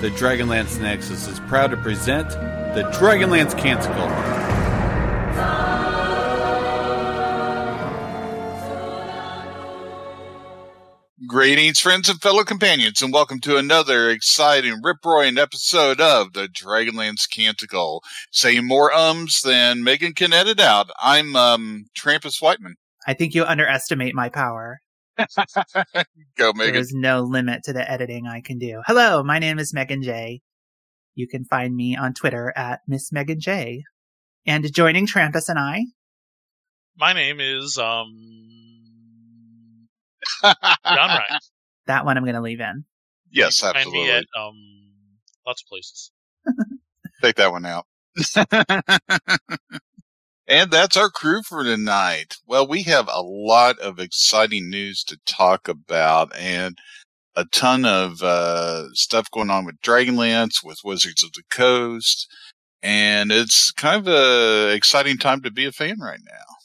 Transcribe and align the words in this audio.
the 0.00 0.10
Dragonlance 0.10 0.80
Nexus 0.80 1.26
is 1.26 1.40
proud 1.40 1.72
to 1.72 1.76
present 1.76 2.30
the 2.30 2.88
Dragonlance 2.94 3.58
Canticle. 3.58 4.06
Greetings, 11.26 11.80
friends 11.80 12.08
and 12.08 12.20
fellow 12.20 12.44
companions, 12.44 13.02
and 13.02 13.12
welcome 13.12 13.40
to 13.40 13.56
another 13.56 14.08
exciting, 14.10 14.80
rip-roaring 14.84 15.36
episode 15.36 16.00
of 16.00 16.32
the 16.32 16.46
Dragonlance 16.46 17.28
Canticle. 17.28 18.00
Saying 18.30 18.64
more 18.64 18.92
ums 18.92 19.40
than 19.40 19.82
Megan 19.82 20.12
can 20.12 20.32
edit 20.32 20.60
out. 20.60 20.90
I'm 21.02 21.34
um, 21.34 21.86
Trampas 21.98 22.40
Whiteman. 22.40 22.76
I 23.08 23.14
think 23.14 23.34
you 23.34 23.44
underestimate 23.44 24.14
my 24.14 24.28
power. 24.28 24.80
Go, 26.36 26.52
Megan. 26.54 26.74
There's 26.74 26.92
no 26.92 27.22
limit 27.22 27.62
to 27.64 27.72
the 27.72 27.88
editing 27.90 28.26
I 28.26 28.40
can 28.40 28.58
do. 28.58 28.82
Hello, 28.86 29.22
my 29.22 29.38
name 29.38 29.58
is 29.58 29.74
Megan 29.74 30.02
J. 30.02 30.40
You 31.14 31.26
can 31.26 31.44
find 31.44 31.74
me 31.74 31.96
on 31.96 32.14
Twitter 32.14 32.52
at 32.56 32.80
Miss 32.86 33.10
Megan 33.12 33.40
J. 33.40 33.82
And 34.46 34.72
joining 34.72 35.06
Trampas 35.06 35.48
and 35.48 35.58
I, 35.58 35.86
My 36.96 37.12
name 37.12 37.40
is 37.40 37.76
um 37.78 38.14
John 40.42 40.54
Ryan. 40.84 41.38
that 41.86 42.04
one 42.04 42.16
I'm 42.16 42.24
going 42.24 42.34
to 42.36 42.40
leave 42.40 42.60
in. 42.60 42.84
yes, 43.30 43.60
Find 43.60 43.76
absolutely. 43.76 44.04
me 44.04 44.10
at 44.10 44.24
um 44.38 44.54
lots 45.46 45.62
of 45.62 45.68
places. 45.68 46.12
Take 47.22 47.36
that 47.36 47.50
one 47.52 47.66
out. 47.66 47.86
and 50.48 50.70
that's 50.70 50.96
our 50.96 51.10
crew 51.10 51.42
for 51.42 51.62
tonight. 51.62 52.36
Well, 52.46 52.66
we 52.66 52.82
have 52.84 53.08
a 53.12 53.22
lot 53.22 53.78
of 53.78 53.98
exciting 53.98 54.70
news 54.70 55.04
to 55.04 55.18
talk 55.26 55.68
about 55.68 56.34
and 56.36 56.78
a 57.36 57.44
ton 57.44 57.84
of 57.84 58.22
uh, 58.22 58.88
stuff 58.94 59.30
going 59.30 59.50
on 59.50 59.64
with 59.64 59.80
Dragonlance, 59.80 60.64
with 60.64 60.78
Wizards 60.84 61.22
of 61.22 61.32
the 61.34 61.42
Coast. 61.50 62.26
And 62.82 63.30
it's 63.30 63.70
kind 63.72 64.00
of 64.00 64.08
a 64.08 64.74
exciting 64.74 65.18
time 65.18 65.42
to 65.42 65.50
be 65.50 65.66
a 65.66 65.72
fan 65.72 65.98
right 66.00 66.20
now. 66.24 66.56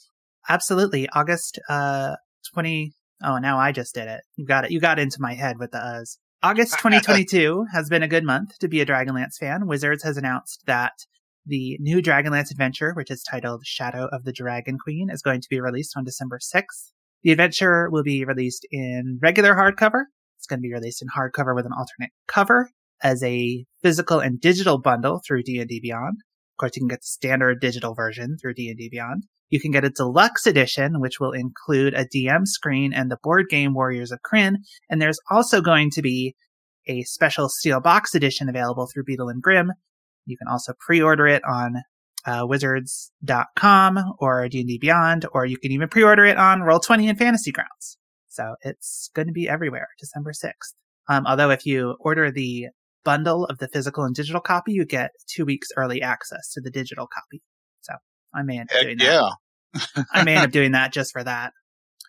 Absolutely. 0.48 1.08
August 1.10 1.58
uh 1.68 2.16
20 2.52 2.92
Oh, 3.22 3.38
now 3.38 3.58
I 3.58 3.72
just 3.72 3.94
did 3.94 4.08
it. 4.08 4.22
You 4.36 4.44
got 4.44 4.64
it. 4.64 4.70
You 4.70 4.80
got 4.80 4.98
into 4.98 5.16
my 5.20 5.34
head 5.34 5.58
with 5.58 5.70
the 5.70 5.78
uhs. 5.78 6.18
August 6.42 6.72
2022 6.78 7.66
has 7.72 7.88
been 7.88 8.02
a 8.02 8.08
good 8.08 8.24
month 8.24 8.58
to 8.58 8.68
be 8.68 8.80
a 8.80 8.86
Dragonlance 8.86 9.36
fan. 9.38 9.66
Wizards 9.66 10.02
has 10.02 10.16
announced 10.16 10.62
that 10.66 10.92
the 11.46 11.76
new 11.80 12.00
Dragonlance 12.00 12.50
adventure, 12.50 12.92
which 12.94 13.10
is 13.10 13.22
titled 13.22 13.62
Shadow 13.64 14.08
of 14.12 14.24
the 14.24 14.32
Dragon 14.32 14.78
Queen, 14.78 15.08
is 15.10 15.22
going 15.22 15.40
to 15.40 15.48
be 15.50 15.60
released 15.60 15.94
on 15.96 16.04
December 16.04 16.38
6th. 16.38 16.92
The 17.22 17.32
adventure 17.32 17.88
will 17.90 18.02
be 18.02 18.24
released 18.24 18.66
in 18.70 19.18
regular 19.22 19.54
hardcover. 19.54 20.04
It's 20.38 20.46
going 20.46 20.58
to 20.58 20.68
be 20.68 20.72
released 20.72 21.02
in 21.02 21.08
hardcover 21.08 21.54
with 21.54 21.66
an 21.66 21.72
alternate 21.72 22.12
cover 22.26 22.70
as 23.02 23.22
a 23.22 23.64
physical 23.82 24.20
and 24.20 24.40
digital 24.40 24.78
bundle 24.78 25.20
through 25.26 25.42
D&D 25.42 25.80
Beyond. 25.80 26.18
Of 26.54 26.58
course, 26.58 26.76
you 26.76 26.80
can 26.80 26.88
get 26.88 27.00
the 27.00 27.06
standard 27.06 27.60
digital 27.60 27.94
version 27.94 28.36
through 28.40 28.54
D&D 28.54 28.88
Beyond. 28.90 29.24
You 29.50 29.60
can 29.60 29.70
get 29.70 29.84
a 29.84 29.90
deluxe 29.90 30.46
edition, 30.46 31.00
which 31.00 31.20
will 31.20 31.32
include 31.32 31.94
a 31.94 32.06
DM 32.06 32.46
screen 32.46 32.92
and 32.92 33.10
the 33.10 33.18
board 33.22 33.46
game 33.48 33.74
Warriors 33.74 34.10
of 34.10 34.20
Krynn. 34.22 34.56
And 34.88 35.00
there's 35.00 35.18
also 35.30 35.60
going 35.60 35.90
to 35.92 36.02
be 36.02 36.34
a 36.86 37.02
special 37.02 37.48
steel 37.48 37.80
box 37.80 38.14
edition 38.14 38.48
available 38.48 38.86
through 38.86 39.04
Beadle 39.04 39.28
and 39.28 39.42
Grimm. 39.42 39.72
You 40.26 40.36
can 40.36 40.48
also 40.48 40.72
pre-order 40.78 41.26
it 41.26 41.42
on 41.44 41.82
uh, 42.26 42.46
wizards.com 42.46 44.14
or 44.18 44.48
D&D 44.48 44.78
Beyond, 44.78 45.26
or 45.32 45.44
you 45.44 45.58
can 45.58 45.72
even 45.72 45.88
pre-order 45.88 46.24
it 46.24 46.36
on 46.36 46.60
Roll20 46.60 47.08
and 47.08 47.18
Fantasy 47.18 47.52
Grounds. 47.52 47.98
So 48.28 48.56
it's 48.62 49.10
going 49.14 49.26
to 49.26 49.32
be 49.32 49.48
everywhere, 49.48 49.88
December 50.00 50.32
6th. 50.32 50.72
Um, 51.08 51.26
although 51.26 51.50
if 51.50 51.66
you 51.66 51.96
order 52.00 52.30
the 52.30 52.68
bundle 53.04 53.44
of 53.44 53.58
the 53.58 53.68
physical 53.68 54.04
and 54.04 54.14
digital 54.14 54.40
copy, 54.40 54.72
you 54.72 54.86
get 54.86 55.10
two 55.28 55.44
weeks 55.44 55.68
early 55.76 56.00
access 56.02 56.50
to 56.52 56.60
the 56.60 56.70
digital 56.70 57.06
copy. 57.06 57.42
So 57.82 57.92
I 58.34 58.42
may 58.42 58.58
end 58.58 58.70
up 58.70 58.76
Heck 58.76 58.82
doing 58.84 58.98
that. 58.98 59.04
yeah. 59.74 60.00
I 60.12 60.24
may 60.24 60.36
end 60.36 60.46
up 60.46 60.50
doing 60.52 60.72
that 60.72 60.92
just 60.92 61.12
for 61.12 61.22
that. 61.22 61.52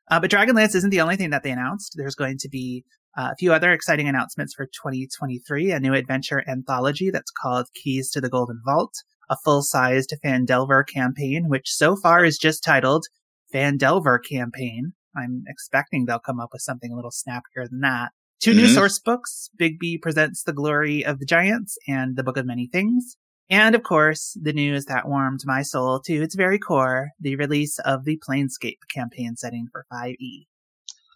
Uh, 0.10 0.20
but 0.20 0.32
Dragonlance 0.32 0.76
isn't 0.76 0.92
the 0.92 1.02
only 1.02 1.16
thing 1.16 1.32
that 1.32 1.44
they 1.44 1.52
announced. 1.52 1.94
There's 1.98 2.16
going 2.16 2.38
to 2.40 2.50
be 2.50 2.86
uh, 3.18 3.30
a 3.32 3.36
few 3.36 3.54
other 3.54 3.72
exciting 3.72 4.08
announcements 4.08 4.54
for 4.54 4.66
2023. 4.66 5.72
A 5.72 5.80
new 5.80 5.94
adventure 5.94 6.44
anthology 6.48 7.10
that's 7.10 7.32
called 7.32 7.68
Keys 7.74 8.10
to 8.12 8.22
the 8.22 8.30
Golden 8.30 8.62
Vault, 8.66 8.94
a 9.30 9.38
full-sized 9.44 10.14
Phandelver 10.24 10.84
campaign, 10.88 11.48
which 11.48 11.72
so 11.72 11.96
far 11.96 12.26
is 12.26 12.38
just 12.38 12.64
titled 12.64 13.06
Phandelver 13.54 14.20
Campaign. 14.24 14.94
I'm 15.16 15.44
expecting 15.48 16.06
they'll 16.06 16.20
come 16.20 16.40
up 16.40 16.50
with 16.52 16.62
something 16.62 16.92
a 16.92 16.96
little 16.96 17.12
snappier 17.12 17.68
than 17.70 17.80
that. 17.82 18.12
2 18.42 18.54
new 18.54 18.66
Mhm. 18.68 18.74
source 18.74 19.00
books, 19.00 19.50
Bigby 19.60 20.02
Presents 20.02 20.44
The 20.44 20.52
Glory 20.54 21.06
of 21.06 21.20
the 21.20 21.26
Giants 21.26 21.78
and 21.88 22.18
The 22.18 22.24
Book 22.24 22.36
of 22.38 22.46
Many 22.46 22.68
Things. 22.68 23.16
And 23.50 23.76
of 23.76 23.84
course, 23.84 24.38
the 24.42 24.52
news 24.54 24.86
that 24.86 25.08
warmed 25.08 25.42
my 25.46 25.62
soul 25.62 26.02
to 26.02 26.14
its 26.16 26.36
very 26.36 26.60
core, 26.60 27.12
the 27.20 27.36
release 27.38 27.80
of 27.80 28.04
the 28.04 28.20
Planescape 28.28 28.80
campaign 28.94 29.36
setting 29.36 29.68
for 29.72 29.86
5e. 29.90 30.48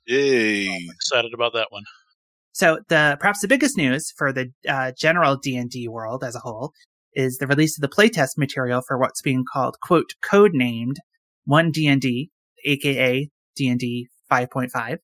Yay. 0.09 0.89
Excited 0.91 1.33
about 1.35 1.53
that 1.53 1.67
one. 1.71 1.83
So 2.51 2.79
the 2.89 3.15
perhaps 3.19 3.41
the 3.41 3.47
biggest 3.47 3.77
news 3.77 4.11
for 4.17 4.33
the 4.33 4.51
uh, 4.67 4.91
general 4.97 5.37
D&D 5.37 5.87
world 5.87 6.23
as 6.23 6.35
a 6.35 6.39
whole 6.39 6.73
is 7.13 7.37
the 7.37 7.45
release 7.45 7.77
of 7.77 7.81
the 7.81 7.95
playtest 7.95 8.31
material 8.35 8.81
for 8.87 8.97
what's 8.97 9.21
being 9.21 9.43
called 9.53 9.75
quote 9.81 10.13
code 10.23 10.51
named 10.53 10.97
1D&D, 11.47 12.31
aka 12.65 13.29
D&D 13.55 14.07
5.5, 14.31 14.97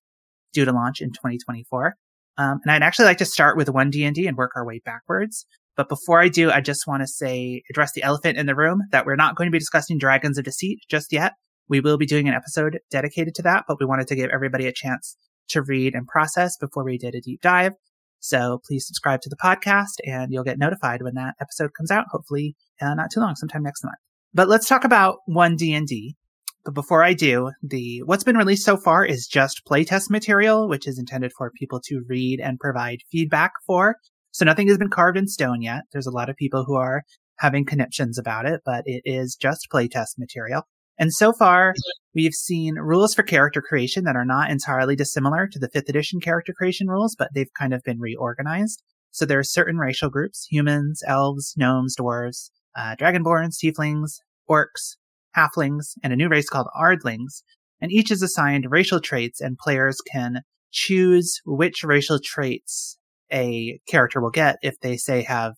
due 0.54 0.66
to 0.66 0.72
launch 0.72 1.02
in 1.02 1.10
2024. 1.10 1.94
Um, 2.38 2.60
and 2.64 2.72
I'd 2.72 2.84
actually 2.84 3.06
like 3.06 3.20
to 3.20 3.26
start 3.26 3.58
with 3.58 3.68
1D&D 3.68 4.26
and 4.26 4.36
work 4.36 4.52
our 4.56 4.66
way 4.66 4.82
backwards. 4.84 5.46
But 5.78 5.88
before 5.88 6.20
I 6.20 6.30
do, 6.30 6.50
I 6.50 6.62
just 6.62 6.88
want 6.88 7.04
to 7.04 7.08
say, 7.08 7.62
address 7.70 7.92
the 7.94 8.04
elephant 8.04 8.38
in 8.38 8.48
the 8.48 8.56
room 8.56 8.82
that 8.92 9.06
we're 9.06 9.16
not 9.16 9.36
going 9.36 9.48
to 9.48 9.52
be 9.52 9.60
discussing 9.60 9.98
Dragons 10.00 10.38
of 10.38 10.46
Deceit 10.46 10.80
just 10.90 11.14
yet. 11.14 11.34
We 11.68 11.80
will 11.80 11.98
be 11.98 12.06
doing 12.06 12.28
an 12.28 12.34
episode 12.34 12.80
dedicated 12.92 13.36
to 13.36 13.42
that, 13.44 13.66
but 13.68 13.78
we 13.80 13.86
wanted 13.86 14.08
to 14.08 14.16
give 14.16 14.30
everybody 14.32 14.68
a 14.68 14.74
chance 14.74 15.18
to 15.50 15.62
read 15.62 15.94
and 15.94 16.08
process 16.08 16.58
before 16.58 16.84
we 16.84 16.98
did 16.98 17.16
a 17.16 17.22
deep 17.22 17.42
dive. 17.42 17.74
So 18.20 18.62
please 18.66 18.88
subscribe 18.88 19.22
to 19.22 19.30
the 19.30 19.36
podcast 19.36 19.98
and 20.04 20.32
you'll 20.32 20.44
get 20.44 20.58
notified 20.58 21.02
when 21.02 21.14
that 21.16 21.36
episode 21.40 21.72
comes 21.78 21.92
out, 21.92 22.06
hopefully 22.10 22.56
uh, 22.82 22.94
not 22.96 23.12
too 23.12 23.20
long, 23.20 23.36
sometime 23.36 23.64
next 23.64 23.84
month. 23.84 23.98
But 24.34 24.50
let's 24.50 24.68
talk 24.68 24.84
about 24.84 25.18
1D&D. 25.30 26.16
But 26.64 26.74
before 26.74 27.04
I 27.04 27.14
do, 27.14 27.52
the 27.62 28.02
what's 28.06 28.24
been 28.24 28.38
released 28.38 28.66
so 28.66 28.78
far 28.78 29.06
is 29.06 29.28
just 29.28 29.62
playtest 29.70 30.10
material, 30.10 30.68
which 30.68 30.88
is 30.88 30.98
intended 30.98 31.32
for 31.38 31.52
people 31.52 31.80
to 31.86 32.04
read 32.10 32.40
and 32.40 32.60
provide 32.60 33.00
feedback 33.12 33.52
for. 33.68 33.98
So 34.32 34.44
nothing 34.44 34.68
has 34.70 34.80
been 34.80 34.90
carved 34.90 35.18
in 35.18 35.28
stone 35.28 35.62
yet. 35.62 35.84
There's 35.94 36.08
a 36.08 36.12
lot 36.12 36.30
of 36.30 36.36
people 36.36 36.66
who 36.66 36.76
are 36.76 37.04
having 37.38 37.66
conniptions 37.66 38.18
about 38.18 38.48
it, 38.48 38.62
but 38.66 38.84
it 38.86 39.04
is 39.06 39.36
just 39.36 39.68
playtest 39.72 40.18
material. 40.18 40.64
And 40.98 41.14
so 41.14 41.34
far, 41.34 41.74
we've 42.14 42.34
seen 42.34 42.76
rules 42.76 43.14
for 43.14 43.24
character 43.24 43.62
creation 43.62 44.06
that 44.06 44.16
are 44.16 44.26
not 44.26 44.50
entirely 44.50 44.96
dissimilar 44.96 45.48
to 45.48 45.60
the 45.60 45.70
fifth 45.70 45.90
edition 45.90 46.22
character 46.22 46.54
creation 46.54 46.88
rules, 46.88 47.16
but 47.18 47.30
they've 47.34 47.52
kind 47.58 47.74
of 47.74 47.84
been 47.84 48.00
reorganized. 48.00 48.82
So 49.12 49.26
there 49.26 49.40
are 49.40 49.44
certain 49.44 49.78
racial 49.78 50.10
groups, 50.10 50.48
humans, 50.50 51.02
elves, 51.08 51.54
gnomes, 51.58 51.96
dwarves, 52.00 52.50
uh, 52.78 52.96
dragonborns, 53.00 53.56
tieflings, 53.64 54.20
orcs, 54.50 54.98
halflings, 55.36 55.94
and 56.04 56.14
a 56.14 56.16
new 56.16 56.30
race 56.30 56.50
called 56.50 56.68
ardlings. 56.78 57.44
And 57.82 57.92
each 57.92 58.12
is 58.12 58.22
assigned 58.22 58.68
racial 58.70 59.02
traits 59.02 59.42
and 59.42 59.58
players 59.58 59.98
can 60.12 60.42
choose 60.72 61.40
which 61.46 61.84
racial 61.84 62.20
traits 62.24 62.98
a 63.32 63.80
character 63.88 64.22
will 64.22 64.32
get 64.32 64.58
if 64.62 64.80
they 64.80 64.98
say 64.98 65.24
have 65.24 65.54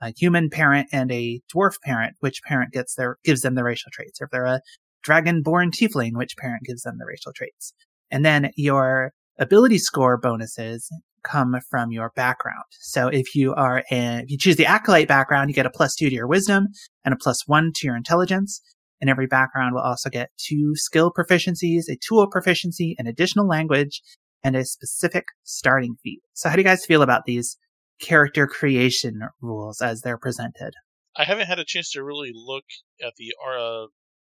a 0.00 0.12
human 0.16 0.50
parent 0.50 0.88
and 0.92 1.10
a 1.10 1.40
dwarf 1.54 1.74
parent, 1.84 2.14
which 2.20 2.42
parent 2.42 2.72
gets 2.72 2.94
their 2.94 3.16
gives 3.24 3.40
them 3.42 3.54
the 3.54 3.64
racial 3.64 3.90
traits. 3.92 4.20
Or 4.20 4.24
if 4.24 4.30
they're 4.30 4.44
a 4.44 4.60
dragon-born 5.02 5.70
tiefling, 5.70 6.12
which 6.14 6.36
parent 6.36 6.62
gives 6.64 6.82
them 6.82 6.96
the 6.98 7.06
racial 7.06 7.32
traits. 7.32 7.72
And 8.10 8.24
then 8.24 8.50
your 8.56 9.12
ability 9.38 9.78
score 9.78 10.18
bonuses 10.18 10.90
come 11.24 11.54
from 11.70 11.90
your 11.90 12.10
background. 12.16 12.64
So 12.70 13.08
if 13.08 13.34
you 13.34 13.54
are 13.54 13.82
a, 13.90 14.18
if 14.22 14.30
you 14.30 14.38
choose 14.38 14.56
the 14.56 14.66
acolyte 14.66 15.08
background, 15.08 15.50
you 15.50 15.54
get 15.54 15.66
a 15.66 15.70
plus 15.70 15.94
two 15.94 16.08
to 16.08 16.14
your 16.14 16.28
wisdom 16.28 16.68
and 17.04 17.12
a 17.12 17.18
plus 17.20 17.46
one 17.46 17.72
to 17.76 17.86
your 17.86 17.96
intelligence. 17.96 18.60
And 19.00 19.08
every 19.08 19.26
background 19.26 19.74
will 19.74 19.82
also 19.82 20.10
get 20.10 20.30
two 20.38 20.72
skill 20.74 21.12
proficiencies, 21.16 21.88
a 21.88 21.96
tool 21.96 22.26
proficiency, 22.28 22.96
an 22.98 23.06
additional 23.06 23.46
language, 23.46 24.02
and 24.42 24.56
a 24.56 24.64
specific 24.64 25.24
starting 25.44 25.96
feat. 26.02 26.20
So 26.32 26.48
how 26.48 26.56
do 26.56 26.60
you 26.60 26.66
guys 26.66 26.84
feel 26.84 27.02
about 27.02 27.22
these 27.24 27.58
character 28.00 28.46
creation 28.46 29.20
rules 29.40 29.80
as 29.80 30.02
they're 30.02 30.18
presented? 30.18 30.74
I 31.16 31.24
haven't 31.24 31.46
had 31.46 31.58
a 31.58 31.64
chance 31.64 31.92
to 31.92 32.04
really 32.04 32.30
look 32.34 32.64
at 33.04 33.14
the 33.16 33.34
uh, 33.44 33.86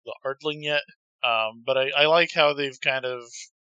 the 0.04 0.14
Ardling 0.26 0.62
yet, 0.62 0.82
um, 1.24 1.62
but 1.64 1.78
I, 1.78 1.90
I 1.96 2.06
like 2.06 2.30
how 2.34 2.54
they've 2.54 2.80
kind 2.80 3.04
of 3.04 3.22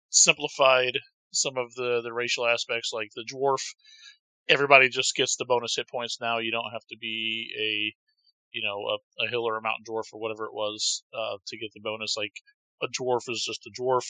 simplified 0.10 0.98
some 1.32 1.58
of 1.58 1.74
the, 1.76 2.02
the 2.04 2.14
racial 2.14 2.48
aspects, 2.48 2.92
like 2.94 3.10
the 3.16 3.26
dwarf. 3.32 3.62
Everybody 4.48 4.90
just 4.90 5.16
gets 5.16 5.36
the 5.36 5.46
bonus 5.46 5.76
hit 5.76 5.88
points 5.90 6.20
now. 6.22 6.40
You 6.40 6.52
don't 6.52 6.72
have 6.72 6.86
to 6.90 6.98
be 7.00 7.52
a 7.60 7.96
you 8.52 8.64
know 8.64 8.80
a, 8.88 9.26
a 9.26 9.30
hill 9.30 9.44
or 9.44 9.58
a 9.58 9.62
mountain 9.62 9.86
dwarf 9.88 10.14
or 10.14 10.20
whatever 10.20 10.46
it 10.46 10.54
was 10.54 11.04
uh, 11.14 11.38
to 11.48 11.58
get 11.58 11.72
the 11.74 11.82
bonus. 11.82 12.16
Like 12.18 12.34
a 12.82 12.88
dwarf 12.88 13.30
is 13.30 13.44
just 13.46 13.68
a 13.68 13.82
dwarf. 13.82 14.06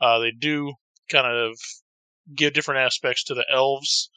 Uh, 0.00 0.18
they 0.20 0.30
do 0.30 0.72
kind 1.10 1.26
of 1.26 1.58
give 2.34 2.52
different 2.52 2.80
aspects 2.80 3.24
to 3.24 3.34
the 3.34 3.44
elves. 3.52 4.10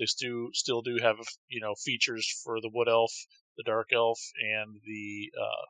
They 0.00 0.06
still 0.06 0.48
still 0.54 0.80
do 0.80 0.96
have 1.02 1.18
you 1.48 1.60
know 1.60 1.74
features 1.74 2.26
for 2.42 2.60
the 2.62 2.70
wood 2.72 2.88
elf, 2.88 3.12
the 3.58 3.64
dark 3.64 3.92
elf, 3.92 4.18
and 4.40 4.80
the 4.82 5.30
uh, 5.38 5.66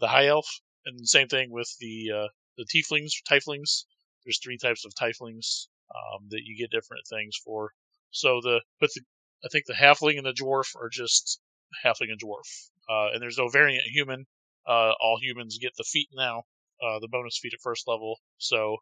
the 0.00 0.08
high 0.08 0.28
elf, 0.28 0.48
and 0.86 1.06
same 1.06 1.28
thing 1.28 1.50
with 1.50 1.70
the 1.78 2.10
uh, 2.10 2.28
the 2.56 2.64
tieflings, 2.64 3.12
tieflings. 3.30 3.84
There's 4.24 4.40
three 4.42 4.56
types 4.56 4.86
of 4.86 4.94
tieflings 4.94 5.66
um, 5.94 6.28
that 6.30 6.44
you 6.44 6.56
get 6.56 6.70
different 6.70 7.06
things 7.08 7.36
for. 7.44 7.72
So 8.10 8.40
the 8.42 8.62
but 8.80 8.90
the, 8.94 9.02
I 9.44 9.48
think 9.52 9.66
the 9.66 9.74
halfling 9.74 10.16
and 10.16 10.26
the 10.26 10.32
dwarf 10.32 10.74
are 10.74 10.88
just 10.88 11.38
halfling 11.84 12.10
and 12.10 12.20
dwarf, 12.20 12.70
uh, 12.88 13.12
and 13.12 13.20
there's 13.20 13.38
no 13.38 13.48
variant 13.48 13.84
human. 13.84 14.26
Uh, 14.66 14.92
all 14.98 15.18
humans 15.20 15.58
get 15.60 15.72
the 15.76 15.84
feat 15.84 16.08
now, 16.14 16.44
uh, 16.82 16.98
the 17.00 17.08
bonus 17.08 17.38
feat 17.38 17.52
at 17.52 17.60
first 17.60 17.86
level. 17.86 18.18
So 18.38 18.78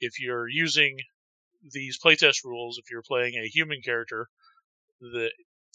if 0.00 0.20
you're 0.20 0.48
using 0.48 0.98
these 1.72 1.98
playtest 1.98 2.44
rules, 2.44 2.78
if 2.78 2.90
you're 2.90 3.02
playing 3.06 3.34
a 3.34 3.48
human 3.48 3.80
character 3.82 4.28
that 5.00 5.30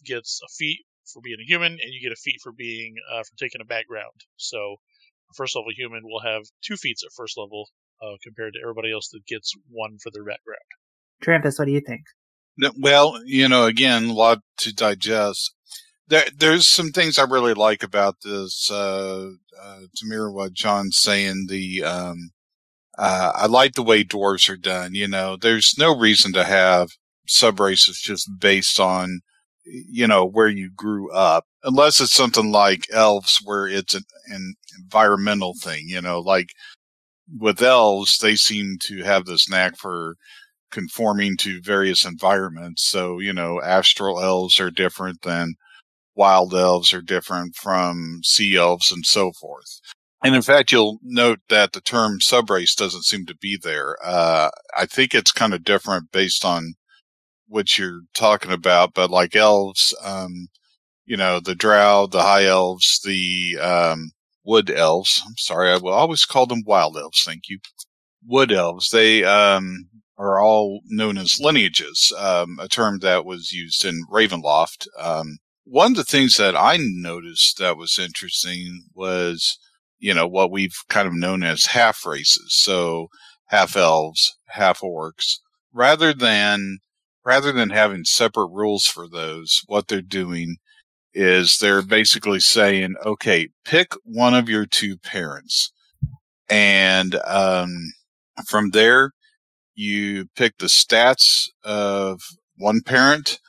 gets 0.06 0.40
a 0.44 0.50
feat 0.58 0.80
for 1.12 1.22
being 1.22 1.38
a 1.40 1.50
human, 1.50 1.74
and 1.74 1.94
you 1.94 2.02
get 2.02 2.12
a 2.12 2.22
feat 2.22 2.40
for 2.42 2.52
being 2.52 2.96
uh, 3.14 3.24
for 3.24 3.38
taking 3.38 3.62
a 3.62 3.66
background. 3.66 4.14
So 4.38 4.58
a 4.58 5.34
first 5.36 5.56
level 5.56 5.72
human 5.76 6.02
will 6.04 6.22
have 6.22 6.44
two 6.64 6.76
feats 6.76 7.04
at 7.04 7.12
first 7.16 7.38
level 7.38 7.70
uh, 8.02 8.16
compared 8.24 8.54
to 8.54 8.60
everybody 8.64 8.92
else 8.92 9.10
that 9.10 9.26
gets 9.28 9.54
one 9.70 9.98
for 10.02 10.12
their 10.12 10.24
background. 10.24 10.60
Trampas, 11.24 11.60
what 11.60 11.66
do 11.66 11.72
you 11.72 11.82
think? 11.82 12.02
Well, 12.78 13.20
you 13.26 13.48
know, 13.48 13.66
again, 13.66 14.10
a 14.10 14.14
lot 14.14 14.40
to 14.58 14.74
digest. 14.74 15.54
There, 16.08 16.26
there's 16.36 16.68
some 16.68 16.90
things 16.90 17.18
I 17.18 17.24
really 17.24 17.54
like 17.54 17.84
about 17.84 18.18
this. 18.24 18.70
Uh, 18.70 19.30
uh, 19.62 19.80
to 19.96 20.06
mirror 20.06 20.32
what 20.32 20.54
John's 20.54 20.98
saying, 20.98 21.46
the 21.48 21.84
um, 21.84 22.32
uh, 22.98 23.32
I 23.36 23.46
like 23.48 23.74
the 23.74 23.84
way 23.84 24.04
dwarves 24.04 24.50
are 24.50 24.58
done. 24.58 24.94
You 24.96 25.08
know, 25.08 25.38
there's 25.38 25.76
no 25.78 25.98
reason 25.98 26.34
to 26.34 26.44
have 26.44 26.90
sub 27.28 27.60
races 27.60 28.00
just 28.00 28.30
based 28.40 28.80
on, 28.80 29.22
you 29.66 30.08
know, 30.08 30.26
where 30.26 30.50
you 30.50 30.72
grew 30.76 31.12
up, 31.12 31.46
unless 31.64 32.02
it's 32.02 32.14
something 32.14 32.52
like 32.52 32.88
elves 32.92 33.40
where 33.44 33.68
it's 33.68 33.94
an, 33.94 34.04
an 34.28 34.56
environmental 34.84 35.54
thing, 35.62 35.84
you 35.88 36.02
know, 36.02 36.20
like 36.20 36.48
with 37.40 37.62
elves, 37.62 38.18
they 38.18 38.36
seem 38.36 38.78
to 38.82 39.04
have 39.04 39.26
this 39.26 39.50
knack 39.50 39.78
for 39.78 40.16
conforming 40.72 41.38
to 41.38 41.62
various 41.62 42.06
environments. 42.06 42.84
So, 42.88 43.20
you 43.20 43.34
know, 43.34 43.62
astral 43.62 44.20
elves 44.20 44.60
are 44.60 44.72
different 44.72 45.22
than 45.22 45.56
wild 46.16 46.54
elves 46.54 46.94
are 46.94 47.02
different 47.02 47.56
from 47.56 48.22
sea 48.24 48.56
elves 48.56 48.92
and 48.92 49.06
so 49.06 49.32
forth. 49.40 49.80
And 50.24 50.36
in 50.36 50.42
fact, 50.44 50.72
you'll 50.72 51.00
note 51.02 51.40
that 51.50 51.74
the 51.74 51.82
term 51.82 52.20
subrace 52.20 52.76
doesn't 52.76 53.06
seem 53.06 53.26
to 53.26 53.36
be 53.36 53.58
there. 53.62 53.98
Uh, 54.04 54.50
I 54.78 54.86
think 54.86 55.16
it's 55.16 55.32
kind 55.32 55.54
of 55.54 55.64
different 55.64 56.12
based 56.12 56.46
on 56.46 56.76
what 57.48 57.78
you're 57.78 58.02
talking 58.14 58.52
about, 58.52 58.94
but 58.94 59.10
like 59.10 59.36
elves, 59.36 59.96
um, 60.04 60.48
you 61.06 61.18
know, 61.18 61.40
the 61.40 61.56
drow, 61.56 62.06
the 62.06 62.22
high 62.22 62.46
elves, 62.46 63.00
the, 63.04 63.58
um, 63.60 64.12
wood 64.46 64.70
elves. 64.70 65.22
I'm 65.26 65.36
sorry. 65.38 65.72
I 65.72 65.78
will 65.78 65.94
always 65.94 66.26
call 66.26 66.46
them 66.46 66.64
wild 66.66 66.98
elves. 66.98 67.24
Thank 67.24 67.50
you. 67.50 67.60
Wood 68.26 68.52
elves. 68.52 68.90
They, 68.90 69.24
um, 69.24 69.90
are 70.18 70.40
all 70.40 70.82
known 70.86 71.18
as 71.18 71.40
lineages, 71.42 72.14
um, 72.16 72.60
a 72.60 72.68
term 72.68 73.00
that 73.00 73.26
was 73.26 73.52
used 73.52 73.84
in 73.84 74.06
Ravenloft. 74.08 74.86
Um, 75.00 75.40
one 75.64 75.94
of 75.94 75.98
the 75.98 76.04
things 76.04 76.36
that 76.36 76.56
I 76.56 76.78
noticed 76.80 77.58
that 77.58 77.76
was 77.76 77.98
interesting 77.98 78.84
was, 78.94 79.58
you 80.02 80.14
know, 80.14 80.28
what 80.28 80.52
we've 80.52 80.76
kind 80.90 81.08
of 81.08 81.14
known 81.14 81.44
as 81.44 81.66
half 81.68 82.06
races. 82.06 82.48
So 82.50 83.08
half 83.46 83.78
elves, 83.78 84.36
half 84.48 84.82
orcs, 84.82 85.38
rather 85.72 86.12
than, 86.14 86.80
rather 87.24 87.52
than 87.52 87.70
having 87.70 88.04
separate 88.04 88.50
rules 88.52 88.86
for 88.86 89.08
those, 89.08 89.62
what 89.68 89.88
they're 89.88 90.02
doing 90.02 90.58
is 91.14 91.58
they're 91.58 91.84
basically 91.84 92.40
saying, 92.40 92.96
okay, 93.06 93.50
pick 93.64 93.94
one 94.04 94.34
of 94.34 94.50
your 94.50 94.66
two 94.66 94.98
parents. 94.98 95.72
And, 96.50 97.16
um, 97.26 97.94
from 98.48 98.72
there, 98.72 99.12
you 99.76 100.28
pick 100.36 100.58
the 100.58 100.66
stats 100.66 101.48
of 101.64 102.22
one 102.58 102.82
parent 102.82 103.40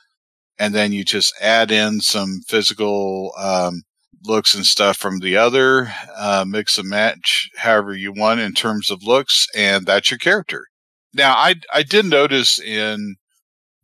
and 0.59 0.75
then 0.75 0.91
you 0.91 1.03
just 1.03 1.33
add 1.41 1.71
in 1.71 1.99
some 1.99 2.41
physical, 2.47 3.33
um, 3.39 3.81
looks 4.25 4.55
and 4.55 4.65
stuff 4.65 4.97
from 4.97 5.19
the 5.19 5.37
other, 5.37 5.93
uh, 6.15 6.45
mix 6.47 6.77
and 6.77 6.89
match 6.89 7.49
however 7.57 7.93
you 7.93 8.11
want 8.11 8.39
in 8.39 8.53
terms 8.53 8.89
of 8.89 9.03
looks, 9.03 9.47
and 9.55 9.85
that's 9.85 10.11
your 10.11 10.17
character. 10.17 10.65
Now, 11.13 11.33
I 11.33 11.55
I 11.73 11.83
did 11.83 12.05
notice 12.05 12.59
in 12.59 13.15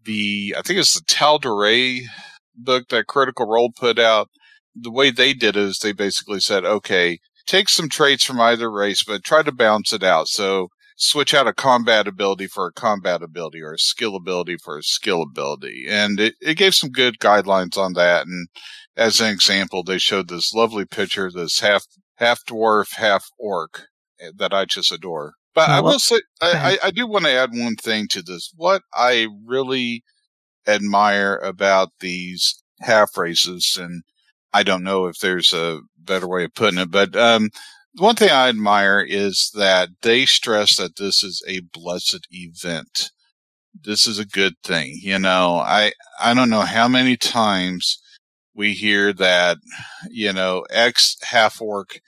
the 0.04 0.56
I 0.58 0.62
think 0.62 0.80
it's 0.80 0.94
the 0.94 1.06
Tal'Dorei 1.06 2.06
book 2.56 2.88
that 2.90 3.08
Critical 3.08 3.48
Role 3.48 3.72
put 3.72 4.00
out. 4.00 4.30
The 4.76 4.92
way 4.92 5.12
they 5.12 5.34
did 5.34 5.56
it 5.56 5.64
is 5.64 5.80
they 5.80 5.92
basically 5.92 6.40
said, 6.40 6.66
okay, 6.66 7.20
take 7.46 7.70
some 7.70 7.90
traits 7.90 8.24
from 8.24 8.40
either 8.40 8.72
race, 8.72 9.04
but 9.04 9.24
try 9.24 9.44
to 9.44 9.52
balance 9.52 9.94
it 9.94 10.04
out. 10.04 10.28
So 10.28 10.70
switch 11.00 11.34
out 11.34 11.48
a 11.48 11.54
combat 11.54 12.08
ability 12.08 12.46
for 12.48 12.68
a 12.68 12.74
combat 12.74 13.24
ability 13.24 13.62
or 13.62 13.74
a 13.74 13.80
skill 13.80 14.16
ability 14.16 14.58
for 14.58 14.78
a 14.78 14.84
skill 14.84 15.22
ability. 15.22 15.86
And 15.88 16.20
it, 16.20 16.36
it 16.42 16.56
gave 16.56 16.76
some 16.76 16.92
good 16.92 17.20
guidelines 17.20 17.78
on 17.78 17.94
that. 17.94 18.28
And 18.28 18.50
as 18.98 19.22
an 19.22 19.30
example, 19.30 19.82
they 19.82 19.98
showed 19.98 20.28
this 20.28 20.54
lovely 20.54 20.86
picture 20.86 21.32
this 21.32 21.62
half 21.62 21.86
half 22.16 22.44
dwarf, 22.46 22.96
half 22.96 23.26
orc 23.40 23.88
eh, 24.20 24.32
that 24.36 24.54
I 24.54 24.66
just 24.66 24.92
adore. 24.92 25.34
But 25.56 25.70
I 25.70 25.80
will 25.82 26.00
say, 26.00 26.18
I, 26.42 26.78
I, 26.84 26.88
I 26.88 26.92
do 26.92 27.08
want 27.08 27.26
to 27.26 27.32
add 27.32 27.50
one 27.52 27.76
thing 27.76 28.08
to 28.10 28.22
this. 28.22 28.52
What 28.56 28.84
I 28.94 29.28
really 29.46 30.04
admire 30.68 31.38
about 31.38 31.90
these 32.00 32.62
half 32.82 33.18
races, 33.18 33.78
and 33.80 34.04
I 34.54 34.64
don't 34.64 34.84
know 34.84 35.08
if 35.08 35.18
there's 35.20 35.52
a 35.54 35.80
better 35.98 36.28
way 36.28 36.44
of 36.44 36.54
putting 36.54 36.80
it, 36.80 36.92
but 36.92 37.16
um, 37.16 37.50
one 37.96 38.16
thing 38.16 38.30
I 38.30 38.50
admire 38.50 39.06
is 39.08 39.52
that 39.56 39.90
they 40.02 40.26
stress 40.26 40.78
that 40.78 40.98
this 40.98 41.24
is 41.24 41.44
a 41.48 41.62
blessed 41.74 42.28
event. 42.32 43.12
This 43.82 44.08
is 44.08 44.20
a 44.20 44.26
good 44.26 44.54
thing. 44.64 45.00
You 45.02 45.20
know, 45.20 45.56
I, 45.58 45.92
I 46.22 46.34
don't 46.34 46.50
know 46.50 46.62
how 46.62 46.88
many 46.88 47.18
times 47.18 48.02
we 48.54 48.74
hear 48.74 49.14
that, 49.14 49.58
you 50.10 50.34
know, 50.34 50.66
X 50.70 51.18
half 51.24 51.62
orc 51.62 52.00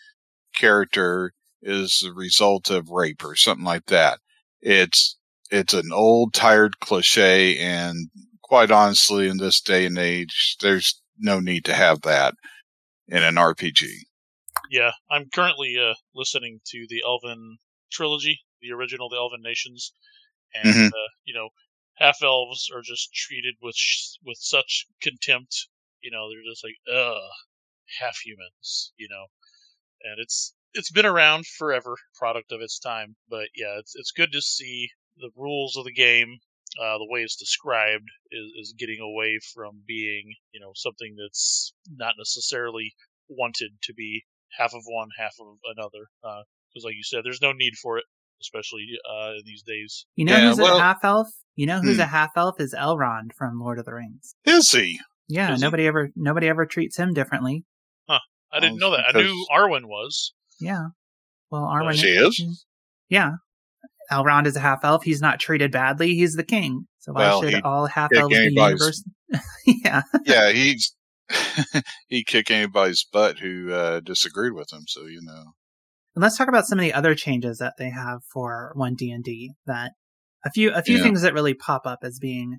character 0.55 1.31
is 1.61 2.01
the 2.03 2.13
result 2.13 2.69
of 2.69 2.89
rape 2.89 3.23
or 3.23 3.35
something 3.35 3.65
like 3.65 3.85
that. 3.87 4.19
It's, 4.61 5.17
it's 5.49 5.73
an 5.73 5.91
old 5.91 6.33
tired 6.33 6.79
cliche 6.79 7.57
and 7.57 8.09
quite 8.51 8.69
honestly, 8.69 9.29
in 9.29 9.37
this 9.37 9.61
day 9.61 9.85
and 9.85 9.97
age, 9.97 10.57
there's 10.59 11.01
no 11.17 11.39
need 11.39 11.63
to 11.63 11.73
have 11.73 12.01
that 12.01 12.33
in 13.07 13.23
an 13.23 13.35
RPG. 13.35 13.87
Yeah, 14.71 14.91
I'm 15.11 15.29
currently 15.31 15.75
uh, 15.77 15.93
listening 16.15 16.61
to 16.71 16.87
the 16.89 17.03
Elven 17.05 17.57
trilogy, 17.91 18.39
the 18.61 18.71
original, 18.71 19.09
the 19.09 19.17
Elven 19.17 19.41
Nations, 19.43 19.93
and 20.55 20.73
mm-hmm. 20.73 20.87
uh, 20.87 21.09
you 21.23 21.35
know, 21.35 21.49
half 21.95 22.23
elves 22.23 22.69
are 22.73 22.81
just 22.81 23.13
treated 23.13 23.55
with 23.61 23.75
sh- 23.75 24.15
with 24.25 24.37
such 24.39 24.87
contempt 25.03 25.67
you 26.01 26.11
know, 26.11 26.29
they're 26.29 26.51
just 26.51 26.63
like, 26.63 26.75
ugh, 26.91 27.29
half 27.99 28.17
humans, 28.17 28.93
you 28.97 29.07
know. 29.09 29.25
And 30.03 30.19
it's 30.19 30.53
it's 30.73 30.91
been 30.91 31.05
around 31.05 31.45
forever, 31.45 31.95
product 32.15 32.51
of 32.51 32.61
its 32.61 32.79
time. 32.79 33.15
But 33.29 33.47
yeah, 33.55 33.77
it's 33.79 33.93
it's 33.95 34.11
good 34.11 34.31
to 34.33 34.41
see 34.41 34.89
the 35.17 35.29
rules 35.35 35.77
of 35.77 35.85
the 35.85 35.93
game, 35.93 36.39
uh, 36.81 36.97
the 36.97 37.07
way 37.07 37.21
it's 37.21 37.35
described, 37.35 38.09
is, 38.31 38.51
is 38.59 38.75
getting 38.77 38.99
away 38.99 39.39
from 39.53 39.83
being, 39.85 40.33
you 40.51 40.59
know, 40.59 40.71
something 40.73 41.15
that's 41.15 41.73
not 41.89 42.15
necessarily 42.17 42.93
wanted 43.29 43.71
to 43.83 43.93
be 43.93 44.23
half 44.57 44.73
of 44.73 44.81
one, 44.85 45.09
half 45.17 45.33
of 45.39 45.47
another. 45.75 46.07
Because, 46.21 46.83
uh, 46.83 46.87
like 46.87 46.95
you 46.95 47.03
said, 47.03 47.21
there's 47.23 47.41
no 47.41 47.51
need 47.53 47.73
for 47.81 47.97
it, 47.97 48.05
especially 48.41 48.87
uh, 49.09 49.31
in 49.33 49.41
these 49.45 49.63
days. 49.63 50.05
You 50.15 50.25
know 50.25 50.35
yeah, 50.35 50.49
who's 50.49 50.57
well, 50.57 50.77
a 50.77 50.81
half 50.81 51.03
elf? 51.03 51.27
You 51.55 51.65
know 51.65 51.81
who's 51.81 51.97
hmm. 51.97 52.01
a 52.01 52.07
half 52.07 52.31
elf 52.35 52.59
is 52.59 52.73
Elrond 52.73 53.33
from 53.37 53.59
Lord 53.59 53.79
of 53.79 53.85
the 53.85 53.93
Rings. 53.93 54.35
Is 54.45 54.71
he? 54.71 54.99
Yeah, 55.27 55.53
Is 55.53 55.61
nobody 55.61 55.83
he? 55.83 55.87
ever 55.87 56.09
nobody 56.15 56.47
ever 56.47 56.65
treats 56.65 56.97
him 56.97 57.13
differently. 57.13 57.63
Huh. 58.09 58.19
I 58.51 58.59
didn't 58.59 58.79
know 58.79 58.91
that. 58.91 59.15
I 59.15 59.21
knew 59.21 59.45
Arwen 59.49 59.85
was. 59.85 60.33
Yeah. 60.59 60.87
Well, 61.49 61.63
Arwen 61.63 61.93
She 61.93 62.07
is? 62.07 62.65
Yeah. 63.09 63.31
Elrond 64.11 64.45
is 64.45 64.57
a 64.57 64.59
half 64.59 64.83
elf. 64.83 65.03
He's 65.03 65.21
not 65.21 65.39
treated 65.39 65.71
badly. 65.71 66.15
He's 66.15 66.33
the 66.33 66.43
king. 66.43 66.87
So 66.99 67.13
why 67.13 67.21
well, 67.21 67.41
should 67.41 67.63
all 67.63 67.85
half 67.85 68.11
elves 68.13 68.37
be 68.37 68.53
universal? 68.53 69.03
yeah. 69.65 70.01
yeah, 70.25 70.51
he's 70.51 70.93
he 72.07 72.23
kick 72.23 72.51
anybody's 72.51 73.05
butt 73.11 73.39
who 73.39 73.71
uh, 73.71 73.99
disagreed 73.99 74.53
with 74.53 74.71
him. 74.71 74.83
So 74.87 75.05
you 75.05 75.21
know. 75.21 75.53
And 76.15 76.21
let's 76.21 76.37
talk 76.37 76.49
about 76.49 76.65
some 76.65 76.77
of 76.77 76.83
the 76.83 76.93
other 76.93 77.15
changes 77.15 77.59
that 77.59 77.75
they 77.77 77.89
have 77.89 78.19
for 78.31 78.71
one 78.75 78.95
D 78.95 79.11
and 79.11 79.23
D. 79.23 79.53
That 79.65 79.91
a 80.45 80.51
few 80.51 80.71
a 80.73 80.81
few 80.81 80.97
yeah. 80.97 81.03
things 81.03 81.21
that 81.21 81.33
really 81.33 81.53
pop 81.53 81.85
up 81.85 81.99
as 82.03 82.19
being 82.19 82.57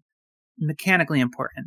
mechanically 0.59 1.21
important. 1.21 1.67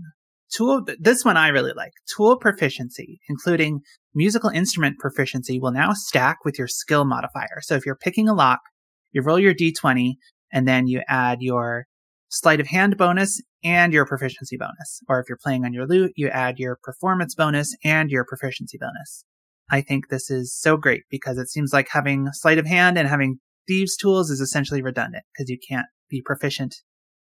Tool, 0.55 0.85
this 0.99 1.25
one 1.25 1.37
I 1.37 1.49
really 1.49 1.73
like. 1.75 1.91
Tool 2.15 2.37
proficiency, 2.37 3.19
including 3.27 3.81
musical 4.13 4.49
instrument 4.49 4.99
proficiency, 4.99 5.59
will 5.59 5.71
now 5.71 5.91
stack 5.93 6.37
with 6.45 6.57
your 6.57 6.67
skill 6.67 7.03
modifier. 7.03 7.61
So 7.61 7.75
if 7.75 7.85
you're 7.85 7.97
picking 7.97 8.29
a 8.29 8.33
lock, 8.33 8.59
you 9.11 9.21
roll 9.21 9.39
your 9.39 9.55
d20 9.55 10.13
and 10.53 10.67
then 10.67 10.87
you 10.87 11.01
add 11.07 11.39
your 11.41 11.85
sleight 12.35 12.59
of 12.59 12.67
hand 12.67 12.97
bonus 12.97 13.41
and 13.63 13.93
your 13.93 14.05
proficiency 14.05 14.57
bonus. 14.57 15.01
Or 15.07 15.19
if 15.19 15.25
you're 15.29 15.39
playing 15.41 15.65
on 15.65 15.73
your 15.73 15.87
lute, 15.87 16.11
you 16.15 16.27
add 16.27 16.59
your 16.59 16.77
performance 16.83 17.33
bonus 17.33 17.75
and 17.83 18.09
your 18.09 18.25
proficiency 18.25 18.77
bonus. 18.77 19.23
I 19.71 19.81
think 19.81 20.09
this 20.09 20.29
is 20.29 20.53
so 20.53 20.77
great 20.77 21.03
because 21.09 21.37
it 21.37 21.49
seems 21.49 21.73
like 21.73 21.87
having 21.89 22.27
sleight 22.33 22.59
of 22.59 22.67
hand 22.67 22.97
and 22.97 23.07
having 23.07 23.39
thieves 23.67 23.95
tools 23.95 24.29
is 24.29 24.41
essentially 24.41 24.81
redundant 24.81 25.23
because 25.33 25.49
you 25.49 25.57
can't 25.67 25.87
be 26.09 26.21
proficient 26.21 26.75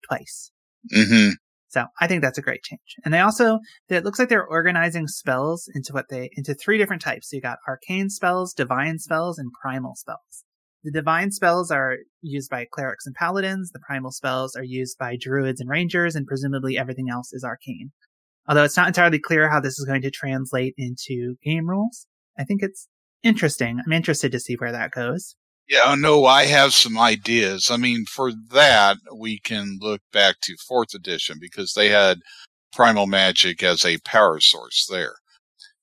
twice. 0.07 0.51
Mm-hmm. 0.93 1.31
So 1.67 1.85
I 2.01 2.07
think 2.07 2.21
that's 2.21 2.37
a 2.37 2.41
great 2.41 2.63
change. 2.63 2.95
And 3.05 3.13
they 3.13 3.19
also, 3.19 3.59
it 3.89 4.03
looks 4.03 4.17
like 4.17 4.29
they're 4.29 4.45
organizing 4.45 5.07
spells 5.07 5.69
into 5.73 5.93
what 5.93 6.05
they, 6.09 6.29
into 6.35 6.53
three 6.53 6.77
different 6.77 7.01
types. 7.01 7.29
So 7.29 7.35
you 7.35 7.41
got 7.41 7.59
arcane 7.67 8.09
spells, 8.09 8.53
divine 8.53 8.97
spells, 8.97 9.37
and 9.37 9.51
primal 9.61 9.95
spells. 9.95 10.43
The 10.83 10.91
divine 10.91 11.31
spells 11.31 11.69
are 11.69 11.97
used 12.21 12.49
by 12.49 12.65
clerics 12.71 13.05
and 13.05 13.15
paladins. 13.15 13.71
The 13.71 13.79
primal 13.79 14.11
spells 14.11 14.55
are 14.55 14.63
used 14.63 14.97
by 14.97 15.15
druids 15.19 15.61
and 15.61 15.69
rangers, 15.69 16.15
and 16.15 16.25
presumably 16.25 16.77
everything 16.77 17.09
else 17.09 17.31
is 17.33 17.43
arcane. 17.43 17.91
Although 18.47 18.63
it's 18.63 18.77
not 18.77 18.87
entirely 18.87 19.19
clear 19.19 19.49
how 19.49 19.59
this 19.59 19.77
is 19.77 19.85
going 19.85 20.01
to 20.01 20.11
translate 20.11 20.73
into 20.77 21.35
game 21.43 21.69
rules. 21.69 22.07
I 22.37 22.43
think 22.43 22.63
it's 22.63 22.87
interesting. 23.21 23.79
I'm 23.85 23.93
interested 23.93 24.31
to 24.31 24.39
see 24.39 24.55
where 24.55 24.71
that 24.71 24.91
goes. 24.91 25.35
Yeah, 25.69 25.95
no, 25.97 26.25
I 26.25 26.45
have 26.47 26.73
some 26.73 26.97
ideas. 26.97 27.69
I 27.71 27.77
mean, 27.77 28.05
for 28.05 28.31
that, 28.51 28.97
we 29.15 29.39
can 29.39 29.77
look 29.79 30.01
back 30.11 30.37
to 30.41 30.55
fourth 30.67 30.93
edition 30.93 31.37
because 31.39 31.73
they 31.73 31.89
had 31.89 32.19
primal 32.73 33.07
magic 33.07 33.61
as 33.63 33.85
a 33.85 33.99
power 33.99 34.39
source 34.39 34.87
there. 34.89 35.15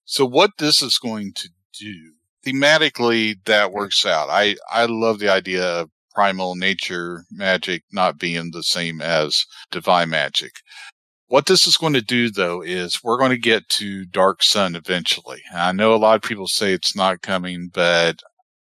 So 0.04 0.26
what 0.26 0.50
this 0.58 0.82
is 0.82 0.98
going 0.98 1.32
to 1.36 1.48
do 1.78 2.14
thematically, 2.44 3.36
that 3.44 3.72
works 3.72 4.06
out. 4.06 4.28
I, 4.30 4.56
I 4.70 4.86
love 4.86 5.18
the 5.18 5.30
idea 5.30 5.64
of 5.64 5.90
primal 6.14 6.56
nature 6.56 7.24
magic 7.30 7.84
not 7.92 8.18
being 8.18 8.50
the 8.50 8.62
same 8.62 9.00
as 9.00 9.44
divine 9.70 10.10
magic. 10.10 10.52
What 11.28 11.46
this 11.46 11.66
is 11.66 11.76
going 11.76 11.92
to 11.92 12.02
do 12.02 12.30
though 12.30 12.62
is 12.62 13.04
we're 13.04 13.18
going 13.18 13.30
to 13.30 13.38
get 13.38 13.68
to 13.70 14.06
Dark 14.06 14.42
Sun 14.42 14.74
eventually. 14.74 15.42
I 15.54 15.72
know 15.72 15.94
a 15.94 15.96
lot 15.96 16.16
of 16.16 16.28
people 16.28 16.48
say 16.48 16.72
it's 16.72 16.96
not 16.96 17.22
coming, 17.22 17.70
but 17.72 18.20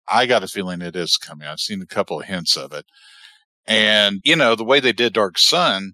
I 0.08 0.26
got 0.26 0.42
a 0.42 0.48
feeling 0.48 0.82
it 0.82 0.96
is 0.96 1.16
coming. 1.16 1.46
I've 1.46 1.60
seen 1.60 1.82
a 1.82 1.86
couple 1.86 2.20
of 2.20 2.26
hints 2.26 2.56
of 2.56 2.72
it. 2.72 2.86
And, 3.66 4.20
you 4.24 4.36
know, 4.36 4.54
the 4.54 4.64
way 4.64 4.80
they 4.80 4.92
did 4.92 5.12
Dark 5.12 5.38
Sun 5.38 5.92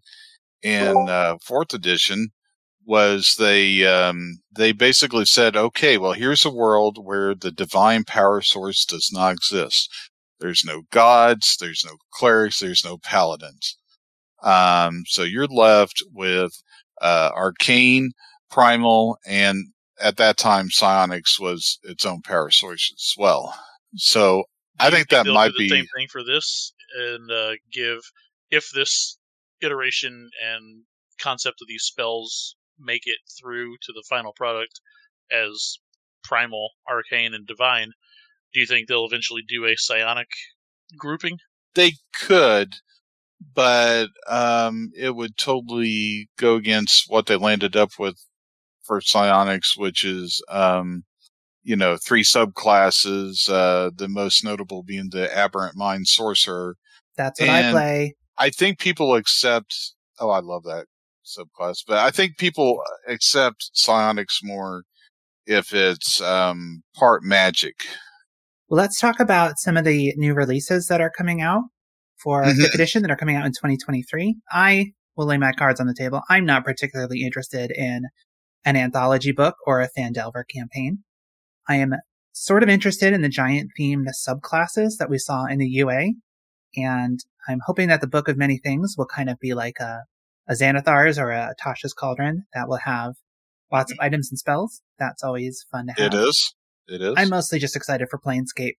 in 0.62 0.96
uh, 1.08 1.36
fourth 1.44 1.74
edition 1.74 2.30
was 2.90 3.36
they 3.38 3.86
um, 3.86 4.40
they 4.50 4.72
basically 4.72 5.24
said, 5.24 5.56
okay, 5.56 5.96
well, 5.96 6.12
here's 6.12 6.44
a 6.44 6.52
world 6.52 6.98
where 7.00 7.36
the 7.36 7.52
divine 7.52 8.02
power 8.02 8.42
source 8.42 8.84
does 8.84 9.10
not 9.12 9.32
exist. 9.32 9.88
There's 10.40 10.64
no 10.64 10.82
gods, 10.90 11.56
there's 11.60 11.84
no 11.86 11.98
clerics, 12.12 12.58
there's 12.58 12.84
no 12.84 12.98
paladins. 12.98 13.78
Um, 14.42 15.04
so 15.06 15.22
you're 15.22 15.46
left 15.46 16.02
with 16.12 16.50
uh, 17.00 17.30
arcane, 17.32 18.10
primal, 18.50 19.18
and 19.24 19.66
at 20.00 20.16
that 20.16 20.36
time, 20.36 20.70
psionics 20.70 21.38
was 21.38 21.78
its 21.84 22.04
own 22.04 22.22
power 22.22 22.50
source 22.50 22.92
as 22.92 23.14
well. 23.16 23.54
So 23.94 24.42
I 24.80 24.90
think, 24.90 25.10
think 25.10 25.26
that 25.26 25.32
might 25.32 25.52
be 25.56 25.68
the 25.68 25.76
same 25.76 25.86
thing 25.96 26.08
for 26.10 26.24
this, 26.24 26.72
and 26.98 27.30
uh, 27.30 27.52
give 27.72 28.00
if 28.50 28.68
this 28.74 29.16
iteration 29.62 30.28
and 30.44 30.82
concept 31.20 31.58
of 31.62 31.68
these 31.68 31.84
spells 31.84 32.56
make 32.80 33.02
it 33.06 33.18
through 33.38 33.76
to 33.82 33.92
the 33.92 34.04
final 34.08 34.32
product 34.32 34.80
as 35.32 35.78
primal, 36.22 36.70
arcane, 36.88 37.34
and 37.34 37.46
divine. 37.46 37.92
Do 38.52 38.60
you 38.60 38.66
think 38.66 38.88
they'll 38.88 39.06
eventually 39.06 39.42
do 39.46 39.64
a 39.64 39.76
psionic 39.76 40.28
grouping? 40.96 41.38
They 41.74 41.92
could, 42.14 42.74
but 43.54 44.08
um, 44.28 44.90
it 44.96 45.14
would 45.14 45.36
totally 45.36 46.28
go 46.36 46.56
against 46.56 47.04
what 47.08 47.26
they 47.26 47.36
landed 47.36 47.76
up 47.76 47.90
with 47.98 48.16
for 48.82 49.00
psionics, 49.00 49.76
which 49.76 50.04
is 50.04 50.42
um, 50.48 51.04
you 51.62 51.76
know, 51.76 51.96
three 51.96 52.22
subclasses, 52.22 53.48
uh, 53.48 53.90
the 53.94 54.08
most 54.08 54.44
notable 54.44 54.82
being 54.82 55.10
the 55.10 55.34
aberrant 55.36 55.76
mind 55.76 56.08
sorcerer. 56.08 56.76
That's 57.16 57.40
what 57.40 57.48
and 57.48 57.66
I 57.66 57.70
play. 57.70 58.14
I 58.38 58.50
think 58.50 58.78
people 58.78 59.14
accept, 59.14 59.74
oh, 60.18 60.30
I 60.30 60.40
love 60.40 60.64
that 60.64 60.86
subclass, 61.38 61.78
but 61.86 61.98
I 61.98 62.10
think 62.10 62.38
people 62.38 62.82
accept 63.06 63.70
psionics 63.74 64.40
more 64.42 64.82
if 65.46 65.72
it's, 65.72 66.20
um, 66.20 66.82
part 66.94 67.22
magic. 67.22 67.74
Well, 68.68 68.78
let's 68.78 69.00
talk 69.00 69.18
about 69.18 69.58
some 69.58 69.76
of 69.76 69.84
the 69.84 70.14
new 70.16 70.34
releases 70.34 70.86
that 70.86 71.00
are 71.00 71.10
coming 71.10 71.40
out 71.40 71.64
for 72.22 72.44
mm-hmm. 72.44 72.60
fifth 72.60 72.74
edition 72.74 73.02
that 73.02 73.10
are 73.10 73.16
coming 73.16 73.36
out 73.36 73.46
in 73.46 73.52
2023. 73.52 74.36
I 74.52 74.92
will 75.16 75.26
lay 75.26 75.38
my 75.38 75.52
cards 75.52 75.80
on 75.80 75.86
the 75.86 75.94
table. 75.94 76.22
I'm 76.28 76.44
not 76.44 76.64
particularly 76.64 77.22
interested 77.22 77.70
in 77.70 78.04
an 78.64 78.76
anthology 78.76 79.32
book 79.32 79.56
or 79.66 79.80
a 79.80 79.88
Phandelver 79.90 80.44
campaign. 80.48 80.98
I 81.68 81.76
am 81.76 81.94
sort 82.32 82.62
of 82.62 82.68
interested 82.68 83.12
in 83.12 83.22
the 83.22 83.28
giant 83.28 83.70
themed 83.78 84.06
subclasses 84.26 84.98
that 84.98 85.10
we 85.10 85.18
saw 85.18 85.46
in 85.46 85.58
the 85.58 85.68
UA. 85.68 86.10
And 86.76 87.20
I'm 87.48 87.60
hoping 87.66 87.88
that 87.88 88.00
the 88.00 88.06
Book 88.06 88.28
of 88.28 88.36
Many 88.36 88.58
Things 88.58 88.94
will 88.96 89.06
kind 89.06 89.28
of 89.28 89.38
be 89.40 89.54
like 89.54 89.78
a, 89.80 90.04
a 90.48 90.54
Xanathar's 90.54 91.18
or 91.18 91.30
a 91.30 91.54
Tasha's 91.60 91.92
Cauldron 91.92 92.44
that 92.54 92.68
will 92.68 92.80
have 92.84 93.14
lots 93.72 93.92
of 93.92 93.98
items 94.00 94.30
and 94.30 94.38
spells. 94.38 94.82
That's 94.98 95.22
always 95.22 95.64
fun 95.70 95.86
to 95.86 95.92
have. 95.92 96.12
It 96.12 96.16
is. 96.16 96.54
It 96.88 97.02
is. 97.02 97.14
I'm 97.16 97.28
mostly 97.28 97.58
just 97.58 97.76
excited 97.76 98.08
for 98.10 98.18
Planescape. 98.18 98.74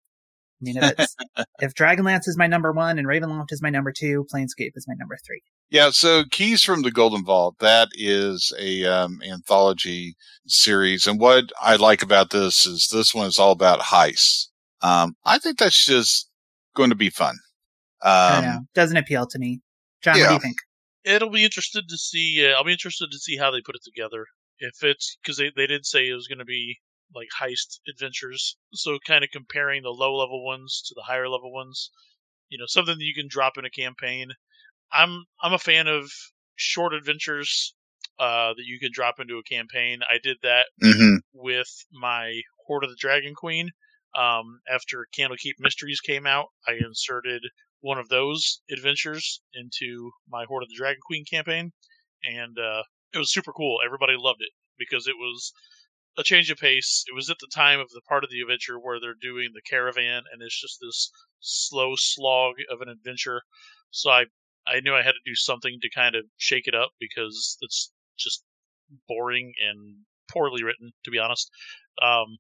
I 0.61 0.63
mean, 0.63 0.77
if, 0.77 0.93
it's, 0.99 1.15
if 1.59 1.73
Dragonlance 1.73 2.27
is 2.27 2.37
my 2.37 2.47
number 2.47 2.71
one 2.71 2.99
and 2.99 3.07
Ravenloft 3.07 3.51
is 3.51 3.61
my 3.61 3.69
number 3.69 3.91
two, 3.91 4.25
Planescape 4.33 4.71
is 4.75 4.85
my 4.87 4.93
number 4.97 5.17
three. 5.25 5.41
Yeah, 5.69 5.91
so 5.91 6.23
Keys 6.29 6.61
from 6.61 6.81
the 6.81 6.91
Golden 6.91 7.23
Vault, 7.23 7.55
that 7.59 7.87
is 7.93 8.53
a 8.59 8.83
um, 8.85 9.21
anthology 9.25 10.15
series. 10.45 11.07
And 11.07 11.19
what 11.19 11.45
I 11.61 11.77
like 11.77 12.03
about 12.03 12.29
this 12.29 12.65
is 12.65 12.89
this 12.91 13.15
one 13.15 13.27
is 13.27 13.39
all 13.39 13.51
about 13.51 13.79
heists. 13.79 14.47
Um, 14.81 15.15
I 15.23 15.39
think 15.39 15.57
that's 15.57 15.85
just 15.85 16.29
going 16.75 16.89
to 16.89 16.95
be 16.95 17.09
fun. 17.09 17.35
Um. 18.03 18.67
Doesn't 18.73 18.97
appeal 18.97 19.27
to 19.27 19.39
me. 19.39 19.61
John, 20.01 20.17
yeah. 20.17 20.23
what 20.23 20.27
do 20.29 20.33
you 20.33 20.39
think? 20.39 20.57
It'll 21.03 21.29
be 21.29 21.43
interested 21.43 21.87
to 21.89 21.97
see. 21.97 22.45
Uh, 22.45 22.55
I'll 22.57 22.63
be 22.63 22.71
interested 22.71 23.09
to 23.11 23.19
see 23.19 23.37
how 23.37 23.51
they 23.51 23.61
put 23.61 23.75
it 23.75 23.83
together. 23.83 24.25
If 24.59 24.83
it's 24.83 25.17
because 25.21 25.37
they, 25.37 25.51
they 25.55 25.67
did 25.67 25.85
say 25.85 26.07
it 26.07 26.13
was 26.13 26.27
going 26.27 26.39
to 26.39 26.45
be 26.45 26.79
like 27.13 27.27
heist 27.39 27.79
adventures. 27.89 28.57
So 28.73 28.97
kind 29.05 29.23
of 29.23 29.29
comparing 29.31 29.83
the 29.83 29.89
low 29.89 30.15
level 30.15 30.45
ones 30.45 30.83
to 30.87 30.93
the 30.95 31.03
higher 31.03 31.27
level 31.27 31.51
ones. 31.51 31.91
You 32.49 32.57
know, 32.57 32.65
something 32.67 32.97
that 32.97 33.03
you 33.03 33.13
can 33.13 33.27
drop 33.29 33.53
in 33.57 33.65
a 33.65 33.69
campaign. 33.69 34.29
I'm 34.91 35.25
I'm 35.41 35.53
a 35.53 35.59
fan 35.59 35.87
of 35.87 36.11
short 36.55 36.93
adventures 36.93 37.73
uh, 38.19 38.53
that 38.53 38.65
you 38.65 38.79
can 38.79 38.91
drop 38.93 39.15
into 39.19 39.37
a 39.37 39.43
campaign. 39.43 39.99
I 40.07 40.17
did 40.21 40.37
that 40.43 40.67
mm-hmm. 40.83 41.15
with 41.33 41.69
my 41.91 42.41
Hoard 42.67 42.83
of 42.83 42.89
the 42.89 42.97
Dragon 42.99 43.33
Queen. 43.33 43.69
Um, 44.15 44.59
after 44.69 45.07
Candlekeep 45.17 45.53
Mysteries 45.59 46.01
came 46.01 46.27
out, 46.27 46.47
I 46.67 46.73
inserted 46.73 47.41
one 47.81 47.97
of 47.97 48.09
those 48.09 48.61
adventures 48.71 49.41
into 49.53 50.11
my 50.27 50.45
Hoard 50.45 50.63
of 50.63 50.69
the 50.69 50.75
Dragon 50.75 51.01
Queen 51.05 51.25
campaign, 51.25 51.71
and 52.23 52.57
uh, 52.57 52.83
it 53.13 53.17
was 53.17 53.33
super 53.33 53.51
cool. 53.53 53.79
Everybody 53.85 54.13
loved 54.17 54.41
it 54.41 54.51
because 54.77 55.07
it 55.07 55.17
was 55.17 55.51
a 56.17 56.23
change 56.23 56.49
of 56.51 56.57
pace. 56.57 57.03
It 57.07 57.15
was 57.15 57.29
at 57.29 57.37
the 57.39 57.49
time 57.53 57.79
of 57.79 57.89
the 57.89 58.01
part 58.07 58.23
of 58.23 58.29
the 58.29 58.41
adventure 58.41 58.79
where 58.79 58.99
they're 58.99 59.15
doing 59.19 59.49
the 59.53 59.61
caravan, 59.61 60.23
and 60.31 60.41
it's 60.41 60.59
just 60.59 60.79
this 60.81 61.11
slow 61.39 61.93
slog 61.95 62.55
of 62.69 62.81
an 62.81 62.89
adventure. 62.89 63.41
So 63.91 64.09
I 64.09 64.25
I 64.67 64.79
knew 64.81 64.93
I 64.93 65.01
had 65.01 65.13
to 65.13 65.25
do 65.29 65.35
something 65.35 65.79
to 65.81 65.89
kind 65.89 66.15
of 66.15 66.25
shake 66.37 66.67
it 66.67 66.75
up 66.75 66.91
because 66.99 67.57
it's 67.61 67.91
just 68.17 68.43
boring 69.07 69.53
and 69.59 70.05
poorly 70.29 70.63
written, 70.63 70.91
to 71.03 71.11
be 71.11 71.19
honest. 71.19 71.49
Um, 72.01 72.37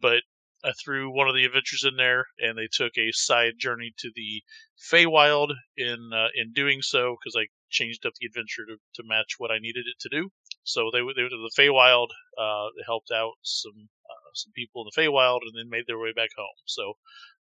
but 0.00 0.22
I 0.62 0.72
threw 0.72 1.10
one 1.10 1.28
of 1.28 1.34
the 1.34 1.44
adventures 1.44 1.84
in 1.84 1.96
there, 1.96 2.26
and 2.38 2.56
they 2.56 2.68
took 2.70 2.98
a 2.98 3.12
side 3.12 3.54
journey 3.58 3.92
to 3.98 4.10
the 4.14 4.42
Feywild. 4.78 5.52
In 5.76 6.10
uh, 6.12 6.28
in 6.34 6.52
doing 6.52 6.82
so, 6.82 7.16
because 7.16 7.36
I 7.36 7.48
changed 7.70 8.04
up 8.04 8.12
the 8.20 8.26
adventure 8.26 8.66
to, 8.66 8.76
to 8.94 9.08
match 9.08 9.34
what 9.38 9.50
I 9.50 9.58
needed 9.58 9.86
it 9.86 9.98
to 10.00 10.08
do. 10.08 10.30
So 10.64 10.90
they 10.92 10.98
they 10.98 11.22
went 11.22 11.32
to 11.32 11.48
the 11.48 11.52
Feywild. 11.56 12.08
Uh, 12.36 12.68
helped 12.84 13.10
out 13.10 13.32
some 13.42 13.88
uh, 14.08 14.30
some 14.34 14.52
people 14.52 14.82
in 14.82 14.90
the 14.92 15.00
Feywild, 15.00 15.40
and 15.42 15.56
then 15.56 15.70
made 15.70 15.84
their 15.86 15.98
way 15.98 16.12
back 16.12 16.30
home. 16.36 16.46
So, 16.66 16.94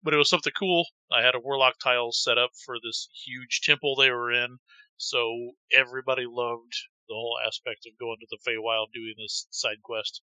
but 0.02 0.14
it 0.14 0.18
was 0.18 0.30
something 0.30 0.52
cool. 0.58 0.86
I 1.12 1.22
had 1.22 1.34
a 1.34 1.40
warlock 1.40 1.78
tile 1.78 2.12
set 2.12 2.38
up 2.38 2.50
for 2.64 2.76
this 2.82 3.08
huge 3.24 3.60
temple 3.62 3.94
they 3.94 4.10
were 4.10 4.32
in, 4.32 4.58
so 4.96 5.52
everybody 5.72 6.24
loved 6.26 6.74
the 7.08 7.14
whole 7.14 7.38
aspect 7.46 7.86
of 7.86 7.98
going 7.98 8.16
to 8.20 8.26
the 8.30 8.38
Feywild 8.50 8.92
doing 8.92 9.14
this 9.18 9.46
side 9.50 9.82
quest. 9.82 10.22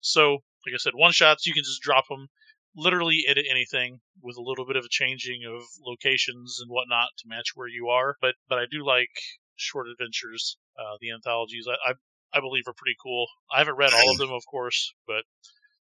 So, 0.00 0.44
like 0.66 0.74
I 0.74 0.78
said, 0.78 0.92
one 0.94 1.12
shots 1.12 1.46
you 1.46 1.54
can 1.54 1.64
just 1.64 1.82
drop 1.82 2.04
them, 2.08 2.28
literally 2.76 3.24
edit 3.28 3.46
anything 3.50 4.00
with 4.22 4.36
a 4.36 4.42
little 4.42 4.66
bit 4.66 4.76
of 4.76 4.84
a 4.84 4.88
changing 4.90 5.44
of 5.46 5.62
locations 5.84 6.58
and 6.60 6.70
whatnot 6.70 7.08
to 7.18 7.28
match 7.28 7.52
where 7.54 7.68
you 7.68 7.88
are. 7.88 8.16
But 8.20 8.34
but 8.48 8.58
I 8.58 8.64
do 8.70 8.84
like 8.84 9.10
short 9.56 9.86
adventures, 9.88 10.56
uh, 10.78 10.96
the 11.00 11.12
anthologies. 11.12 11.66
I, 11.68 11.90
I 11.90 11.94
I 12.36 12.40
believe 12.40 12.64
are 12.66 12.74
pretty 12.76 12.96
cool. 13.02 13.26
I 13.54 13.58
haven't 13.58 13.76
read 13.76 13.94
all 13.94 14.10
of 14.10 14.18
them, 14.18 14.32
of 14.32 14.42
course, 14.50 14.92
but 15.06 15.22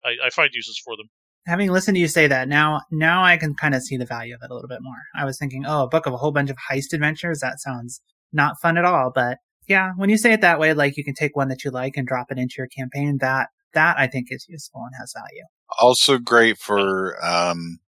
I, 0.03 0.27
I 0.27 0.29
find 0.29 0.49
uses 0.53 0.81
for 0.83 0.95
them. 0.95 1.07
Having 1.45 1.71
listened 1.71 1.95
to 1.95 2.01
you 2.01 2.07
say 2.07 2.27
that, 2.27 2.47
now 2.47 2.81
now 2.91 3.23
I 3.23 3.37
can 3.37 3.55
kind 3.55 3.75
of 3.75 3.81
see 3.81 3.97
the 3.97 4.05
value 4.05 4.35
of 4.35 4.41
it 4.43 4.51
a 4.51 4.53
little 4.53 4.69
bit 4.69 4.81
more. 4.81 5.01
I 5.15 5.25
was 5.25 5.37
thinking, 5.37 5.65
oh, 5.67 5.83
a 5.83 5.89
book 5.89 6.05
of 6.05 6.13
a 6.13 6.17
whole 6.17 6.31
bunch 6.31 6.49
of 6.49 6.57
heist 6.71 6.93
adventures. 6.93 7.39
That 7.39 7.59
sounds 7.59 8.01
not 8.31 8.61
fun 8.61 8.77
at 8.77 8.85
all. 8.85 9.11
But 9.13 9.39
yeah, 9.67 9.91
when 9.97 10.09
you 10.09 10.17
say 10.17 10.33
it 10.33 10.41
that 10.41 10.59
way, 10.59 10.73
like 10.73 10.97
you 10.97 11.03
can 11.03 11.15
take 11.15 11.35
one 11.35 11.49
that 11.49 11.63
you 11.63 11.71
like 11.71 11.97
and 11.97 12.07
drop 12.07 12.27
it 12.31 12.37
into 12.37 12.55
your 12.57 12.67
campaign, 12.67 13.17
that 13.21 13.49
that 13.73 13.97
I 13.97 14.07
think 14.07 14.27
is 14.29 14.45
useful 14.47 14.81
and 14.83 14.93
has 14.99 15.13
value. 15.15 15.43
Also 15.79 16.17
great 16.17 16.57
for 16.57 17.23
um 17.25 17.79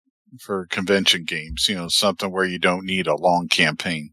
for 0.41 0.67
convention 0.67 1.25
games, 1.25 1.67
you 1.69 1.75
know, 1.75 1.89
something 1.89 2.31
where 2.33 2.45
you 2.45 2.59
don't 2.59 2.85
need 2.87 3.07
a 3.07 3.17
long 3.17 3.49
campaign. 3.49 4.13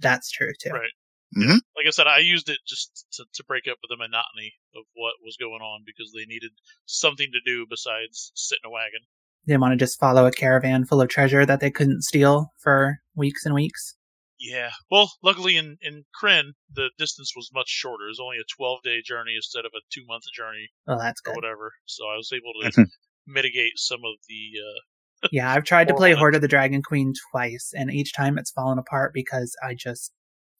That's 0.00 0.30
true 0.30 0.52
too. 0.60 0.70
Right. 0.70 0.90
Mhm. 1.36 1.60
Like 1.76 1.86
I 1.86 1.90
said, 1.90 2.06
I 2.06 2.18
used 2.18 2.48
it 2.50 2.58
just 2.66 3.06
to, 3.12 3.24
to 3.32 3.44
break 3.44 3.64
up 3.70 3.78
with 3.80 3.88
the 3.88 3.96
monotony 3.96 4.52
of 4.76 4.84
what 4.94 5.14
was 5.24 5.36
going 5.38 5.62
on 5.62 5.82
because 5.86 6.12
they 6.12 6.26
needed 6.26 6.50
something 6.86 7.30
to 7.32 7.40
do 7.44 7.66
besides 7.68 8.32
sit 8.34 8.58
in 8.62 8.68
a 8.68 8.72
wagon. 8.72 9.00
They 9.46 9.56
want 9.56 9.72
to 9.72 9.82
just 9.82 9.98
follow 9.98 10.26
a 10.26 10.30
caravan 10.30 10.84
full 10.84 11.00
of 11.00 11.08
treasure 11.08 11.46
that 11.46 11.60
they 11.60 11.70
couldn't 11.70 12.02
steal 12.02 12.52
for 12.58 12.98
weeks 13.14 13.46
and 13.46 13.54
weeks. 13.54 13.96
Yeah. 14.42 14.70
Well, 14.90 15.10
luckily 15.22 15.56
in, 15.56 15.76
in 15.82 16.04
Krynn, 16.20 16.50
the 16.74 16.90
distance 16.98 17.32
was 17.36 17.48
much 17.54 17.68
shorter. 17.68 18.06
It 18.06 18.08
was 18.08 18.20
only 18.20 18.38
a 18.38 18.54
12 18.56 18.80
day 18.82 19.00
journey 19.04 19.34
instead 19.36 19.64
of 19.64 19.70
a 19.74 19.80
two 19.92 20.04
month 20.08 20.24
journey 20.36 20.68
Oh, 20.88 20.98
that's 20.98 21.20
or 21.24 21.32
good. 21.32 21.36
whatever. 21.36 21.72
So 21.86 22.04
I 22.12 22.16
was 22.16 22.32
able 22.34 22.52
to 22.60 22.86
mitigate 23.26 23.72
some 23.76 24.00
of 24.00 24.16
the. 24.28 24.50
Uh, 24.60 25.28
Yeah, 25.30 25.52
I've 25.52 25.64
tried 25.64 25.86
to 25.88 25.94
play 25.94 26.12
Hoard 26.14 26.34
of 26.34 26.40
the 26.42 26.48
Dragon 26.48 26.82
Queen 26.82 27.12
twice, 27.30 27.72
and 27.74 27.90
each 27.92 28.12
time 28.14 28.36
it's 28.38 28.50
fallen 28.50 28.78
apart 28.78 29.12
because 29.14 29.54
I 29.62 29.74
just 29.74 30.12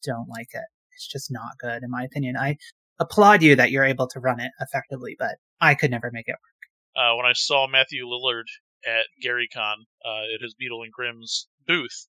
don't 0.03 0.29
like 0.29 0.47
it. 0.53 0.63
It's 0.95 1.07
just 1.07 1.29
not 1.31 1.57
good, 1.59 1.83
in 1.83 1.89
my 1.91 2.03
opinion. 2.03 2.37
I 2.37 2.55
applaud 2.99 3.41
you 3.43 3.55
that 3.57 3.71
you're 3.71 3.83
able 3.83 4.07
to 4.07 4.19
run 4.21 4.39
it 4.39 4.51
effectively, 4.61 5.15
but 5.19 5.35
I 5.59 5.75
could 5.75 5.91
never 5.91 6.09
make 6.13 6.27
it 6.27 6.35
work. 6.35 7.03
uh, 7.05 7.15
when 7.17 7.25
I 7.25 7.33
saw 7.33 7.67
Matthew 7.67 8.05
Lillard 8.05 8.45
at 8.85 9.05
GaryCon 9.25 9.75
uh, 10.05 10.33
at 10.35 10.41
his 10.41 10.53
Beadle 10.53 10.83
and 10.83 10.93
Grimm's 10.93 11.47
booth, 11.67 12.05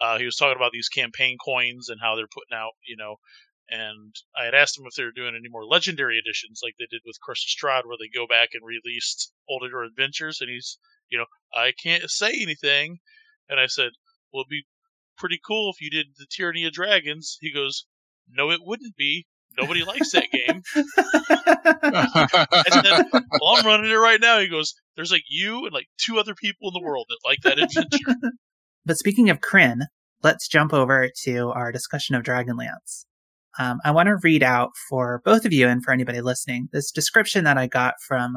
uh, 0.00 0.18
he 0.18 0.24
was 0.24 0.36
talking 0.36 0.56
about 0.56 0.72
these 0.72 0.88
campaign 0.88 1.36
coins 1.44 1.88
and 1.88 2.00
how 2.00 2.16
they're 2.16 2.26
putting 2.32 2.56
out, 2.56 2.72
you 2.86 2.96
know. 2.96 3.16
And 3.68 4.14
I 4.36 4.46
had 4.46 4.54
asked 4.54 4.76
him 4.78 4.84
if 4.86 4.94
they 4.94 5.04
were 5.04 5.12
doing 5.12 5.36
any 5.36 5.48
more 5.48 5.64
legendary 5.64 6.18
editions 6.18 6.60
like 6.62 6.74
they 6.78 6.88
did 6.90 7.02
with 7.04 7.20
Curse 7.24 7.44
of 7.44 7.50
Strahd, 7.54 7.86
where 7.86 7.96
they 7.98 8.08
go 8.12 8.26
back 8.26 8.48
and 8.52 8.66
released 8.66 9.32
older 9.48 9.84
adventures. 9.84 10.40
And 10.40 10.50
he's, 10.50 10.78
you 11.08 11.18
know, 11.18 11.26
I 11.54 11.72
can't 11.80 12.10
say 12.10 12.32
anything. 12.40 12.98
And 13.48 13.60
I 13.60 13.66
said, 13.66 13.90
well, 14.32 14.42
it'd 14.42 14.50
be 14.50 14.64
pretty 15.18 15.38
cool 15.46 15.70
if 15.70 15.80
you 15.80 15.90
did 15.90 16.06
the 16.18 16.26
Tyranny 16.28 16.64
of 16.64 16.72
Dragons. 16.72 17.38
He 17.40 17.52
goes, 17.52 17.84
no, 18.28 18.50
it 18.50 18.60
wouldn't 18.64 18.96
be. 18.96 19.26
Nobody 19.58 19.84
likes 19.84 20.12
that 20.12 20.30
game. 20.32 20.62
I 21.82 22.64
said, 22.70 23.06
well, 23.40 23.56
I'm 23.56 23.66
running 23.66 23.90
it 23.90 23.94
right 23.94 24.20
now. 24.20 24.38
He 24.38 24.48
goes, 24.48 24.74
there's 24.96 25.12
like 25.12 25.24
you 25.28 25.64
and 25.64 25.72
like 25.72 25.88
two 25.98 26.18
other 26.18 26.34
people 26.34 26.68
in 26.68 26.74
the 26.74 26.86
world 26.86 27.06
that 27.08 27.28
like 27.28 27.40
that 27.42 27.58
adventure. 27.58 28.30
But 28.84 28.98
speaking 28.98 29.30
of 29.30 29.40
Krynn, 29.40 29.82
let's 30.22 30.48
jump 30.48 30.72
over 30.72 31.10
to 31.24 31.50
our 31.50 31.72
discussion 31.72 32.14
of 32.14 32.22
Dragonlance. 32.22 33.04
Um, 33.58 33.80
I 33.84 33.90
want 33.90 34.06
to 34.06 34.16
read 34.22 34.42
out 34.42 34.70
for 34.88 35.20
both 35.24 35.44
of 35.44 35.52
you 35.52 35.66
and 35.66 35.82
for 35.82 35.92
anybody 35.92 36.20
listening 36.20 36.68
this 36.72 36.90
description 36.90 37.44
that 37.44 37.58
I 37.58 37.66
got 37.66 37.94
from 38.06 38.36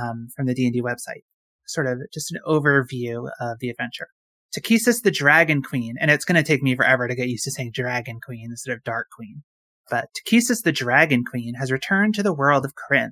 um, 0.00 0.28
from 0.34 0.46
the 0.46 0.54
D&D 0.54 0.82
website. 0.82 1.22
Sort 1.66 1.86
of 1.86 1.98
just 2.12 2.32
an 2.32 2.40
overview 2.46 3.28
of 3.40 3.58
the 3.60 3.68
adventure. 3.68 4.08
Takhisis 4.56 5.02
the 5.02 5.10
Dragon 5.10 5.62
Queen, 5.62 5.96
and 6.00 6.10
it's 6.10 6.24
going 6.24 6.36
to 6.36 6.42
take 6.42 6.62
me 6.62 6.74
forever 6.74 7.08
to 7.08 7.14
get 7.14 7.28
used 7.28 7.44
to 7.44 7.50
saying 7.50 7.72
Dragon 7.74 8.20
Queen 8.24 8.46
instead 8.50 8.72
of 8.72 8.84
Dark 8.84 9.08
Queen. 9.14 9.42
But 9.90 10.06
Takhisis 10.16 10.62
the 10.62 10.72
Dragon 10.72 11.24
Queen 11.24 11.54
has 11.54 11.70
returned 11.70 12.14
to 12.14 12.22
the 12.22 12.34
world 12.34 12.64
of 12.64 12.72
Krynn. 12.74 13.10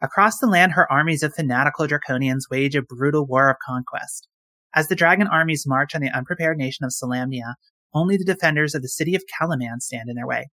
Across 0.00 0.38
the 0.38 0.46
land, 0.46 0.72
her 0.72 0.90
armies 0.90 1.22
of 1.22 1.34
fanatical 1.34 1.86
draconians 1.86 2.50
wage 2.50 2.76
a 2.76 2.82
brutal 2.82 3.26
war 3.26 3.50
of 3.50 3.56
conquest. 3.64 4.28
As 4.78 4.86
the 4.86 4.94
dragon 4.94 5.26
armies 5.26 5.66
march 5.66 5.96
on 5.96 6.02
the 6.02 6.16
unprepared 6.16 6.56
nation 6.56 6.84
of 6.84 6.92
Solamnia, 6.92 7.54
only 7.92 8.16
the 8.16 8.24
defenders 8.24 8.76
of 8.76 8.82
the 8.82 8.88
city 8.88 9.16
of 9.16 9.24
Kalaman 9.26 9.80
stand 9.80 10.08
in 10.08 10.14
their 10.14 10.24
way. 10.24 10.50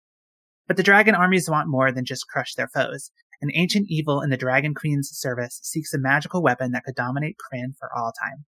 But 0.68 0.76
the 0.76 0.82
dragon 0.82 1.14
armies 1.14 1.48
want 1.48 1.70
more 1.70 1.90
than 1.90 2.04
just 2.04 2.28
crush 2.28 2.52
their 2.52 2.68
foes. 2.68 3.12
An 3.40 3.50
ancient 3.54 3.86
evil 3.88 4.20
in 4.20 4.28
the 4.28 4.36
Dragon 4.36 4.74
Queen's 4.74 5.08
service 5.10 5.58
seeks 5.62 5.94
a 5.94 5.98
magical 5.98 6.42
weapon 6.42 6.72
that 6.72 6.84
could 6.84 6.96
dominate 6.96 7.38
Krynn 7.38 7.70
for 7.78 7.88
all 7.96 8.12
time. 8.22 8.44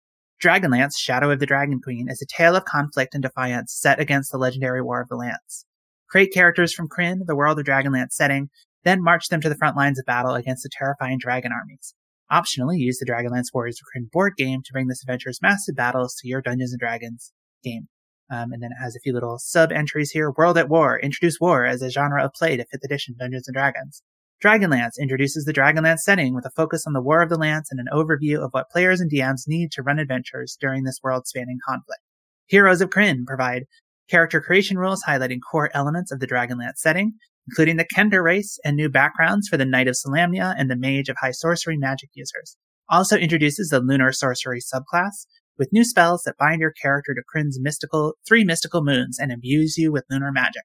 Dragonlance, 0.41 0.97
Shadow 0.97 1.31
of 1.31 1.41
the 1.41 1.45
Dragon 1.45 1.81
Queen, 1.83 2.07
is 2.09 2.21
a 2.21 2.25
tale 2.25 2.55
of 2.55 2.63
conflict 2.63 3.13
and 3.13 3.21
defiance 3.21 3.73
set 3.77 3.99
against 3.99 4.31
the 4.31 4.37
legendary 4.37 4.81
War 4.81 5.01
of 5.01 5.09
the 5.09 5.17
Lance. 5.17 5.65
Create 6.09 6.31
characters 6.33 6.73
from 6.73 6.87
Krynn, 6.87 7.25
the 7.25 7.35
world 7.35 7.59
of 7.59 7.65
Dragonlance 7.65 8.13
setting, 8.13 8.49
then 8.85 9.03
march 9.03 9.27
them 9.27 9.41
to 9.41 9.49
the 9.49 9.57
front 9.57 9.75
lines 9.75 9.99
of 9.99 10.05
battle 10.05 10.33
against 10.33 10.63
the 10.63 10.69
terrifying 10.71 11.17
dragon 11.19 11.51
armies. 11.51 11.93
Optionally, 12.31 12.77
use 12.77 12.97
the 12.97 13.05
Dragonlance 13.05 13.53
Warriors 13.53 13.79
of 13.79 13.87
Krynn 13.87 14.11
board 14.11 14.33
game 14.37 14.61
to 14.63 14.73
bring 14.73 14.87
this 14.87 15.01
adventure's 15.01 15.41
massive 15.41 15.75
battles 15.75 16.15
to 16.15 16.27
your 16.27 16.41
Dungeons 16.41 16.73
and 16.73 16.79
Dragons 16.79 17.31
game. 17.63 17.87
Um, 18.29 18.51
and 18.51 18.61
then 18.61 18.71
it 18.71 18.83
has 18.83 18.95
a 18.95 18.99
few 18.99 19.13
little 19.13 19.37
sub 19.39 19.71
entries 19.71 20.11
here. 20.11 20.31
World 20.31 20.57
at 20.57 20.67
War. 20.67 20.99
Introduce 20.99 21.39
war 21.39 21.65
as 21.65 21.81
a 21.81 21.89
genre 21.89 22.23
of 22.23 22.33
play 22.33 22.57
to 22.57 22.63
5th 22.63 22.83
edition 22.83 23.15
Dungeons 23.17 23.47
and 23.47 23.55
Dragons. 23.55 24.03
Dragonlance 24.43 24.99
introduces 24.99 25.45
the 25.45 25.53
Dragonlance 25.53 25.99
setting 25.99 26.35
with 26.35 26.45
a 26.45 26.51
focus 26.51 26.85
on 26.85 26.93
the 26.93 27.01
War 27.01 27.21
of 27.21 27.29
the 27.29 27.37
Lance 27.37 27.69
and 27.71 27.79
an 27.79 27.87
overview 27.91 28.37
of 28.43 28.51
what 28.51 28.69
players 28.69 29.01
and 29.01 29.11
DMs 29.11 29.47
need 29.47 29.71
to 29.71 29.81
run 29.81 29.97
adventures 29.97 30.57
during 30.59 30.83
this 30.83 30.99
world 31.01 31.25
spanning 31.25 31.57
conflict. 31.67 32.01
Heroes 32.45 32.81
of 32.81 32.89
Krynn 32.89 33.25
provide 33.25 33.63
character 34.09 34.39
creation 34.39 34.77
rules 34.77 35.03
highlighting 35.07 35.39
core 35.49 35.71
elements 35.73 36.11
of 36.11 36.19
the 36.19 36.27
Dragonlance 36.27 36.77
setting, 36.77 37.13
including 37.49 37.77
the 37.77 37.87
Kender 37.95 38.23
race 38.23 38.59
and 38.63 38.75
new 38.75 38.89
backgrounds 38.89 39.47
for 39.47 39.57
the 39.57 39.65
Knight 39.65 39.87
of 39.87 39.95
Solamnia 39.95 40.55
and 40.57 40.69
the 40.69 40.75
Mage 40.75 41.09
of 41.09 41.17
High 41.19 41.31
Sorcery 41.31 41.77
magic 41.77 42.09
users. 42.13 42.57
Also 42.89 43.17
introduces 43.17 43.69
the 43.69 43.79
Lunar 43.79 44.11
Sorcery 44.11 44.59
subclass, 44.61 45.25
with 45.57 45.73
new 45.73 45.83
spells 45.83 46.23
that 46.23 46.37
bind 46.37 46.61
your 46.61 46.71
character 46.71 47.13
to 47.13 47.23
Krynn's 47.27 47.59
mystical, 47.59 48.13
three 48.27 48.43
mystical 48.43 48.83
moons 48.83 49.17
and 49.19 49.31
imbues 49.31 49.77
you 49.77 49.91
with 49.91 50.05
lunar 50.09 50.31
magic. 50.31 50.63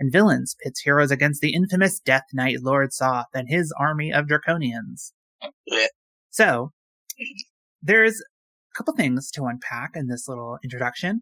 And 0.00 0.12
villains 0.12 0.56
pits 0.62 0.80
heroes 0.80 1.12
against 1.12 1.40
the 1.40 1.54
infamous 1.54 2.00
Death 2.00 2.24
Knight 2.32 2.58
Lord 2.62 2.92
Soth 2.92 3.26
and 3.32 3.48
his 3.48 3.72
army 3.78 4.12
of 4.12 4.26
Draconians. 4.26 5.12
So, 6.30 6.72
there's 7.80 8.20
a 8.20 8.74
couple 8.76 8.94
things 8.94 9.30
to 9.32 9.44
unpack 9.44 9.92
in 9.94 10.08
this 10.08 10.26
little 10.26 10.58
introduction. 10.64 11.20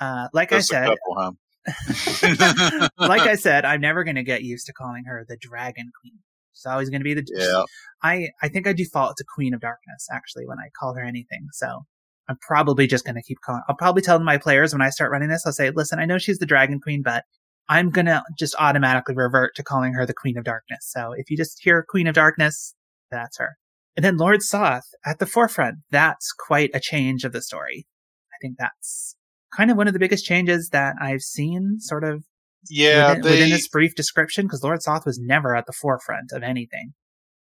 Uh, 0.00 0.28
like 0.32 0.52
I 0.52 0.60
said, 0.60 0.86
couple, 0.86 1.14
huh? 1.18 1.32
like 2.98 3.22
I 3.22 3.34
said, 3.38 3.64
I'm 3.64 3.80
never 3.80 4.04
going 4.04 4.16
to 4.16 4.22
get 4.22 4.42
used 4.42 4.66
to 4.66 4.72
calling 4.72 5.04
her 5.04 5.24
the 5.28 5.36
Dragon 5.40 5.90
Queen. 6.00 6.18
She's 6.52 6.66
always 6.66 6.88
going 6.90 7.00
to 7.00 7.04
be 7.04 7.14
the. 7.14 7.24
yeah. 7.34 7.64
I 8.02 8.28
I 8.42 8.48
think 8.48 8.66
I 8.66 8.72
default 8.72 9.16
to 9.18 9.24
Queen 9.34 9.54
of 9.54 9.60
Darkness 9.60 10.08
actually 10.10 10.46
when 10.46 10.58
I 10.58 10.70
call 10.78 10.94
her 10.94 11.04
anything. 11.04 11.48
So 11.52 11.84
I'm 12.28 12.38
probably 12.40 12.86
just 12.86 13.04
going 13.04 13.16
to 13.16 13.22
keep 13.22 13.38
calling. 13.44 13.62
I'll 13.68 13.76
probably 13.76 14.02
tell 14.02 14.18
my 14.20 14.38
players 14.38 14.72
when 14.72 14.82
I 14.82 14.90
start 14.90 15.12
running 15.12 15.28
this. 15.28 15.44
I'll 15.46 15.52
say, 15.52 15.70
listen, 15.70 15.98
I 15.98 16.06
know 16.06 16.18
she's 16.18 16.38
the 16.38 16.46
Dragon 16.46 16.80
Queen, 16.80 17.02
but 17.02 17.24
I'm 17.68 17.90
going 17.90 18.06
to 18.06 18.22
just 18.38 18.54
automatically 18.58 19.14
revert 19.14 19.54
to 19.56 19.62
calling 19.62 19.94
her 19.94 20.06
the 20.06 20.14
Queen 20.14 20.38
of 20.38 20.44
Darkness. 20.44 20.80
So 20.82 21.12
if 21.16 21.30
you 21.30 21.36
just 21.36 21.60
hear 21.62 21.84
Queen 21.88 22.06
of 22.06 22.14
Darkness, 22.14 22.74
that's 23.10 23.38
her. 23.38 23.56
And 23.96 24.04
then 24.04 24.18
Lord 24.18 24.42
Soth 24.42 24.88
at 25.04 25.18
the 25.18 25.26
forefront. 25.26 25.76
That's 25.90 26.32
quite 26.32 26.70
a 26.74 26.80
change 26.80 27.24
of 27.24 27.32
the 27.32 27.42
story. 27.42 27.86
I 28.32 28.36
think 28.40 28.56
that's 28.58 29.15
kind 29.56 29.70
of 29.70 29.76
one 29.76 29.86
of 29.86 29.92
the 29.92 29.98
biggest 29.98 30.24
changes 30.24 30.68
that 30.72 30.94
I've 31.00 31.22
seen 31.22 31.78
sort 31.80 32.04
of 32.04 32.22
Yeah, 32.68 33.08
within, 33.08 33.22
they, 33.22 33.30
within 33.30 33.50
this 33.50 33.68
brief 33.68 33.94
description 33.94 34.46
because 34.46 34.62
Lord 34.62 34.82
Soth 34.82 35.06
was 35.06 35.18
never 35.18 35.56
at 35.56 35.66
the 35.66 35.72
forefront 35.72 36.32
of 36.32 36.42
anything. 36.42 36.92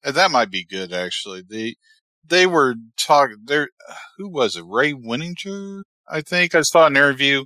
Uh, 0.05 0.12
That 0.12 0.31
might 0.31 0.51
be 0.51 0.64
good, 0.64 0.92
actually. 0.92 1.42
They 1.48 1.77
they 2.27 2.46
were 2.46 2.77
talking. 2.96 3.38
There, 3.44 3.68
who 4.16 4.29
was 4.29 4.57
it? 4.57 4.64
Ray 4.66 4.92
Winninger, 4.92 5.83
I 6.09 6.20
think. 6.20 6.55
I 6.55 6.62
saw 6.62 6.87
an 6.87 6.96
interview 6.96 7.44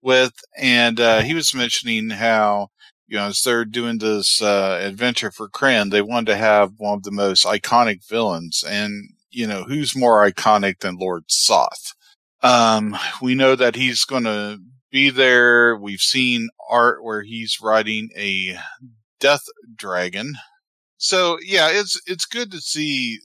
with, 0.00 0.32
and 0.56 1.00
uh, 1.00 1.22
he 1.22 1.34
was 1.34 1.54
mentioning 1.54 2.10
how 2.10 2.68
you 3.06 3.16
know 3.16 3.26
as 3.26 3.40
they're 3.42 3.64
doing 3.64 3.98
this 3.98 4.40
uh, 4.42 4.78
adventure 4.82 5.30
for 5.30 5.48
Krynn, 5.48 5.90
they 5.90 6.02
wanted 6.02 6.26
to 6.26 6.36
have 6.36 6.72
one 6.76 6.98
of 6.98 7.02
the 7.02 7.10
most 7.10 7.44
iconic 7.44 8.06
villains, 8.08 8.62
and 8.66 9.10
you 9.30 9.46
know 9.46 9.64
who's 9.64 9.96
more 9.96 10.28
iconic 10.28 10.80
than 10.80 10.96
Lord 10.96 11.24
Soth. 11.28 11.94
Um, 12.42 12.96
we 13.20 13.34
know 13.34 13.54
that 13.54 13.76
he's 13.76 14.04
going 14.04 14.24
to 14.24 14.58
be 14.90 15.10
there. 15.10 15.76
We've 15.76 16.00
seen 16.00 16.48
art 16.68 17.02
where 17.02 17.22
he's 17.22 17.58
riding 17.62 18.10
a 18.16 18.56
death 19.20 19.44
dragon. 19.76 20.34
So 20.96 21.38
yeah, 21.44 21.68
it's 21.70 22.00
it's 22.06 22.26
good 22.26 22.50
to 22.52 22.60
see 22.60 23.18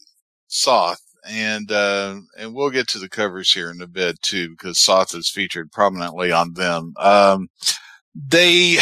Soth, 0.47 1.01
and 1.27 1.71
uh, 1.71 2.15
and 2.37 2.53
we'll 2.53 2.71
get 2.71 2.87
to 2.89 2.99
the 2.99 3.09
covers 3.09 3.51
here 3.51 3.69
in 3.69 3.81
a 3.81 3.87
bit 3.87 4.21
too, 4.21 4.49
because 4.49 4.79
Soth 4.79 5.13
is 5.13 5.29
featured 5.29 5.71
prominently 5.71 6.31
on 6.31 6.53
them. 6.53 6.93
Um, 6.99 7.49
they, 8.15 8.77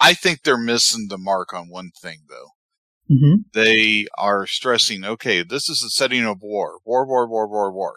I 0.00 0.14
think 0.14 0.42
they're 0.42 0.58
missing 0.58 1.06
the 1.08 1.18
mark 1.18 1.54
on 1.54 1.70
one 1.70 1.90
thing 2.02 2.18
though. 2.28 3.14
Mm-hmm. 3.14 3.34
They 3.52 4.06
are 4.16 4.46
stressing, 4.46 5.04
okay, 5.04 5.42
this 5.42 5.68
is 5.68 5.82
a 5.82 5.90
setting 5.90 6.24
of 6.24 6.38
war, 6.42 6.78
war, 6.84 7.06
war, 7.06 7.28
war, 7.28 7.46
war, 7.48 7.72
war. 7.72 7.96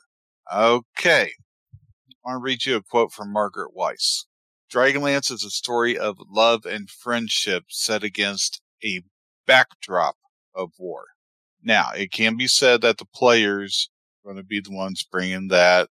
Okay, 0.54 1.32
I 2.26 2.30
want 2.30 2.40
to 2.40 2.44
read 2.44 2.66
you 2.66 2.76
a 2.78 2.84
quote 2.84 3.12
from 3.14 3.34
Margaret 3.34 3.72
Weis. 3.76 4.26
Dragonlance 4.74 5.32
is 5.32 5.44
a 5.44 5.50
story 5.50 5.98
of 5.98 6.18
love 6.30 6.66
and 6.66 6.90
friendship 6.90 7.66
set 7.70 8.04
against 8.04 8.62
a 8.84 9.02
backdrop 9.48 10.18
of 10.56 10.72
war. 10.80 11.06
Now, 11.64 11.92
it 11.96 12.12
can 12.12 12.38
be 12.38 12.48
said 12.48 12.82
that 12.82 12.98
the 12.98 13.06
players 13.06 13.90
are 14.26 14.34
going 14.34 14.44
to 14.44 14.48
be 14.48 14.60
the 14.62 14.72
ones 14.72 15.04
bringing 15.10 15.50
that 15.50 15.90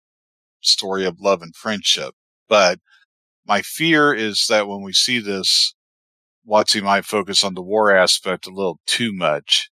story 0.61 1.05
of 1.05 1.21
love 1.21 1.41
and 1.41 1.55
friendship, 1.55 2.15
but 2.49 2.79
My 3.45 3.61
fear 3.63 4.13
is 4.13 4.47
that 4.49 4.67
when 4.67 4.81
we 4.83 4.93
see 4.93 5.19
this, 5.19 5.75
WotC 6.47 6.81
might 6.83 7.05
focus 7.05 7.43
on 7.43 7.55
the 7.55 7.61
war 7.63 7.95
aspect 7.95 8.47
a 8.47 8.51
little 8.51 8.79
too 8.87 9.13
much, 9.13 9.69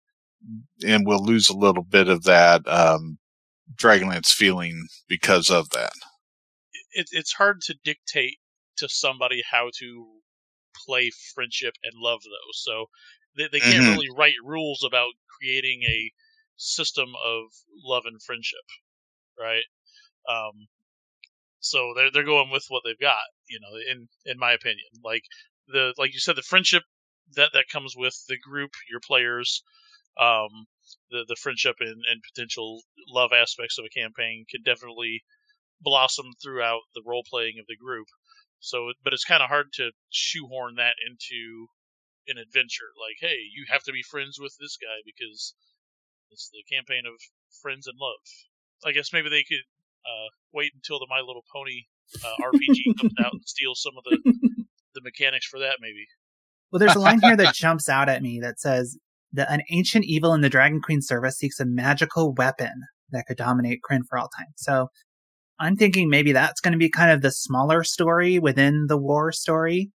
and 0.86 1.06
we'll 1.06 1.24
lose 1.24 1.50
a 1.50 1.58
little 1.58 1.84
bit 1.84 2.08
of 2.08 2.24
that 2.24 2.68
um, 2.68 3.20
Dragonlance 3.76 4.34
feeling 4.34 4.88
because 5.08 5.50
of 5.50 5.70
that. 5.72 5.94
It, 6.92 7.08
it's 7.12 7.34
hard 7.34 7.62
to 7.62 7.74
dictate 7.84 8.40
to 8.78 8.88
somebody 8.90 9.42
how 9.50 9.70
to 9.80 10.22
play 10.86 11.12
friendship 11.34 11.76
and 11.84 11.94
love, 11.96 12.22
though. 12.24 12.52
So 12.54 12.90
they, 13.38 13.48
they 13.48 13.62
can't 13.62 13.86
Mhm. 13.86 13.88
really 13.88 14.10
write 14.10 14.36
rules 14.44 14.84
about 14.84 15.14
creating 15.38 15.84
a 15.84 16.12
system 16.58 17.16
of 17.26 17.46
love 17.84 18.04
and 18.06 18.22
friendship, 18.22 18.66
right? 19.40 19.66
Um, 20.30 20.68
so 21.60 21.94
they're 21.96 22.12
they're 22.12 22.24
going 22.26 22.50
with 22.52 22.66
what 22.70 22.84
they've 22.86 23.00
got, 23.00 23.24
you 23.50 23.60
know. 23.60 23.78
In 23.92 24.10
in 24.26 24.38
my 24.40 24.54
opinion, 24.54 24.88
like 25.04 25.24
the 25.68 25.94
like 25.98 26.14
you 26.14 26.20
said, 26.20 26.36
the 26.36 26.42
friendship 26.44 26.84
that 27.36 27.52
that 27.54 27.70
comes 27.72 27.96
with 27.98 28.16
the 28.28 28.38
group, 28.40 28.72
your 28.90 29.00
players, 29.02 29.64
um, 30.20 30.68
the 31.10 31.26
the 31.28 31.36
friendship 31.36 31.76
and, 31.80 32.04
and 32.10 32.22
potential 32.34 32.82
love 33.08 33.32
aspects 33.34 33.78
of 33.78 33.86
a 33.86 34.00
campaign 34.00 34.46
can 34.50 34.64
definitely 34.64 35.24
blossom 35.82 36.28
throughout 36.42 36.82
the 36.94 37.04
role 37.06 37.24
playing 37.30 37.58
of 37.60 37.66
the 37.68 37.76
group. 37.76 38.08
So, 38.60 38.92
but 39.04 39.14
it's 39.14 39.26
kind 39.26 39.42
of 39.42 39.50
hard 39.50 39.74
to 39.74 39.92
shoehorn 40.12 40.76
that 40.76 40.96
into 41.02 41.68
an 42.28 42.38
adventure. 42.38 42.94
Like, 42.94 43.18
hey, 43.20 43.38
you 43.54 43.66
have 43.70 43.84
to 43.84 43.92
be 43.92 44.04
friends 44.04 44.38
with 44.40 44.56
this 44.60 44.78
guy 44.78 45.02
because 45.06 45.56
it's 46.30 46.50
the 46.50 46.64
campaign 46.72 47.04
of 47.06 47.18
friends 47.62 47.88
and 47.88 47.98
love. 48.00 48.22
I 48.86 48.92
guess 48.94 49.14
maybe 49.14 49.30
they 49.30 49.44
could 49.44 49.66
uh, 50.06 50.30
wait 50.54 50.72
until 50.76 51.00
the 51.00 51.08
My 51.10 51.20
Little 51.20 51.46
Pony 51.52 51.86
uh, 52.24 52.46
RPG 52.54 52.98
comes 53.02 53.14
out 53.20 53.34
and 53.34 53.42
steal 53.46 53.74
some 53.76 53.94
of 53.98 54.04
the 54.06 54.34
the 54.94 55.02
mechanics 55.02 55.48
for 55.48 55.60
that. 55.60 55.78
Maybe. 55.80 56.06
Well, 56.72 56.80
there's 56.80 56.96
a 56.96 57.00
line 57.00 57.20
here 57.22 57.36
that 57.36 57.54
jumps 57.56 57.90
out 57.90 58.10
at 58.10 58.22
me 58.22 58.40
that 58.42 58.60
says 58.60 58.98
that 59.34 59.52
an 59.52 59.62
ancient 59.72 60.06
evil 60.06 60.34
in 60.34 60.42
the 60.42 60.50
Dragon 60.50 60.82
Queen 60.82 61.02
service 61.02 61.38
seeks 61.38 61.60
a 61.60 61.66
magical 61.66 62.34
weapon 62.34 62.74
that 63.12 63.26
could 63.28 63.38
dominate 63.38 63.80
Krynn 63.90 64.02
for 64.10 64.18
all 64.18 64.30
time. 64.38 64.48
So 64.56 64.88
I'm 65.60 65.76
thinking 65.76 66.10
maybe 66.10 66.32
that's 66.32 66.62
going 66.62 66.74
to 66.74 66.78
be 66.78 66.90
kind 66.90 67.12
of 67.12 67.22
the 67.22 67.32
smaller 67.32 67.84
story 67.84 68.40
within 68.40 68.88
the 68.88 68.98
war 68.98 69.32
story. 69.32 69.92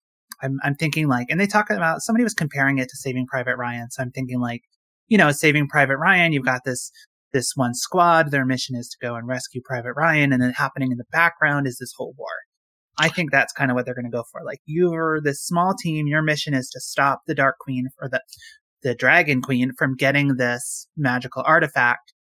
I'm, 0.42 0.58
I'm 0.64 0.74
thinking 0.74 1.08
like, 1.08 1.28
and 1.30 1.40
they 1.40 1.46
talk 1.46 1.70
about 1.70 2.00
somebody 2.00 2.24
was 2.24 2.34
comparing 2.34 2.78
it 2.78 2.88
to 2.88 2.96
Saving 2.96 3.26
Private 3.26 3.56
Ryan. 3.56 3.90
So 3.90 4.02
I'm 4.02 4.10
thinking 4.10 4.40
like, 4.40 4.62
you 5.08 5.18
know, 5.18 5.30
Saving 5.30 5.68
Private 5.68 5.98
Ryan, 5.98 6.32
you've 6.32 6.44
got 6.44 6.62
this 6.64 6.90
this 7.32 7.52
one 7.54 7.74
squad. 7.74 8.30
Their 8.30 8.44
mission 8.44 8.76
is 8.76 8.88
to 8.88 9.06
go 9.06 9.14
and 9.14 9.26
rescue 9.26 9.62
Private 9.64 9.94
Ryan, 9.94 10.32
and 10.32 10.42
then 10.42 10.52
happening 10.52 10.92
in 10.92 10.98
the 10.98 11.04
background 11.10 11.66
is 11.66 11.78
this 11.78 11.92
whole 11.96 12.14
war. 12.18 12.28
I 12.98 13.08
think 13.08 13.30
that's 13.30 13.52
kind 13.52 13.70
of 13.70 13.74
what 13.74 13.86
they're 13.86 13.94
going 13.94 14.04
to 14.04 14.10
go 14.10 14.24
for. 14.30 14.42
Like 14.44 14.60
you're 14.66 15.20
this 15.20 15.42
small 15.42 15.74
team. 15.74 16.06
Your 16.06 16.22
mission 16.22 16.54
is 16.54 16.68
to 16.70 16.80
stop 16.80 17.22
the 17.26 17.34
Dark 17.34 17.56
Queen 17.58 17.88
or 18.00 18.08
the 18.08 18.20
the 18.82 18.94
Dragon 18.94 19.42
Queen 19.42 19.72
from 19.76 19.96
getting 19.96 20.36
this 20.36 20.86
magical 20.96 21.42
artifact, 21.46 22.12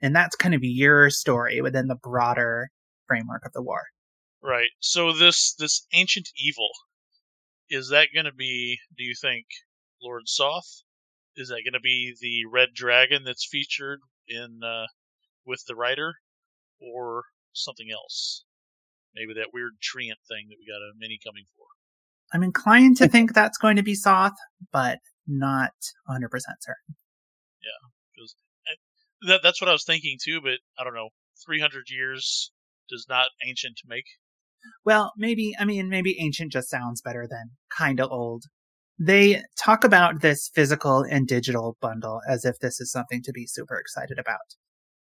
and 0.00 0.14
that's 0.14 0.36
kind 0.36 0.54
of 0.54 0.60
your 0.62 1.10
story 1.10 1.60
within 1.60 1.88
the 1.88 1.96
broader 1.96 2.68
framework 3.06 3.44
of 3.44 3.52
the 3.52 3.62
war. 3.62 3.82
Right. 4.42 4.70
So 4.80 5.12
this 5.12 5.54
this 5.58 5.86
ancient 5.92 6.28
evil 6.36 6.70
is 7.68 7.88
that 7.88 8.08
going 8.14 8.26
to 8.26 8.32
be? 8.32 8.78
Do 8.96 9.04
you 9.04 9.14
think 9.20 9.46
Lord 10.02 10.22
Soth? 10.26 10.82
Is 11.36 11.48
that 11.48 11.62
going 11.64 11.74
to 11.74 11.80
be 11.80 12.14
the 12.20 12.46
red 12.50 12.68
dragon 12.74 13.24
that's 13.24 13.46
featured 13.50 14.00
in 14.28 14.60
uh, 14.64 14.86
with 15.44 15.62
the 15.66 15.74
writer, 15.74 16.14
or 16.80 17.24
something 17.52 17.88
else? 17.92 18.44
Maybe 19.14 19.34
that 19.34 19.52
weird 19.52 19.72
treant 19.82 20.20
thing 20.28 20.48
that 20.48 20.56
we 20.58 20.66
got 20.66 20.76
a 20.76 20.92
mini 20.98 21.18
coming 21.24 21.44
for. 21.56 21.66
I'm 22.32 22.42
inclined 22.42 22.96
to 22.98 23.08
think 23.08 23.32
that's 23.32 23.58
going 23.58 23.76
to 23.76 23.82
be 23.82 23.94
Soth, 23.94 24.36
but 24.72 24.98
not 25.26 25.72
100% 26.08 26.30
certain. 26.60 26.96
That 29.26 29.40
that's 29.42 29.60
what 29.60 29.68
I 29.68 29.72
was 29.72 29.84
thinking 29.84 30.18
too, 30.22 30.40
but 30.42 30.58
I 30.78 30.84
don't 30.84 30.94
know. 30.94 31.08
Three 31.44 31.60
hundred 31.60 31.84
years 31.88 32.52
does 32.88 33.06
not 33.08 33.26
ancient 33.46 33.80
make. 33.86 34.04
Well, 34.84 35.12
maybe, 35.16 35.54
I 35.58 35.64
mean, 35.64 35.88
maybe 35.88 36.16
ancient 36.20 36.52
just 36.52 36.68
sounds 36.70 37.00
better 37.00 37.26
than 37.28 37.50
kind 37.76 38.00
of 38.00 38.10
old. 38.10 38.44
They 38.98 39.42
talk 39.58 39.84
about 39.84 40.20
this 40.22 40.50
physical 40.54 41.00
and 41.02 41.26
digital 41.26 41.76
bundle 41.80 42.20
as 42.28 42.44
if 42.44 42.58
this 42.58 42.80
is 42.80 42.90
something 42.90 43.22
to 43.24 43.32
be 43.32 43.46
super 43.46 43.78
excited 43.78 44.18
about. 44.18 44.56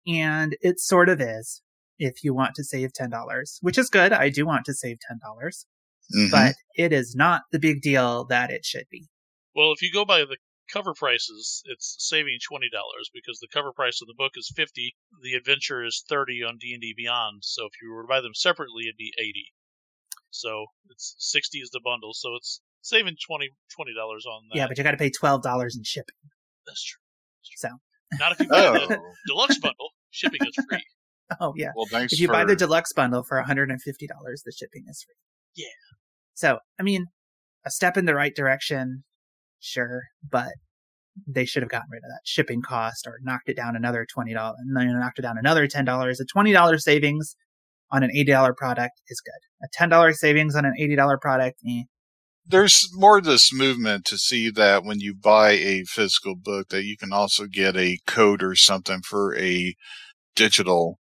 And 0.07 0.57
it 0.61 0.81
sort 0.81 1.09
of 1.09 1.21
is 1.21 1.63
if 1.99 2.25
you 2.25 2.35
want 2.35 2.55
to 2.57 2.65
save 2.65 2.91
$10, 2.93 3.59
which 3.61 3.79
is 3.79 3.89
good. 3.89 4.13
I 4.13 4.31
do 4.31 4.47
want 4.47 4.65
to 4.67 4.75
save 4.75 4.97
$10, 5.11 5.67
Mhm. 6.15 6.31
but 6.31 6.55
it 6.75 6.93
is 6.93 7.15
not 7.15 7.43
the 7.53 7.59
big 7.59 7.83
deal 7.83 8.25
that 8.27 8.51
it 8.51 8.65
should 8.65 8.87
be. 8.91 9.09
Well, 9.55 9.73
if 9.73 9.83
you 9.83 9.93
go 9.93 10.05
by 10.05 10.21
the 10.21 10.37
cover 10.73 10.95
prices, 10.95 11.63
it's 11.67 11.97
saving 11.99 12.39
twenty 12.47 12.69
dollars 12.73 13.11
because 13.13 13.39
the 13.41 13.49
cover 13.53 13.73
price 13.73 14.01
of 14.01 14.09
the 14.09 14.15
book 14.17 14.33
is 14.37 14.53
fifty. 14.55 14.95
The 15.23 15.35
adventure 15.35 15.85
is 15.85 16.05
thirty 16.09 16.43
on 16.43 16.59
D 16.59 16.73
and 16.73 16.81
D 16.81 16.95
Beyond. 16.97 17.43
So 17.45 17.67
if 17.67 17.73
you 17.83 17.93
were 17.93 18.03
to 18.03 18.09
buy 18.09 18.21
them 18.21 18.35
separately, 18.35 18.85
it'd 18.85 18.97
be 18.97 19.13
eighty. 19.19 19.53
So 20.31 20.67
it's 20.91 21.15
sixty 21.19 21.59
is 21.59 21.71
the 21.73 21.81
bundle. 21.85 22.13
So 22.15 22.35
it's 22.37 22.61
saving 22.83 23.17
20 23.27 23.49
dollars 23.95 24.25
on 24.27 24.43
that. 24.51 24.57
Yeah, 24.59 24.67
but 24.67 24.77
you 24.79 24.83
got 24.85 24.91
to 24.93 24.97
pay 24.97 25.11
$12 25.11 25.43
in 25.77 25.85
shipping. 25.85 26.17
that's 26.67 26.83
true. 26.85 26.99
So, 27.57 27.69
Not 28.19 28.33
if 28.33 28.41
you 28.41 28.49
buy 28.49 28.63
the 28.63 28.99
Oh, 28.99 29.13
deluxe 29.29 29.59
bundle. 29.59 29.91
Shipping 30.11 30.41
is 30.43 30.65
free. 30.69 30.83
oh 31.41 31.53
yeah. 31.57 31.71
well, 31.77 31.87
thanks 31.91 32.13
If 32.13 32.21
you 32.21 32.27
for 32.27 32.33
buy 32.33 32.45
the 32.45 32.57
deluxe 32.57 32.93
bundle 32.93 33.23
for 33.23 33.41
$150, 33.43 33.69
the 33.79 34.53
shipping 34.57 34.85
is 34.89 35.05
free. 35.05 35.15
Yeah. 35.55 35.67
So, 36.35 36.59
I 36.81 36.83
mean, 36.83 37.07
a 37.65 37.71
step 37.71 37.97
in 37.97 38.05
the 38.05 38.15
right 38.15 38.35
direction, 38.35 39.05
sure, 39.63 40.03
but 40.29 40.53
they 41.27 41.45
should 41.45 41.63
have 41.63 41.71
gotten 41.71 41.91
rid 41.91 41.99
of 41.99 42.09
that 42.09 42.21
shipping 42.25 42.63
cost 42.63 43.07
or 43.07 43.19
knocked 43.23 43.49
it 43.49 43.57
down 43.57 43.77
another 43.77 44.07
$20, 44.17 44.55
and 44.59 44.77
then 44.77 44.99
knocked 44.99 45.19
it 45.19 45.23
down 45.23 45.39
another 45.39 45.67
$10. 45.67 46.21
A 46.21 46.25
$20 46.39 46.81
savings 46.81 47.37
on 47.91 48.03
an 48.03 48.11
$80 48.17 48.57
product 48.57 49.01
is 49.09 49.21
good. 49.21 49.67
A 49.67 49.69
$10 49.89 50.15
savings 50.15 50.57
on 50.57 50.65
an 50.65 50.75
$80 50.81 51.21
product, 51.21 51.59
eh. 51.69 51.83
there's 52.47 52.89
more 52.95 53.19
of 53.19 53.25
this 53.25 53.53
movement 53.53 54.05
to 54.07 54.17
see 54.19 54.51
that 54.51 54.85
when 54.85 55.01
you 55.01 55.15
buy 55.15 55.51
a 55.53 55.85
physical 55.85 56.35
book 56.35 56.69
that 56.71 56.85
you 56.85 56.97
can 56.97 57.13
also 57.13 57.47
get 57.47 57.77
a 57.77 57.99
code 58.07 58.43
or 58.43 58.57
something 58.57 59.01
for 59.03 59.37
a 59.37 59.75
digital 60.35 60.99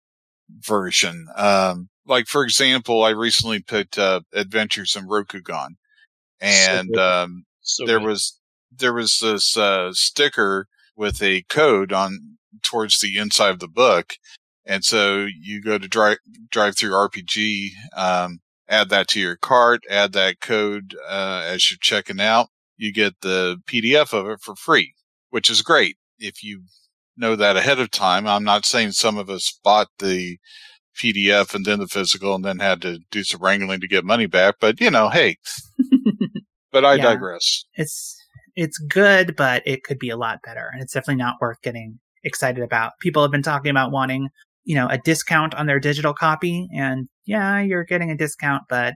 version. 0.49 1.27
Um, 1.37 1.87
like 2.05 2.27
for 2.27 2.43
example, 2.43 3.03
I 3.03 3.11
recently 3.11 3.61
picked 3.61 3.97
up 3.97 4.23
Adventures 4.33 4.95
in 4.97 5.07
Rokugan 5.07 5.75
and, 6.41 6.89
good. 6.89 6.99
um, 6.99 7.45
So 7.61 7.85
there 7.85 7.99
good. 7.99 8.07
was, 8.07 8.37
there 8.71 8.93
was 8.93 9.19
this, 9.19 9.57
uh, 9.57 9.91
sticker 9.93 10.67
with 10.95 11.21
a 11.21 11.43
code 11.43 11.91
on 11.91 12.37
towards 12.63 12.99
the 12.99 13.17
inside 13.17 13.49
of 13.51 13.59
the 13.59 13.67
book. 13.67 14.13
And 14.65 14.83
so 14.83 15.25
you 15.41 15.61
go 15.61 15.77
to 15.77 15.87
drive, 15.87 16.17
DriveThruRPG, 16.49 17.69
um, 17.95 18.39
add 18.69 18.89
that 18.89 19.07
to 19.09 19.19
your 19.19 19.35
cart, 19.35 19.81
add 19.89 20.13
that 20.13 20.39
code 20.39 20.95
uh, 21.07 21.43
as 21.45 21.69
you're 21.69 21.77
checking 21.81 22.21
out. 22.21 22.49
You 22.77 22.91
get 22.93 23.21
the 23.21 23.57
PDF 23.67 24.13
of 24.13 24.27
it 24.27 24.39
for 24.41 24.55
free, 24.55 24.93
which 25.29 25.49
is 25.49 25.61
great 25.61 25.97
if 26.19 26.43
you 26.43 26.63
know 27.17 27.35
that 27.35 27.57
ahead 27.57 27.79
of 27.79 27.91
time. 27.91 28.27
I'm 28.27 28.43
not 28.43 28.65
saying 28.65 28.91
some 28.93 29.17
of 29.17 29.29
us 29.29 29.59
bought 29.63 29.87
the 29.99 30.37
PDF 30.95 31.53
and 31.53 31.65
then 31.65 31.79
the 31.79 31.87
physical 31.87 32.35
and 32.35 32.43
then 32.45 32.59
had 32.59 32.81
to 32.81 32.99
do 33.11 33.23
some 33.23 33.41
wrangling 33.41 33.81
to 33.81 33.87
get 33.87 34.03
money 34.05 34.25
back, 34.27 34.55
but 34.59 34.79
you 34.81 34.91
know, 34.91 35.09
hey, 35.09 35.37
but 36.71 36.85
I 36.85 36.95
Yeah. 36.97 37.03
digress. 37.03 37.65
it's 37.75 38.20
it's 38.55 38.77
good, 38.77 39.35
but 39.35 39.63
it 39.65 39.83
could 39.83 39.99
be 39.99 40.09
a 40.09 40.17
lot 40.17 40.39
better, 40.43 40.69
and 40.71 40.81
it's 40.81 40.93
definitely 40.93 41.21
not 41.21 41.35
worth 41.39 41.61
getting 41.61 41.99
excited 42.23 42.63
about. 42.63 42.93
People 42.99 43.21
have 43.21 43.31
been 43.31 43.41
talking 43.41 43.71
about 43.71 43.91
wanting, 43.91 44.29
you 44.63 44.75
know, 44.75 44.87
a 44.87 44.97
discount 44.97 45.55
on 45.55 45.65
their 45.65 45.79
digital 45.79 46.13
copy, 46.13 46.67
and 46.75 47.07
yeah, 47.25 47.61
you're 47.61 47.83
getting 47.83 48.11
a 48.11 48.17
discount, 48.17 48.63
but 48.69 48.95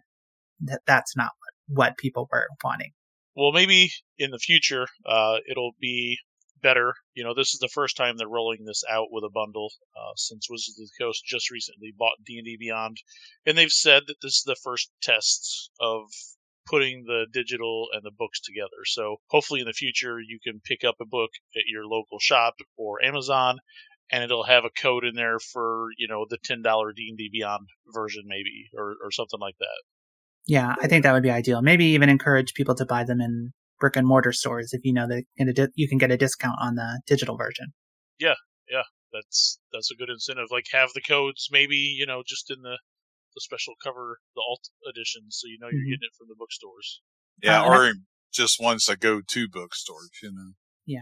th- 0.68 0.80
that's 0.86 1.16
not 1.16 1.32
what, 1.68 1.98
people 1.98 2.28
were 2.32 2.48
wanting. 2.64 2.92
Well, 3.36 3.52
maybe 3.52 3.92
in 4.18 4.32
the 4.32 4.38
future, 4.38 4.88
uh, 5.06 5.38
it'll 5.50 5.74
be 5.80 6.18
better. 6.62 6.94
You 7.14 7.24
know, 7.24 7.34
this 7.34 7.54
is 7.54 7.60
the 7.60 7.70
first 7.74 7.98
time 7.98 8.18
they're 8.18 8.28
rolling 8.28 8.66
this 8.66 8.84
out 8.90 9.08
with 9.12 9.24
a 9.24 9.30
bundle 9.30 9.72
uh, 9.96 10.14
since 10.16 10.50
Wizards 10.50 10.80
of 10.80 10.88
the 10.88 11.04
Coast 11.04 11.24
just 11.26 11.52
recently 11.52 11.94
bought 11.98 12.24
D 12.26 12.38
and 12.38 12.46
D 12.46 12.58
Beyond, 12.60 12.98
and 13.46 13.58
they've 13.58 13.70
said 13.70 14.04
that 14.08 14.18
this 14.22 14.38
is 14.38 14.44
the 14.46 14.58
first 14.64 14.90
tests 15.02 15.70
of 15.80 16.06
putting 16.66 17.04
the 17.06 17.26
digital 17.32 17.88
and 17.94 18.04
the 18.04 18.12
books 18.18 18.42
together. 18.42 18.84
So 18.86 19.18
hopefully 19.28 19.62
in 19.62 19.68
the 19.68 19.74
future 19.74 20.20
you 20.20 20.40
can 20.44 20.62
pick 20.64 20.84
up 20.84 20.96
a 21.02 21.06
book 21.06 21.32
at 21.56 21.64
your 21.68 21.86
local 21.86 22.20
shop 22.20 22.56
or 22.78 23.04
Amazon, 23.04 23.60
and 24.12 24.24
it'll 24.24 24.44
have 24.44 24.66
a 24.66 24.82
code 24.82 25.06
in 25.06 25.16
there 25.16 25.40
for 25.40 25.88
you 25.98 26.08
know 26.08 26.26
the 26.30 26.38
ten 26.44 26.62
dollar 26.62 26.92
D 26.94 27.08
and 27.10 27.18
D 27.18 27.30
Beyond 27.32 27.68
version 27.94 28.24
maybe 28.26 28.70
or 28.78 28.96
or 29.04 29.12
something 29.12 29.40
like 29.40 29.56
that. 29.60 29.84
Yeah, 30.48 30.76
I 30.82 30.88
think 30.88 31.04
that 31.04 31.14
would 31.14 31.24
be 31.24 31.32
ideal. 31.32 31.62
Maybe 31.62 31.86
even 31.86 32.10
encourage 32.10 32.54
people 32.54 32.76
to 32.76 32.86
buy 32.86 33.04
them 33.04 33.20
in 33.20 33.52
brick 33.80 33.96
and 33.96 34.08
mortar 34.08 34.32
stores 34.32 34.74
if 34.74 34.82
you 34.84 34.94
know 34.94 35.08
that 35.08 35.24
in 35.38 35.50
a 35.50 35.54
di- 35.54 35.68
you 35.76 35.88
can 35.88 35.98
get 35.98 36.12
a 36.12 36.18
discount 36.18 36.58
on 36.62 36.76
the 36.76 37.02
digital 37.08 37.36
version. 37.36 37.74
Yeah, 38.20 38.36
yeah, 38.70 38.84
that's 39.12 39.60
that's 39.74 39.92
a 39.92 39.96
good 39.96 40.10
incentive. 40.10 40.48
Like 40.52 40.66
have 40.72 40.90
the 40.94 41.02
codes 41.02 41.50
maybe 41.52 41.76
you 41.76 42.06
know 42.06 42.24
just 42.26 42.52
in 42.52 42.62
the 42.62 42.78
the 43.36 43.42
special 43.42 43.74
cover, 43.84 44.20
the 44.36 44.42
alt 44.48 44.70
edition, 44.90 45.24
so 45.30 45.48
you 45.48 45.58
know 45.60 45.68
you're 45.72 45.82
Mhm. 45.82 45.90
getting 46.00 46.08
it 46.10 46.16
from 46.18 46.28
the 46.30 46.36
bookstores. 46.38 47.02
Yeah, 47.44 47.64
Uh, 47.64 47.70
or 47.90 47.94
just 48.32 48.60
ones 48.62 48.86
that 48.86 49.00
go 49.00 49.22
to 49.22 49.48
bookstores, 49.50 50.10
you 50.24 50.32
know. 50.32 50.54
Yeah. 50.86 51.02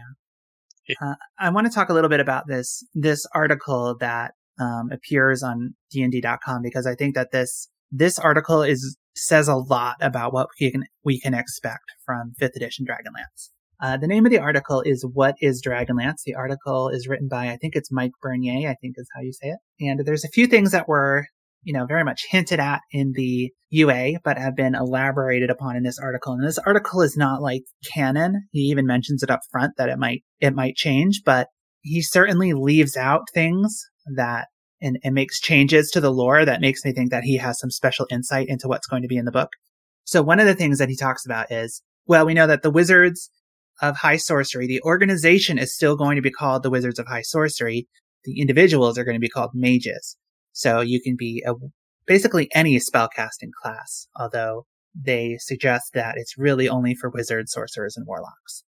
I 1.38 1.50
want 1.50 1.66
to 1.66 1.72
talk 1.72 1.88
a 1.88 1.94
little 1.94 2.10
bit 2.10 2.20
about 2.20 2.46
this 2.46 2.84
this 2.94 3.24
article 3.34 3.96
that 4.00 4.34
um, 4.58 4.90
appears 4.92 5.42
on 5.42 5.74
dnd.com 5.94 6.62
because 6.62 6.86
I 6.86 6.94
think 6.94 7.14
that 7.14 7.32
this 7.32 7.68
this 7.90 8.18
article 8.18 8.62
is 8.62 8.96
says 9.16 9.48
a 9.48 9.54
lot 9.56 9.96
about 10.00 10.32
what 10.32 10.48
we 10.60 10.70
can 10.70 10.84
we 11.04 11.18
can 11.20 11.34
expect 11.34 11.84
from 12.04 12.34
fifth 12.38 12.54
edition 12.56 12.84
Dragonlance. 12.86 13.50
Uh, 13.80 13.96
the 13.96 14.06
name 14.06 14.24
of 14.26 14.30
the 14.30 14.38
article 14.38 14.82
is 14.82 15.04
"What 15.12 15.34
is 15.40 15.62
Dragonlance?" 15.62 16.22
The 16.24 16.34
article 16.34 16.88
is 16.88 17.08
written 17.08 17.28
by 17.28 17.50
I 17.50 17.56
think 17.56 17.74
it's 17.76 17.90
Mike 17.90 18.12
Bernier, 18.22 18.68
I 18.70 18.74
think 18.74 18.94
is 18.98 19.08
how 19.14 19.22
you 19.22 19.32
say 19.32 19.48
it. 19.48 19.58
And 19.80 20.00
there's 20.06 20.24
a 20.24 20.28
few 20.28 20.46
things 20.46 20.70
that 20.72 20.86
were 20.88 21.26
you 21.64 21.72
know 21.72 21.86
very 21.86 22.04
much 22.04 22.26
hinted 22.28 22.60
at 22.60 22.80
in 22.92 23.12
the 23.14 23.52
UA, 23.70 24.20
but 24.22 24.38
have 24.38 24.54
been 24.54 24.74
elaborated 24.74 25.50
upon 25.50 25.76
in 25.76 25.82
this 25.82 25.98
article. 25.98 26.32
And 26.32 26.46
this 26.46 26.58
article 26.58 27.02
is 27.02 27.16
not 27.16 27.42
like 27.42 27.62
canon. 27.92 28.46
He 28.52 28.60
even 28.60 28.86
mentions 28.86 29.22
it 29.22 29.30
up 29.30 29.40
front 29.50 29.72
that 29.76 29.88
it 29.88 29.98
might 29.98 30.22
it 30.40 30.54
might 30.54 30.76
change, 30.76 31.22
but 31.24 31.48
he 31.80 32.00
certainly 32.00 32.52
leaves 32.52 32.96
out 32.96 33.22
things 33.34 33.84
that 34.16 34.46
and, 34.80 34.98
and 35.02 35.14
makes 35.14 35.40
changes 35.40 35.90
to 35.90 36.00
the 36.00 36.12
lore 36.12 36.44
that 36.44 36.60
makes 36.60 36.84
me 36.84 36.92
think 36.92 37.10
that 37.10 37.24
he 37.24 37.38
has 37.38 37.58
some 37.58 37.70
special 37.70 38.06
insight 38.10 38.48
into 38.48 38.68
what's 38.68 38.86
going 38.86 39.02
to 39.02 39.08
be 39.08 39.16
in 39.16 39.24
the 39.24 39.32
book. 39.32 39.50
So 40.04 40.22
one 40.22 40.40
of 40.40 40.46
the 40.46 40.54
things 40.54 40.78
that 40.78 40.90
he 40.90 40.96
talks 40.96 41.24
about 41.24 41.50
is, 41.50 41.82
well, 42.06 42.26
we 42.26 42.34
know 42.34 42.46
that 42.46 42.62
the 42.62 42.70
Wizards 42.70 43.30
of 43.80 43.96
High 43.96 44.18
Sorcery, 44.18 44.66
the 44.66 44.82
organization 44.82 45.58
is 45.58 45.74
still 45.74 45.96
going 45.96 46.16
to 46.16 46.22
be 46.22 46.30
called 46.30 46.62
the 46.62 46.70
Wizards 46.70 46.98
of 46.98 47.06
High 47.06 47.22
Sorcery. 47.22 47.88
The 48.24 48.40
individuals 48.40 48.98
are 48.98 49.04
going 49.04 49.16
to 49.16 49.20
be 49.20 49.28
called 49.28 49.50
mages. 49.54 50.16
So 50.54 50.80
you 50.80 51.02
can 51.02 51.16
be 51.18 51.44
a, 51.46 51.52
basically 52.06 52.48
any 52.54 52.78
spellcasting 52.78 53.50
class, 53.60 54.06
although 54.16 54.66
they 54.94 55.36
suggest 55.40 55.90
that 55.94 56.14
it's 56.16 56.38
really 56.38 56.68
only 56.68 56.94
for 56.94 57.10
wizards, 57.10 57.52
sorcerers, 57.52 57.96
and 57.96 58.06
warlocks. 58.06 58.62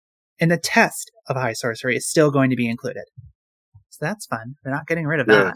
And 0.41 0.51
the 0.51 0.59
test 0.59 1.11
of 1.29 1.37
high 1.37 1.53
sorcery 1.53 1.97
is 1.97 2.09
still 2.09 2.31
going 2.31 2.51
to 2.51 2.57
be 2.57 2.69
included. 2.69 3.05
So 3.91 3.99
that's 4.01 4.27
fun. 4.27 4.55
They're 4.63 4.73
not 4.73 4.87
getting 4.87 5.07
rid 5.07 5.21
of 5.21 5.29
Yeah. 5.29 5.43
that. 5.45 5.55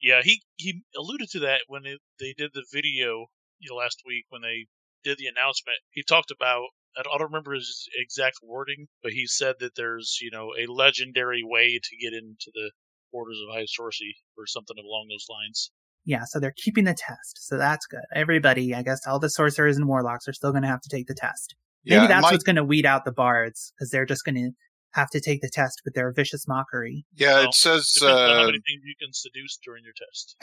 Yeah, 0.00 0.20
he 0.22 0.42
he 0.56 0.82
alluded 0.96 1.28
to 1.30 1.40
that 1.40 1.62
when 1.66 1.84
it, 1.84 1.98
they 2.20 2.34
did 2.36 2.50
the 2.54 2.64
video 2.72 3.26
you 3.58 3.70
know, 3.70 3.76
last 3.76 4.02
week 4.06 4.26
when 4.28 4.42
they 4.42 4.66
did 5.04 5.18
the 5.18 5.26
announcement. 5.26 5.78
He 5.90 6.02
talked 6.02 6.30
about 6.30 6.66
I 6.96 7.02
don't, 7.02 7.14
I 7.14 7.18
don't 7.18 7.32
remember 7.32 7.54
his 7.54 7.88
exact 7.96 8.36
wording, 8.42 8.86
but 9.02 9.12
he 9.12 9.26
said 9.26 9.56
that 9.60 9.74
there's 9.76 10.18
you 10.20 10.30
know 10.30 10.50
a 10.58 10.66
legendary 10.70 11.42
way 11.44 11.78
to 11.82 11.96
get 11.96 12.12
into 12.12 12.50
the 12.52 12.72
orders 13.12 13.38
of 13.48 13.54
high 13.54 13.64
sorcery 13.66 14.14
or 14.36 14.46
something 14.46 14.76
along 14.78 15.06
those 15.10 15.26
lines. 15.30 15.70
Yeah, 16.04 16.24
so 16.24 16.40
they're 16.40 16.54
keeping 16.56 16.84
the 16.84 16.94
test. 16.94 17.38
So 17.40 17.58
that's 17.58 17.84
good. 17.86 18.00
Everybody, 18.14 18.74
I 18.74 18.82
guess 18.82 19.00
all 19.06 19.18
the 19.18 19.28
sorcerers 19.28 19.76
and 19.76 19.86
warlocks 19.88 20.26
are 20.28 20.32
still 20.32 20.52
going 20.52 20.62
to 20.62 20.68
have 20.68 20.80
to 20.82 20.88
take 20.88 21.06
the 21.06 21.14
test. 21.14 21.54
Maybe 21.84 22.02
Yeah, 22.02 22.06
that's 22.06 22.22
Mike- 22.22 22.32
what's 22.32 22.44
going 22.44 22.56
to 22.56 22.64
weed 22.64 22.86
out 22.86 23.04
the 23.04 23.12
bards 23.12 23.72
because 23.76 23.90
they're 23.90 24.06
just 24.06 24.24
going 24.24 24.36
to 24.36 24.50
have 24.94 25.10
to 25.10 25.20
take 25.20 25.42
the 25.42 25.50
test 25.52 25.82
with 25.84 25.94
their 25.94 26.10
vicious 26.12 26.46
mockery. 26.48 27.04
Yeah, 27.14 27.34
Well, 27.34 27.48
it 27.48 27.54
says. 27.54 27.90
Depends 27.92 28.02
on 28.20 28.28
how 28.30 28.42
Uh, 28.42 28.46
many 28.46 28.58
things 28.58 28.82
you 28.84 28.94
can 28.98 29.12
seduce 29.12 29.58
during 29.64 29.84
your 29.84 29.92
test. 29.98 30.36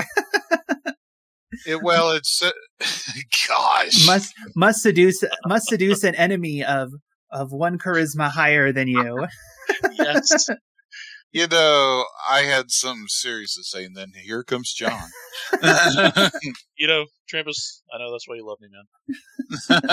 it, 1.66 1.82
well, 1.82 2.12
it's. 2.12 2.44
Uh, 2.44 2.52
gosh. 3.48 4.06
Must 4.06 4.34
must 4.56 4.82
seduce 4.82 5.24
must 5.48 5.68
seduce 5.68 6.04
an 6.04 6.16
enemy 6.16 6.64
of 6.64 6.92
of 7.32 7.52
one 7.52 7.78
charisma 7.80 8.30
higher 8.30 8.72
than 8.72 8.88
you. 8.88 9.26
yes. 9.94 10.48
You 11.36 11.48
know, 11.48 12.06
I 12.30 12.44
had 12.44 12.72
something 12.72 13.08
serious 13.10 13.56
to 13.56 13.64
say, 13.66 13.84
and 13.84 13.94
then 13.94 14.14
here 14.16 14.42
comes 14.42 14.72
John. 14.72 15.10
You 16.78 16.88
know, 16.88 17.06
Trampas, 17.30 17.82
I 17.94 17.98
know 17.98 18.10
that's 18.10 18.26
why 18.26 18.36
you 18.36 18.48
love 18.48 18.60
me, 18.62 18.70
man. 18.72 19.90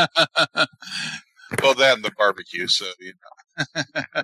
well, 1.60 1.74
that 1.74 1.94
and 1.96 2.04
the 2.04 2.12
barbecue, 2.16 2.68
so 2.68 2.86
you 3.00 3.14
know. 3.74 4.22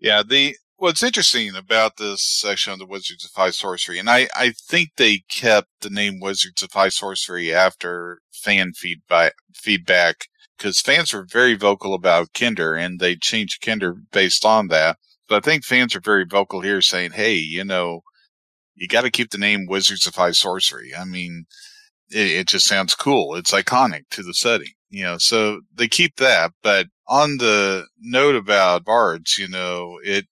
yeah, 0.00 0.22
the 0.26 0.56
what's 0.76 1.02
interesting 1.02 1.54
about 1.54 1.98
this 1.98 2.22
section 2.22 2.72
of 2.72 2.78
the 2.78 2.86
Wizards 2.86 3.26
of 3.26 3.30
High 3.34 3.50
Sorcery, 3.50 3.98
and 3.98 4.08
I, 4.08 4.28
I 4.34 4.52
think 4.52 4.92
they 4.96 5.24
kept 5.30 5.68
the 5.82 5.90
name 5.90 6.18
Wizards 6.18 6.62
of 6.62 6.72
High 6.72 6.88
Sorcery 6.88 7.52
after 7.52 8.20
fan 8.32 8.72
feedback 8.72 9.34
feedback 9.54 10.28
because 10.56 10.80
fans 10.80 11.12
were 11.12 11.26
very 11.30 11.56
vocal 11.56 11.92
about 11.92 12.32
kender, 12.32 12.78
and 12.78 13.00
they 13.00 13.16
changed 13.16 13.62
kender 13.62 13.96
based 14.12 14.46
on 14.46 14.68
that. 14.68 14.96
But 15.32 15.46
I 15.46 15.50
think 15.50 15.64
fans 15.64 15.96
are 15.96 16.00
very 16.00 16.26
vocal 16.26 16.60
here, 16.60 16.82
saying, 16.82 17.12
"Hey, 17.12 17.36
you 17.36 17.64
know." 17.64 18.02
You 18.74 18.88
got 18.88 19.02
to 19.02 19.10
keep 19.10 19.30
the 19.30 19.38
name 19.38 19.66
Wizards 19.66 20.06
of 20.06 20.14
High 20.14 20.32
Sorcery. 20.32 20.92
I 20.94 21.04
mean, 21.04 21.44
it, 22.10 22.30
it 22.30 22.48
just 22.48 22.66
sounds 22.66 22.94
cool. 22.94 23.34
It's 23.34 23.52
iconic 23.52 24.02
to 24.10 24.22
the 24.22 24.34
setting, 24.34 24.72
you 24.90 25.04
know, 25.04 25.18
so 25.18 25.60
they 25.74 25.88
keep 25.88 26.16
that. 26.16 26.52
But 26.62 26.88
on 27.06 27.36
the 27.38 27.86
note 28.00 28.34
about 28.34 28.84
bards, 28.84 29.38
you 29.38 29.48
know, 29.48 29.98
it 30.02 30.26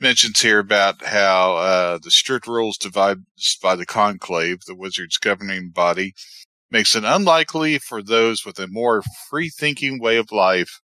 mentions 0.00 0.40
here 0.40 0.58
about 0.58 1.04
how, 1.04 1.56
uh, 1.56 1.98
the 2.02 2.10
strict 2.10 2.46
rules 2.46 2.78
devised 2.78 3.20
by 3.62 3.76
the 3.76 3.86
conclave, 3.86 4.58
the 4.66 4.74
wizard's 4.76 5.16
governing 5.18 5.70
body, 5.70 6.12
makes 6.70 6.94
it 6.96 7.04
unlikely 7.04 7.78
for 7.78 8.02
those 8.02 8.44
with 8.44 8.58
a 8.58 8.66
more 8.68 9.02
free 9.30 9.50
thinking 9.50 10.00
way 10.00 10.16
of 10.16 10.32
life, 10.32 10.80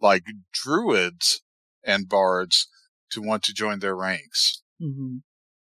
like 0.00 0.24
druids 0.52 1.42
and 1.84 2.08
bards, 2.08 2.68
to 3.10 3.22
want 3.22 3.42
to 3.44 3.52
join 3.54 3.78
their 3.80 3.96
ranks. 3.96 4.62
hmm 4.80 5.16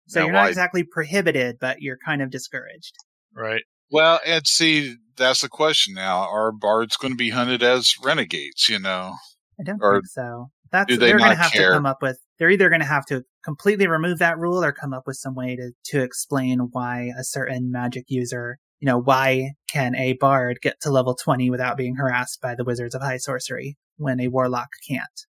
So 0.07 0.19
Now, 0.19 0.25
you're 0.25 0.33
not 0.33 0.41
why- 0.43 0.49
exactly 0.49 0.83
prohibited, 0.83 1.57
but 1.59 1.81
you're 1.81 1.97
kind 2.05 2.21
of 2.21 2.29
discouraged. 2.31 2.93
Right. 3.35 3.63
Well, 3.89 4.19
and 4.25 4.45
see, 4.47 4.95
that's 5.17 5.41
the 5.41 5.49
question 5.49 5.93
now. 5.93 6.19
Are 6.29 6.51
bards 6.51 6.95
going 6.97 7.13
to 7.13 7.17
be 7.17 7.29
hunted 7.31 7.61
as 7.63 7.93
renegades, 8.03 8.69
you 8.69 8.79
know? 8.79 9.15
I 9.59 9.63
don't 9.63 9.79
Or 9.81 9.95
think 9.97 10.07
so. 10.07 10.51
That's 10.71 10.87
do 10.87 10.95
they 10.97 11.07
they're 11.07 11.17
going 11.19 11.31
to 11.31 11.35
have 11.35 11.51
care? 11.51 11.71
to 11.71 11.75
come 11.75 11.85
up 11.85 12.01
with. 12.01 12.17
They're 12.39 12.49
either 12.49 12.69
going 12.69 12.79
to 12.81 12.87
have 12.87 13.05
to 13.07 13.23
completely 13.43 13.87
remove 13.87 14.19
that 14.19 14.37
rule 14.37 14.63
or 14.63 14.71
come 14.71 14.93
up 14.93 15.03
with 15.05 15.17
some 15.17 15.35
way 15.35 15.55
to 15.57 15.71
to 15.91 16.01
explain 16.01 16.59
why 16.71 17.11
a 17.19 17.23
certain 17.25 17.69
magic 17.71 18.05
user, 18.07 18.57
you 18.79 18.85
know, 18.85 18.97
why 18.97 19.51
can 19.69 19.93
a 19.95 20.13
bard 20.13 20.59
get 20.61 20.79
to 20.81 20.89
level 20.89 21.13
twenty 21.13 21.49
without 21.49 21.75
being 21.77 21.95
harassed 21.95 22.39
by 22.41 22.55
the 22.55 22.63
wizards 22.63 22.95
of 22.95 23.01
high 23.01 23.17
sorcery 23.17 23.77
when 23.97 24.21
a 24.21 24.29
warlock 24.29 24.69
can't? 24.87 25.25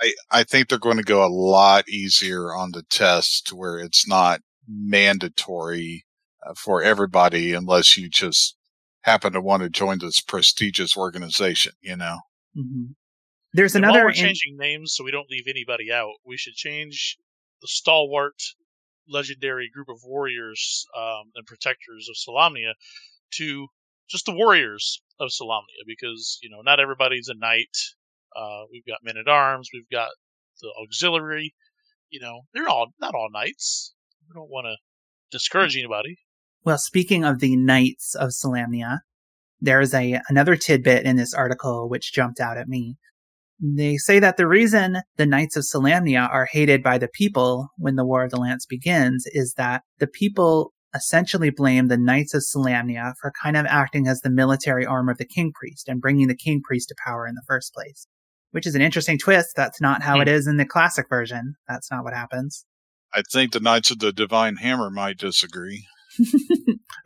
I, 0.00 0.14
I 0.30 0.44
think 0.44 0.68
they're 0.68 0.78
going 0.78 0.96
to 0.96 1.02
go 1.02 1.24
a 1.24 1.28
lot 1.28 1.88
easier 1.88 2.54
on 2.54 2.72
the 2.72 2.82
test 2.84 3.46
to 3.48 3.56
where 3.56 3.78
it's 3.78 4.06
not 4.06 4.40
mandatory 4.68 6.04
uh, 6.46 6.54
for 6.54 6.82
everybody 6.82 7.52
unless 7.52 7.96
you 7.96 8.08
just 8.08 8.56
happen 9.02 9.32
to 9.32 9.40
want 9.40 9.62
to 9.62 9.70
join 9.70 9.98
this 9.98 10.20
prestigious 10.20 10.96
organization, 10.96 11.72
you 11.80 11.96
know? 11.96 12.18
hmm 12.54 12.86
There's 13.52 13.74
And 13.74 13.82
while 13.82 13.92
another. 13.92 14.04
we're 14.04 14.10
in- 14.10 14.14
changing 14.14 14.56
names 14.56 14.94
so 14.94 15.04
we 15.04 15.10
don't 15.10 15.30
leave 15.30 15.46
anybody 15.48 15.92
out, 15.92 16.12
we 16.24 16.36
should 16.36 16.54
change 16.54 17.18
the 17.60 17.68
stalwart 17.68 18.40
legendary 19.08 19.68
group 19.72 19.88
of 19.88 19.98
warriors 20.04 20.86
um, 20.96 21.30
and 21.34 21.46
protectors 21.46 22.08
of 22.08 22.16
Solamnia 22.16 22.72
to 23.32 23.66
just 24.08 24.26
the 24.26 24.34
warriors 24.34 25.00
of 25.18 25.30
Solamnia 25.30 25.84
because, 25.86 26.38
you 26.42 26.50
know, 26.50 26.60
not 26.62 26.80
everybody's 26.80 27.28
a 27.28 27.34
knight. 27.34 27.76
Uh, 28.36 28.64
we've 28.70 28.86
got 28.86 28.98
men 29.02 29.16
at 29.16 29.28
arms, 29.28 29.68
we've 29.72 29.88
got 29.90 30.10
the 30.60 30.72
auxiliary. 30.82 31.54
You 32.10 32.20
know, 32.20 32.42
they're 32.52 32.68
all 32.68 32.88
not 33.00 33.14
all 33.14 33.28
knights. 33.32 33.94
We 34.28 34.34
don't 34.34 34.50
want 34.50 34.66
to 34.66 34.76
discourage 35.30 35.76
anybody. 35.76 36.18
Well, 36.64 36.78
speaking 36.78 37.24
of 37.24 37.40
the 37.40 37.56
Knights 37.56 38.14
of 38.14 38.30
Solamnia, 38.30 39.00
there's 39.60 39.94
a 39.94 40.20
another 40.28 40.56
tidbit 40.56 41.04
in 41.04 41.16
this 41.16 41.34
article 41.34 41.88
which 41.88 42.12
jumped 42.12 42.40
out 42.40 42.58
at 42.58 42.68
me. 42.68 42.96
They 43.60 43.96
say 43.96 44.18
that 44.18 44.36
the 44.36 44.46
reason 44.46 44.98
the 45.16 45.26
Knights 45.26 45.56
of 45.56 45.64
Solamnia 45.64 46.28
are 46.28 46.48
hated 46.50 46.82
by 46.82 46.98
the 46.98 47.08
people 47.08 47.68
when 47.78 47.96
the 47.96 48.04
War 48.04 48.24
of 48.24 48.30
the 48.30 48.40
Lance 48.40 48.66
begins 48.66 49.24
is 49.26 49.54
that 49.56 49.82
the 49.98 50.08
people 50.08 50.72
essentially 50.94 51.50
blame 51.50 51.88
the 51.88 51.96
Knights 51.96 52.34
of 52.34 52.42
Solamnia 52.42 53.14
for 53.20 53.32
kind 53.42 53.56
of 53.56 53.66
acting 53.66 54.06
as 54.06 54.20
the 54.20 54.30
military 54.30 54.84
arm 54.84 55.08
of 55.08 55.18
the 55.18 55.24
King 55.24 55.52
Priest 55.54 55.88
and 55.88 56.00
bringing 56.00 56.28
the 56.28 56.36
King 56.36 56.60
Priest 56.62 56.88
to 56.88 56.94
power 57.06 57.26
in 57.26 57.34
the 57.34 57.44
first 57.46 57.72
place. 57.72 58.06
Which 58.52 58.66
is 58.66 58.74
an 58.74 58.82
interesting 58.82 59.18
twist. 59.18 59.50
That's 59.56 59.80
not 59.80 60.02
how 60.02 60.16
Hmm. 60.16 60.22
it 60.22 60.28
is 60.28 60.46
in 60.46 60.56
the 60.56 60.64
classic 60.64 61.06
version. 61.08 61.54
That's 61.68 61.90
not 61.90 62.04
what 62.04 62.14
happens. 62.14 62.64
I 63.14 63.22
think 63.30 63.52
the 63.52 63.60
Knights 63.60 63.90
of 63.90 63.98
the 63.98 64.12
Divine 64.12 64.56
Hammer 64.56 64.88
might 64.90 65.18
disagree. 65.18 65.86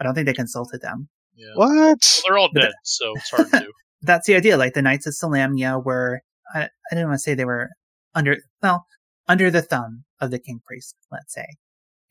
I 0.00 0.04
don't 0.04 0.14
think 0.14 0.26
they 0.26 0.32
consulted 0.34 0.80
them. 0.80 1.08
Yeah. 1.34 1.48
What? 1.54 1.68
Well, 1.68 1.96
they're 2.26 2.38
all 2.38 2.50
dead, 2.54 2.72
so 2.84 3.12
it's 3.16 3.30
hard 3.30 3.50
to 3.50 3.66
that's 4.02 4.26
the 4.26 4.34
idea. 4.36 4.56
Like 4.56 4.74
the 4.74 4.82
Knights 4.82 5.06
of 5.06 5.14
Solamnia 5.14 5.82
were, 5.84 6.20
I, 6.54 6.62
I 6.64 6.68
didn't 6.94 7.08
want 7.08 7.16
to 7.16 7.22
say 7.22 7.34
they 7.34 7.44
were 7.44 7.70
under, 8.14 8.38
well, 8.62 8.86
under 9.28 9.50
the 9.50 9.62
thumb 9.62 10.04
of 10.20 10.30
the 10.30 10.38
King 10.38 10.60
Priest, 10.66 10.94
let's 11.10 11.34
say. 11.34 11.46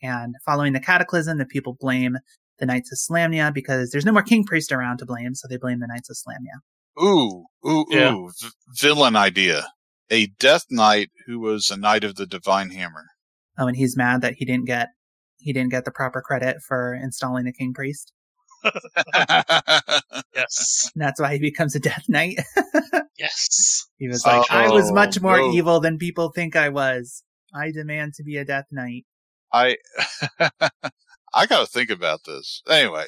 And 0.02 0.34
following 0.44 0.72
the 0.74 0.80
Cataclysm, 0.80 1.38
the 1.38 1.46
people 1.46 1.76
blame 1.80 2.18
the 2.58 2.66
Knights 2.66 2.92
of 2.92 2.98
Solamnia 2.98 3.52
because 3.52 3.90
there's 3.90 4.04
no 4.06 4.12
more 4.12 4.22
King 4.22 4.44
Priest 4.44 4.70
around 4.72 4.98
to 4.98 5.06
blame, 5.06 5.34
so 5.34 5.48
they 5.48 5.56
blame 5.56 5.80
the 5.80 5.86
Knights 5.86 6.10
of 6.10 6.16
Solamnia. 6.16 6.60
Ooh, 7.02 7.44
ooh, 7.66 7.86
Yeah. 7.90 8.12
ooh. 8.14 8.30
V- 8.40 8.48
villain 8.80 9.16
idea. 9.16 9.68
A 10.10 10.26
Death 10.26 10.66
Knight 10.70 11.10
who 11.26 11.40
was 11.40 11.70
a 11.70 11.76
Knight 11.76 12.04
of 12.04 12.14
the 12.16 12.26
Divine 12.26 12.70
Hammer. 12.70 13.04
Oh, 13.58 13.66
and 13.66 13.76
he's 13.76 13.96
mad 13.96 14.20
that 14.22 14.34
he 14.34 14.44
didn't 14.44 14.66
get, 14.66 14.88
he 15.38 15.52
didn't 15.52 15.70
get 15.70 15.84
the 15.84 15.90
proper 15.90 16.20
credit 16.22 16.58
for 16.66 16.94
installing 16.94 17.44
the 17.44 17.52
King 17.52 17.72
Priest. 17.74 18.12
yes. 20.34 20.90
And 20.94 21.02
that's 21.04 21.20
why 21.20 21.32
he 21.34 21.38
becomes 21.38 21.74
a 21.74 21.80
Death 21.80 22.04
Knight. 22.08 22.40
Yes. 23.18 23.86
he 23.96 24.08
was 24.08 24.26
like, 24.26 24.44
I 24.50 24.66
oh, 24.66 24.74
was 24.74 24.90
Oh, 24.90 24.94
much 24.94 25.22
more 25.22 25.38
no. 25.38 25.50
evil 25.52 25.80
than 25.80 25.96
people 25.96 26.32
think 26.34 26.54
I 26.54 26.68
was. 26.68 27.22
I 27.54 27.70
demand 27.70 28.12
to 28.16 28.22
be 28.22 28.36
a 28.36 28.44
Death 28.44 28.66
Knight. 28.70 29.06
I 29.50 29.76
I 31.32 31.46
got 31.46 31.60
to 31.60 31.66
think 31.66 31.88
about 31.88 32.24
this. 32.26 32.60
Anyway, 32.68 33.06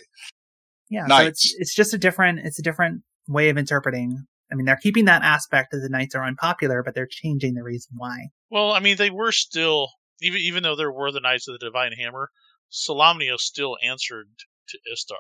Yeah, 0.89 1.03
so 1.03 1.09
Knights. 1.09 1.45
it's 1.45 1.55
it's 1.59 1.75
just 1.75 1.93
a 1.93 1.99
different 1.99 2.39
it's 2.39 2.59
a 2.59 2.63
different 2.63 3.03
way 3.29 3.49
of 3.51 3.59
interpreting. 3.59 4.27
I 4.51 4.55
mean, 4.55 4.65
they're 4.65 4.77
keeping 4.77 5.05
that 5.05 5.23
aspect 5.23 5.73
that 5.73 5.79
the 5.79 5.91
knights 5.91 6.15
are 6.15 6.25
unpopular, 6.25 6.83
but 6.83 6.95
they're 6.95 7.09
changing 7.09 7.55
the 7.55 7.63
reason 7.63 7.93
why. 7.97 8.29
Well, 8.51 8.73
I 8.73 8.81
mean, 8.81 8.97
they 8.97 9.11
were 9.11 9.33
still 9.33 9.91
even 10.21 10.41
even 10.41 10.63
though 10.63 10.77
there 10.77 10.93
were 10.93 11.13
the 11.13 11.21
Knights 11.21 11.49
of 11.49 11.59
the 11.59 11.67
Divine 11.67 11.93
Hammer, 11.93 12.31
Solamnia 12.71 13.39
still 13.39 13.77
answered 13.83 14.29
to 14.69 14.79
Istar. 14.93 15.17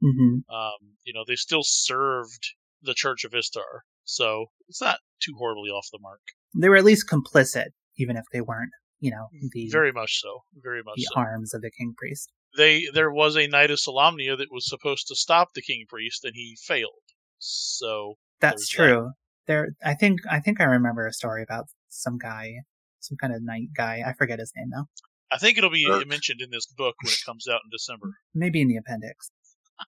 hmm 0.00 0.38
Um, 0.52 0.96
you 1.04 1.12
know, 1.12 1.24
they 1.26 1.36
still 1.36 1.62
served 1.62 2.54
the 2.82 2.94
Church 2.94 3.24
of 3.24 3.34
Istar, 3.34 3.82
so 4.04 4.46
it's 4.68 4.80
not 4.80 4.98
too 5.22 5.34
horribly 5.38 5.70
off 5.70 5.86
the 5.92 5.98
mark. 6.00 6.20
They 6.54 6.68
were 6.68 6.76
at 6.76 6.84
least 6.84 7.08
complicit, 7.08 7.68
even 7.96 8.16
if 8.16 8.24
they 8.32 8.40
weren't, 8.40 8.72
you 9.00 9.10
know, 9.10 9.28
the 9.52 9.68
Very 9.70 9.92
much 9.92 10.20
so. 10.20 10.40
Very 10.54 10.82
much 10.82 10.96
the 10.96 11.08
so. 11.14 11.20
arms 11.20 11.54
of 11.54 11.62
the 11.62 11.70
king 11.70 11.94
priest. 11.96 12.30
They 12.56 12.86
there 12.92 13.10
was 13.10 13.36
a 13.36 13.46
Knight 13.46 13.70
of 13.70 13.78
Solamnia 13.78 14.36
that 14.36 14.52
was 14.52 14.68
supposed 14.68 15.06
to 15.08 15.14
stop 15.14 15.54
the 15.54 15.62
King 15.62 15.86
Priest, 15.88 16.24
and 16.24 16.34
he 16.34 16.56
failed. 16.66 17.11
So 17.42 18.14
That's 18.40 18.68
There's 18.74 18.90
true. 18.90 19.10
There, 19.48 19.70
I 19.84 19.94
think 19.94 20.20
I 20.30 20.38
think 20.38 20.60
I 20.60 20.64
remember 20.64 21.06
a 21.06 21.12
story 21.12 21.42
about 21.42 21.66
some 21.88 22.16
guy, 22.16 22.52
some 23.00 23.16
kind 23.16 23.34
of 23.34 23.42
knight 23.42 23.68
guy. 23.76 24.02
I 24.06 24.12
forget 24.12 24.38
his 24.38 24.52
name 24.56 24.68
now. 24.70 24.86
I 25.32 25.38
think 25.38 25.58
it'll 25.58 25.70
be 25.70 25.86
Burke. 25.86 26.06
mentioned 26.06 26.40
in 26.40 26.50
this 26.50 26.66
book 26.66 26.94
when 27.02 27.12
it 27.12 27.18
comes 27.26 27.48
out 27.48 27.60
in 27.64 27.70
December. 27.72 28.14
Maybe 28.34 28.60
in 28.60 28.68
the 28.68 28.76
appendix. 28.76 29.30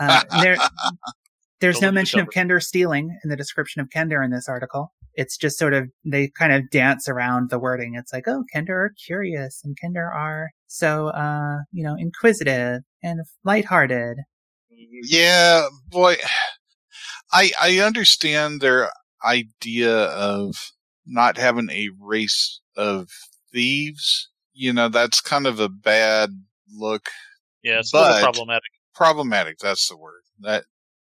Uh, 0.00 0.22
there, 0.40 0.56
there's 1.60 1.76
Don't 1.76 1.82
no 1.82 1.86
look 1.88 1.92
the 1.92 1.94
mention 1.94 2.20
of 2.20 2.28
cover. 2.30 2.46
Kender 2.46 2.62
stealing 2.62 3.16
in 3.22 3.30
the 3.30 3.36
description 3.36 3.80
of 3.82 3.88
Kender 3.88 4.24
in 4.24 4.32
this 4.32 4.48
article. 4.48 4.92
It's 5.14 5.36
just 5.36 5.58
sort 5.58 5.74
of 5.74 5.90
they 6.04 6.28
kind 6.28 6.52
of 6.52 6.70
dance 6.70 7.08
around 7.08 7.50
the 7.50 7.58
wording. 7.58 7.94
It's 7.94 8.12
like, 8.12 8.26
oh, 8.26 8.42
Kender 8.52 8.70
are 8.70 8.92
curious 9.06 9.60
and 9.62 9.76
Kender 9.80 10.12
are 10.12 10.50
so, 10.66 11.08
uh, 11.08 11.58
you 11.70 11.84
know, 11.84 11.94
inquisitive 11.96 12.80
and 13.02 13.20
lighthearted. 13.44 14.16
yeah, 14.70 15.68
boy, 15.90 16.16
I 17.32 17.50
I 17.60 17.78
understand 17.78 18.60
their 18.60 18.90
idea 19.24 20.04
of 20.06 20.72
not 21.06 21.36
having 21.38 21.70
a 21.70 21.90
race 22.00 22.60
of 22.76 23.08
thieves. 23.52 24.28
You 24.54 24.72
know, 24.72 24.88
that's 24.88 25.20
kind 25.20 25.46
of 25.46 25.60
a 25.60 25.68
bad 25.68 26.30
look. 26.74 27.08
Yeah, 27.62 27.78
it's 27.80 27.92
a 27.92 27.96
little 27.96 28.12
But- 28.12 28.22
problematic. 28.22 28.70
Problematic. 28.94 29.58
That's 29.58 29.88
the 29.88 29.96
word. 29.96 30.20
That 30.40 30.64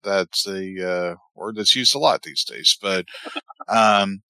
that's 0.03 0.47
a 0.47 1.11
uh, 1.11 1.15
word 1.35 1.55
that's 1.57 1.75
used 1.75 1.93
a 1.93 1.99
lot 1.99 2.23
these 2.23 2.43
days. 2.43 2.75
But 2.81 3.05
um, 3.67 4.21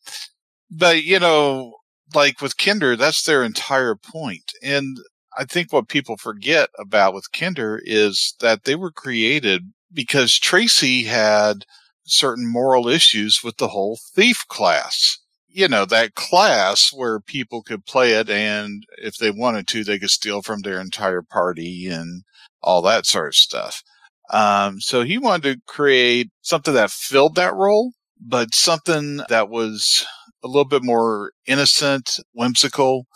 but 0.69 1.03
you 1.03 1.19
know, 1.19 1.75
like 2.13 2.41
with 2.41 2.57
Kender, 2.57 2.97
that's 2.97 3.23
their 3.23 3.43
entire 3.43 3.95
point. 3.95 4.51
And 4.61 4.97
I 5.37 5.45
think 5.45 5.71
what 5.71 5.87
people 5.87 6.17
forget 6.17 6.69
about 6.77 7.13
with 7.13 7.31
Kender 7.31 7.79
is 7.83 8.35
that 8.41 8.65
they 8.65 8.75
were 8.75 8.91
created 8.91 9.61
because 9.93 10.37
Tracy 10.37 11.03
had 11.03 11.65
certain 12.05 12.47
moral 12.47 12.87
issues 12.87 13.41
with 13.43 13.57
the 13.57 13.69
whole 13.69 13.99
thief 14.15 14.43
class. 14.47 15.19
You 15.47 15.67
know, 15.67 15.85
that 15.85 16.15
class 16.15 16.91
where 16.93 17.19
people 17.19 17.63
could 17.63 17.85
play 17.85 18.11
it 18.13 18.29
and 18.29 18.83
if 18.97 19.17
they 19.17 19.31
wanted 19.31 19.67
to, 19.69 19.83
they 19.83 19.97
could 19.97 20.11
steal 20.11 20.41
from 20.41 20.61
their 20.61 20.79
entire 20.79 21.23
party 21.23 21.87
and 21.87 22.23
all 22.61 22.81
that 22.83 23.05
sort 23.05 23.29
of 23.29 23.35
stuff. 23.35 23.81
Um, 24.29 24.79
so 24.79 25.03
he 25.03 25.17
wanted 25.17 25.43
to 25.43 25.61
create 25.67 26.29
something 26.41 26.73
that 26.73 26.91
filled 26.91 27.35
that 27.35 27.55
role, 27.55 27.93
but 28.19 28.53
something 28.53 29.21
that 29.29 29.49
was 29.49 30.05
a 30.43 30.47
little 30.47 30.65
bit 30.65 30.83
more 30.83 31.31
innocent, 31.45 32.19
whimsical. 32.33 33.07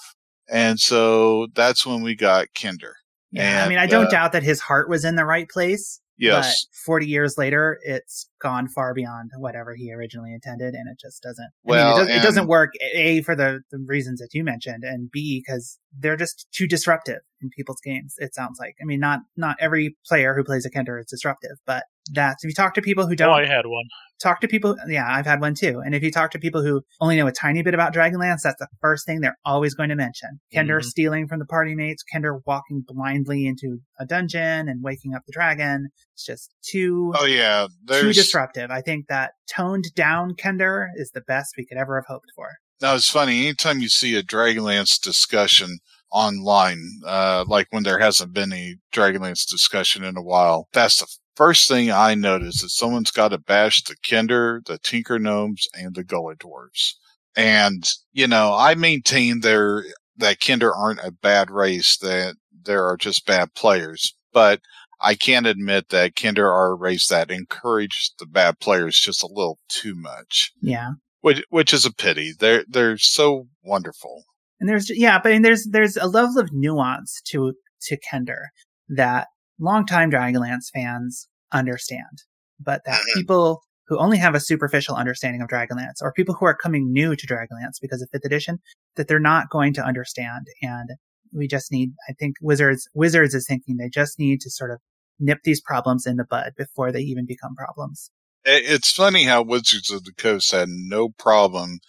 And 0.50 0.80
so 0.80 1.48
that's 1.54 1.86
when 1.86 2.02
we 2.02 2.16
got 2.16 2.48
Kender. 2.58 2.94
Yeah, 3.32 3.64
I 3.66 3.70
mean, 3.70 3.78
I 3.78 3.88
don't 3.88 4.08
uh, 4.08 4.10
doubt 4.10 4.34
that 4.34 4.44
his 4.44 4.60
heart 4.60 4.90
was 4.90 5.06
in 5.06 5.16
the 5.16 5.26
right 5.26 5.48
place. 5.48 6.02
Yes. 6.22 6.66
But 6.66 6.76
40 6.76 7.08
years 7.08 7.38
later, 7.38 7.80
it's 7.84 8.30
gone 8.42 8.68
far 8.68 8.94
beyond 8.94 9.32
whatever 9.38 9.76
he 9.76 9.92
originally 9.94 10.34
intended, 10.34 10.74
and 10.74 10.90
it 10.90 11.00
just 11.00 11.22
doesn't. 11.22 11.46
I 11.46 11.50
Well, 11.64 11.98
mean, 11.98 12.06
it, 12.06 12.08
does, 12.08 12.18
it 12.18 12.24
doesn't 12.26 12.48
work. 12.48 12.72
A 12.94 13.22
for 13.22 13.36
the, 13.36 13.62
the 13.72 13.80
reasons 13.86 14.20
that 14.20 14.30
you 14.34 14.44
mentioned, 14.44 14.84
and 14.84 15.10
B 15.12 15.42
because 15.46 15.80
they're 15.98 16.18
just 16.18 16.48
too 16.54 16.68
disruptive 16.68 17.20
in 17.42 17.50
people's 17.56 17.82
games. 17.84 18.16
It 18.18 18.34
sounds 18.36 18.58
like. 18.60 18.76
I 18.82 18.86
mean, 18.86 19.00
not 19.00 19.20
not 19.36 19.58
every 19.60 19.96
player 20.08 20.34
who 20.36 20.44
plays 20.44 20.66
a 20.66 20.72
Kender 20.72 21.00
is 21.00 21.08
disruptive, 21.08 21.58
but 21.66 21.84
that's 22.14 22.44
if 22.44 22.50
you 22.50 22.56
talk 22.56 22.74
to 22.76 22.82
people 22.82 23.06
who 23.06 23.14
Oh, 23.14 23.16
don't 23.16 23.30
I 23.44 23.46
had 23.46 23.66
one. 23.66 23.86
talk 24.22 24.42
to 24.42 24.48
people. 24.48 24.76
Yeah, 24.88 25.06
I've 25.08 25.26
had 25.26 25.40
one 25.42 25.54
too. 25.54 25.82
And 25.86 25.94
if 25.94 26.02
you 26.02 26.12
talk 26.12 26.32
to 26.32 26.40
people 26.40 26.64
who 26.64 26.82
only 27.00 27.16
know 27.16 27.28
a 27.28 27.32
tiny 27.32 27.62
bit 27.62 27.74
about 27.76 27.94
Dragonlance, 27.94 28.42
that's 28.44 28.58
the 28.60 28.68
first 28.82 29.06
thing 29.06 29.20
they're 29.22 29.38
always 29.46 29.74
going 29.76 29.90
to 29.90 29.96
mention. 29.96 30.40
Kender 30.54 30.80
Mhm. 30.80 30.84
stealing 30.86 31.28
from 31.28 31.40
the 31.40 31.46
party 31.46 31.76
mates, 31.76 32.04
Kender 32.14 32.40
walking 32.46 32.84
blindly 32.88 33.46
into 33.46 33.80
a 34.00 34.06
dungeon 34.06 34.68
and 34.68 34.82
waking 34.84 35.14
up 35.14 35.22
the 35.28 35.32
dragon. 35.34 35.90
It's 36.14 36.26
just 36.26 36.54
too, 36.64 37.14
Oh 37.18 37.26
yeah. 37.26 37.68
too 37.68 37.74
There's, 37.86 38.16
disruptive. 38.32 38.72
I 38.72 38.82
think 38.82 39.08
that 39.08 39.32
toned 39.50 39.94
down 39.96 40.36
Kender 40.36 40.88
is 40.96 41.12
the 41.12 41.22
best 41.22 41.56
we 41.58 41.66
could 41.66 41.78
ever 41.78 42.00
have 42.00 42.08
hoped 42.08 42.32
for. 42.36 42.48
Now 42.82 42.96
it's 42.96 43.10
funny. 43.10 43.42
Anytime 43.42 43.80
you 43.80 43.90
see 43.90 44.16
a 44.16 44.24
Dragonlance 44.24 45.00
discussion 45.00 45.80
online, 46.12 46.82
uh, 47.06 47.46
like 47.48 47.68
when 47.70 47.84
there 47.84 48.00
hasn't 48.00 48.34
been 48.34 48.54
a 48.54 48.76
Dragonlance 48.94 49.48
discussion 49.48 50.04
in 50.04 50.18
a 50.18 50.22
while, 50.22 50.68
that's 50.74 51.00
the 51.00 51.08
first 51.36 51.68
thing 51.68 51.92
I 51.92 52.16
notice 52.16 52.64
is 52.64 52.76
someone's 52.76 53.12
got 53.12 53.30
to 53.30 53.38
bash 53.38 53.84
the 53.84 53.96
Kender, 54.04 54.66
the 54.66 54.80
Tinker 54.80 55.20
Gnomes, 55.20 55.68
and 55.74 55.96
the 55.96 56.04
Gully 56.04 56.36
Dwarves. 56.36 56.94
And, 57.36 57.88
you 58.12 58.28
know, 58.28 58.54
I 58.54 58.76
maintain 58.76 59.42
there 59.42 59.86
that 60.18 60.40
Kender 60.40 60.76
aren't 60.76 61.00
a 61.00 61.12
bad 61.12 61.50
race, 61.50 61.98
that 61.98 62.36
there 62.64 62.86
are 62.86 62.98
just 62.98 63.26
bad 63.26 63.54
players. 63.54 64.16
But 64.34 64.62
I 65.04 65.16
can't 65.16 65.48
admit 65.48 65.90
that 65.90 66.16
Kender 66.16 66.46
are 66.46 66.72
a 66.72 66.76
race 66.76 67.08
that 67.08 67.32
encouraged 67.32 68.14
the 68.20 68.26
bad 68.26 68.60
players 68.60 69.00
just 69.00 69.24
a 69.24 69.28
little 69.28 69.60
too 69.70 69.96
much 69.96 70.52
Yeah. 70.62 70.92
which 71.22 71.44
which 71.50 71.74
is 71.74 71.86
a 71.86 71.94
pity. 71.94 72.34
They're 72.40 72.64
they're 72.68 72.98
so 72.98 73.48
wonderful. 73.64 74.24
And 74.60 74.70
there's 74.70 74.90
yeah, 74.90 75.20
but 75.22 75.32
and 75.32 75.44
there's 75.44 75.66
there's 75.72 75.98
a 75.98 76.08
level 76.08 76.38
of 76.40 76.50
nuance 76.54 77.22
to 77.32 77.54
to 77.88 77.98
Kender 78.12 78.46
that 78.90 79.28
longtime 79.60 80.12
Dragonlance 80.12 80.70
fans 80.74 81.28
understand, 81.52 82.24
but 82.60 82.82
that 82.86 83.00
Mm-hmm. 83.00 83.20
people 83.20 83.62
who 83.88 83.98
only 84.00 84.18
have 84.18 84.36
a 84.36 84.40
superficial 84.40 84.96
understanding 84.96 85.42
of 85.42 85.50
Dragonlance 85.50 86.02
or 86.02 86.14
people 86.14 86.36
who 86.40 86.46
are 86.46 86.56
coming 86.56 86.92
new 86.94 87.16
to 87.16 87.28
Dragonlance 87.28 87.78
because 87.82 88.02
of 88.02 88.10
fifth 88.12 88.24
edition, 88.26 88.60
that 88.96 89.08
they're 89.08 89.20
not 89.20 89.50
going 89.50 89.74
to 89.74 89.84
understand. 89.84 90.46
And 90.62 90.90
we 91.34 91.48
just 91.48 91.72
need, 91.72 91.90
I 92.10 92.14
think 92.14 92.36
Wizards 92.42 92.88
Wizards 92.94 93.34
is 93.34 93.46
thinking 93.48 93.78
they 93.78 93.90
just 93.90 94.18
need 94.20 94.40
to 94.42 94.50
sort 94.50 94.72
of 94.72 94.80
nip 95.22 95.40
these 95.44 95.62
problems 95.62 96.06
in 96.06 96.18
the 96.18 96.26
bud 96.26 96.54
before 96.58 96.92
they 96.92 97.02
even 97.02 97.26
become 97.26 97.56
problems. 97.56 98.12
It's 98.44 98.92
funny 98.92 99.26
how 99.26 99.44
Wizards 99.44 99.92
of 99.92 100.04
the 100.04 100.14
Coast 100.14 100.52
had 100.52 100.68
no 100.68 101.10
problem 101.10 101.80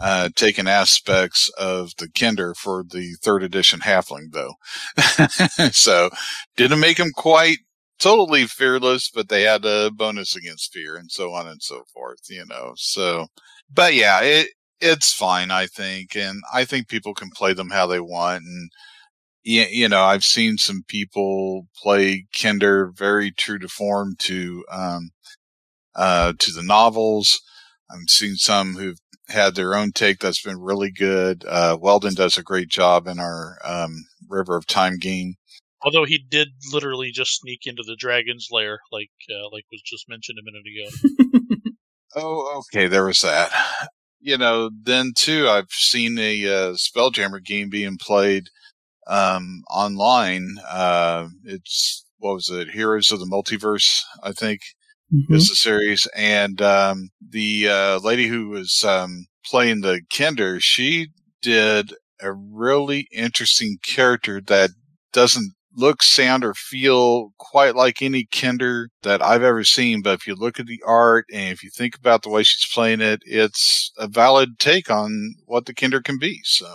uh, 0.00 0.28
taking 0.36 0.68
aspects 0.68 1.48
of 1.58 1.92
the 1.98 2.08
Kender 2.08 2.54
for 2.54 2.84
the 2.84 3.14
third 3.22 3.42
edition 3.42 3.80
Halfling, 3.80 4.32
though. 4.32 4.54
so 5.72 6.10
didn't 6.56 6.80
make 6.80 6.98
them 6.98 7.10
quite 7.14 7.58
totally 7.98 8.46
fearless, 8.46 9.10
but 9.10 9.28
they 9.28 9.42
had 9.42 9.64
a 9.64 9.90
bonus 9.90 10.36
against 10.36 10.72
fear 10.72 10.96
and 10.96 11.10
so 11.10 11.32
on 11.32 11.48
and 11.48 11.62
so 11.62 11.82
forth, 11.92 12.20
you 12.28 12.44
know. 12.46 12.72
So, 12.76 13.26
but 13.72 13.94
yeah, 13.94 14.20
it 14.20 14.48
it's 14.80 15.12
fine, 15.12 15.50
I 15.50 15.66
think, 15.66 16.14
and 16.14 16.42
I 16.52 16.64
think 16.64 16.88
people 16.88 17.14
can 17.14 17.30
play 17.30 17.52
them 17.52 17.70
how 17.70 17.86
they 17.86 18.00
want 18.00 18.44
and. 18.44 18.70
You, 19.48 19.64
you 19.70 19.88
know, 19.88 20.02
I've 20.02 20.24
seen 20.24 20.58
some 20.58 20.82
people 20.86 21.68
play 21.74 22.26
Kender 22.36 22.94
very 22.94 23.30
true 23.30 23.58
to 23.60 23.66
form 23.66 24.14
to, 24.18 24.62
um, 24.70 25.08
uh, 25.94 26.34
to 26.38 26.52
the 26.52 26.62
novels. 26.62 27.40
I've 27.90 28.10
seen 28.10 28.34
some 28.36 28.74
who've 28.74 28.98
had 29.28 29.54
their 29.54 29.74
own 29.74 29.92
take 29.92 30.18
that's 30.18 30.42
been 30.42 30.60
really 30.60 30.90
good. 30.90 31.46
Uh, 31.48 31.78
Weldon 31.80 32.12
does 32.12 32.36
a 32.36 32.42
great 32.42 32.68
job 32.68 33.06
in 33.06 33.18
our, 33.18 33.56
um, 33.64 34.04
River 34.28 34.54
of 34.54 34.66
Time 34.66 34.98
game. 34.98 35.36
Although 35.80 36.04
he 36.04 36.18
did 36.18 36.48
literally 36.70 37.10
just 37.10 37.40
sneak 37.40 37.60
into 37.64 37.82
the 37.86 37.96
dragon's 37.98 38.48
lair, 38.50 38.80
like 38.92 39.08
uh, 39.30 39.48
like 39.50 39.64
was 39.72 39.80
just 39.80 40.10
mentioned 40.10 40.38
a 40.38 40.44
minute 40.44 40.66
ago. 40.66 41.48
Oh, 42.16 42.62
okay. 42.74 42.88
There 42.88 43.04
was 43.04 43.20
that. 43.20 43.50
You 44.20 44.38
know, 44.38 44.70
then 44.82 45.12
too, 45.16 45.46
I've 45.48 45.70
seen 45.70 46.18
a, 46.18 46.46
uh, 46.46 46.72
Spelljammer 46.72 47.44
game 47.44 47.68
being 47.68 47.98
played, 47.98 48.48
um, 49.08 49.62
online. 49.70 50.56
Uh, 50.68 51.28
it's, 51.44 52.04
what 52.18 52.34
was 52.34 52.50
it? 52.50 52.70
Heroes 52.70 53.10
of 53.12 53.20
the 53.20 53.26
Multiverse, 53.26 54.02
I 54.22 54.32
think. 54.32 54.60
Mhm. 55.12 55.36
is 55.36 55.48
the 55.48 55.54
series. 55.54 56.06
And 56.14 56.60
um, 56.60 57.08
the 57.26 57.68
uh, 57.68 57.98
lady 58.00 58.26
who 58.26 58.48
was 58.48 58.84
um, 58.84 59.26
playing 59.44 59.80
the 59.80 60.02
Kender, 60.12 60.58
she 60.60 61.08
did 61.40 61.94
a 62.20 62.32
really 62.32 63.08
interesting 63.12 63.78
character 63.82 64.40
that 64.42 64.70
doesn't 65.12 65.54
look, 65.74 66.02
sound, 66.02 66.44
or 66.44 66.54
feel 66.54 67.30
quite 67.38 67.74
like 67.76 68.02
any 68.02 68.26
Kender 68.26 68.88
that 69.02 69.22
I've 69.22 69.42
ever 69.42 69.64
seen. 69.64 70.02
But 70.02 70.14
if 70.14 70.26
you 70.26 70.34
look 70.34 70.60
at 70.60 70.66
the 70.66 70.82
art 70.86 71.24
and 71.32 71.52
if 71.52 71.62
you 71.62 71.70
think 71.70 71.96
about 71.96 72.22
the 72.22 72.30
way 72.30 72.42
she's 72.42 72.70
playing 72.70 73.00
it, 73.00 73.20
it's 73.24 73.92
a 73.96 74.08
valid 74.08 74.58
take 74.58 74.90
on 74.90 75.34
what 75.46 75.66
the 75.66 75.74
Kender 75.74 76.02
can 76.02 76.18
be. 76.18 76.40
So. 76.44 76.66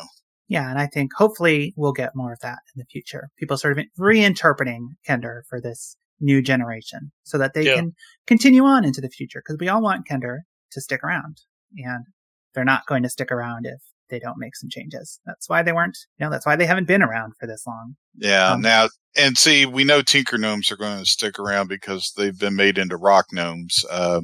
Yeah, 0.54 0.70
and 0.70 0.78
I 0.78 0.86
think 0.86 1.16
hopefully 1.16 1.74
we'll 1.76 1.94
get 1.94 2.16
more 2.16 2.32
of 2.32 2.40
that 2.42 2.60
in 2.76 2.80
the 2.80 2.86
future. 2.86 3.30
People 3.40 3.58
sort 3.58 3.76
of 3.76 3.86
reinterpreting 4.00 4.90
Kender 5.10 5.42
for 5.50 5.60
this 5.60 5.98
new 6.20 6.44
generation 6.44 7.12
so 7.24 7.40
that 7.40 7.56
they 7.56 7.64
yeah. 7.64 7.76
can 7.78 7.96
continue 8.28 8.64
on 8.64 8.86
into 8.86 9.02
the 9.02 9.10
future 9.10 9.42
because 9.44 9.58
we 9.60 9.68
all 9.68 9.82
want 9.82 10.08
Kender 10.08 10.42
to 10.74 10.80
stick 10.80 11.04
around 11.04 11.38
and 11.76 12.06
they're 12.54 12.64
not 12.64 12.86
going 12.86 13.02
to 13.02 13.10
stick 13.10 13.32
around 13.32 13.66
if 13.66 13.82
they 14.12 14.20
don't 14.20 14.38
make 14.38 14.56
some 14.56 14.70
changes. 14.70 15.20
That's 15.26 15.50
why 15.50 15.64
they 15.64 15.72
weren't, 15.72 15.98
you 16.20 16.26
know, 16.28 16.30
that's 16.30 16.46
why 16.46 16.56
they 16.56 16.68
haven't 16.68 16.88
been 16.88 17.02
around 17.02 17.34
for 17.40 17.48
this 17.48 17.66
long. 17.66 17.96
Yeah. 18.16 18.52
Um, 18.52 18.62
now, 18.62 18.90
and 19.18 19.36
see, 19.40 19.66
we 19.66 19.84
know 19.84 20.04
Tinker 20.04 20.38
Gnomes 20.38 20.72
are 20.72 20.78
going 20.78 21.00
to 21.00 21.06
stick 21.10 21.40
around 21.40 21.68
because 21.68 22.14
they've 22.16 22.38
been 22.38 22.56
made 22.56 22.78
into 22.78 22.96
rock 22.96 23.26
gnomes. 23.32 23.84
Uh, 23.90 24.22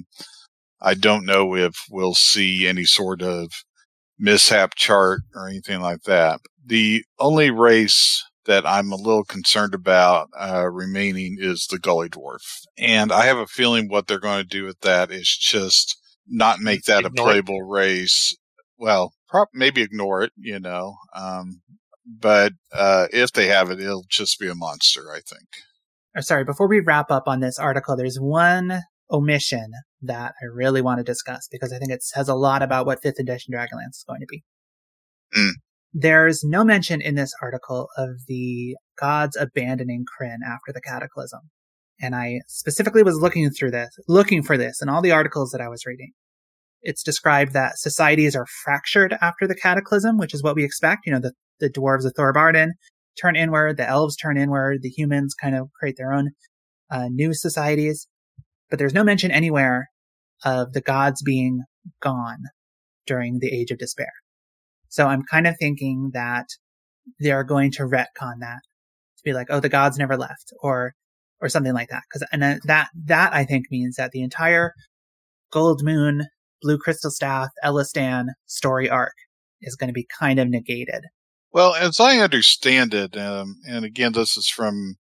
I 0.80 0.94
don't 0.94 1.26
know 1.26 1.56
if 1.56 1.74
we'll 1.90 2.14
see 2.14 2.68
any 2.68 2.84
sort 2.84 3.24
of 3.24 3.52
mishap 4.20 4.76
chart 4.76 5.22
or 5.34 5.48
anything 5.48 5.82
like 5.82 6.04
that. 6.04 6.42
The 6.66 7.04
only 7.20 7.50
race 7.50 8.24
that 8.46 8.66
I'm 8.66 8.92
a 8.92 8.96
little 8.96 9.24
concerned 9.24 9.74
about 9.74 10.30
uh, 10.40 10.68
remaining 10.70 11.38
is 11.40 11.68
the 11.70 11.80
Gully 11.80 12.10
Dwarf. 12.10 12.62
And 12.78 13.12
I 13.12 13.26
have 13.26 13.38
a 13.38 13.48
feeling 13.48 13.88
what 13.88 14.08
they're 14.08 14.20
going 14.20 14.42
to 14.42 14.48
do 14.48 14.66
with 14.66 14.80
that 14.82 15.12
is 15.12 15.28
just 15.30 15.98
not 16.28 16.60
make 16.60 16.84
that 16.84 17.06
ignore 17.06 17.26
a 17.26 17.30
playable 17.30 17.62
it. 17.62 17.70
race. 17.70 18.36
Well, 18.78 19.14
prob- 19.28 19.50
maybe 19.54 19.82
ignore 19.82 20.24
it, 20.24 20.32
you 20.38 20.60
know. 20.60 20.96
Um, 21.16 21.62
but 22.06 22.54
uh, 22.74 23.08
if 23.14 23.32
they 23.32 23.48
have 23.48 23.70
it, 23.70 23.80
it'll 23.80 24.06
just 24.10 24.40
be 24.40 24.50
a 24.50 24.56
monster, 24.56 25.12
I 25.12 25.20
think. 25.20 25.48
Sorry, 26.24 26.44
before 26.44 26.68
we 26.68 26.80
wrap 26.80 27.12
up 27.12 27.28
on 27.28 27.40
this 27.40 27.60
article, 27.60 27.96
there's 27.96 28.18
one 28.20 28.82
omission 29.12 29.74
that 30.02 30.34
I 30.42 30.46
really 30.46 30.82
want 30.82 31.00
to 31.00 31.04
discuss 31.04 31.48
because 31.52 31.74
I 31.74 31.78
think 31.78 31.92
it 31.92 32.04
says 32.04 32.30
a 32.30 32.36
lot 32.36 32.62
about 32.62 32.86
what 32.86 33.02
5th 33.02 33.20
edition 33.20 33.54
Dragonlance 33.54 33.98
is 33.98 34.06
going 34.08 34.22
to 34.22 34.28
be. 34.28 34.44
Mm. 35.38 35.52
There's 35.94 36.44
no 36.44 36.64
mention 36.64 37.02
in 37.02 37.16
this 37.16 37.34
article 37.42 37.90
of 37.98 38.10
the 38.28 38.76
gods 39.00 39.36
abandoning 39.36 40.06
Krynn 40.06 40.38
after 40.46 40.72
the 40.74 40.82
cataclysm. 40.82 41.42
And 42.02 42.16
I 42.16 42.42
specifically 42.48 43.04
was 43.04 43.18
looking 43.20 43.50
through 43.50 43.72
this, 43.72 43.90
looking 44.08 44.44
for 44.44 44.58
this 44.58 44.82
in 44.82 44.90
all 44.90 45.02
the 45.02 45.12
articles 45.12 45.52
that 45.52 45.62
I 45.62 45.68
was 45.68 45.86
reading. 45.86 46.12
It's 46.82 47.04
described 47.04 47.54
that 47.54 47.78
societies 47.78 48.36
are 48.36 48.46
fractured 48.64 49.18
after 49.20 49.48
the 49.48 49.56
cataclysm, 49.56 50.18
which 50.18 50.34
is 50.34 50.42
what 50.42 50.56
we 50.56 50.64
expect. 50.64 51.06
You 51.06 51.14
know, 51.14 51.20
the, 51.20 51.34
the 51.60 51.70
dwarves 51.70 52.06
of 52.06 52.14
Thorbardin 52.14 52.70
turn 53.20 53.36
inward, 53.36 53.78
the 53.78 53.88
elves 53.88 54.16
turn 54.16 54.38
inward, 54.38 54.82
the 54.82 54.90
humans 54.90 55.34
kind 55.34 55.56
of 55.56 55.70
create 55.78 55.96
their 55.98 56.14
own 56.14 56.32
uh, 56.90 57.08
new 57.10 57.34
societies. 57.34 58.08
But 58.70 58.80
there's 58.80 58.94
no 58.94 59.04
mention 59.04 59.32
anywhere 59.32 59.90
of 60.44 60.74
the 60.74 60.82
gods 60.82 61.22
being 61.22 61.64
gone 62.02 62.44
during 63.06 63.40
the 63.40 63.52
Age 63.52 63.72
of 63.72 63.80
Despair. 63.80 64.12
So 64.90 65.08
I'm 65.08 65.24
kind 65.24 65.48
of 65.48 65.56
thinking 65.60 66.12
that 66.14 66.46
they're 67.20 67.44
going 67.44 67.72
to 67.72 67.84
retcon 67.84 68.40
that 68.42 68.62
to 69.18 69.24
be 69.24 69.34
like, 69.34 69.48
oh, 69.50 69.60
the 69.60 69.70
gods 69.70 69.98
never 69.98 70.18
left, 70.18 70.54
or 70.62 70.94
or 71.42 71.50
something 71.50 71.74
like 71.74 71.90
that. 71.90 72.04
Because 72.10 72.28
and 72.32 72.60
that 72.66 72.90
that 73.06 73.34
I 73.34 73.46
think 73.46 73.66
means 73.72 73.96
that 73.96 74.12
the 74.12 74.22
entire 74.22 74.74
Goldmoon 75.54 76.26
Blue 76.62 76.78
Crystal 76.78 77.12
Staff, 77.12 77.50
Elistan 77.64 78.28
story 78.46 78.90
arc 78.90 79.14
is 79.62 79.76
going 79.76 79.88
to 79.88 79.94
be 79.94 80.08
kind 80.20 80.40
of 80.40 80.50
negated. 80.50 81.06
Well, 81.52 81.74
as 81.74 82.00
I 82.00 82.18
understand 82.20 82.94
it, 82.94 83.18
um, 83.18 83.56
and 83.68 83.84
again, 83.84 84.12
this 84.14 84.38
is 84.38 84.48
from 84.48 84.96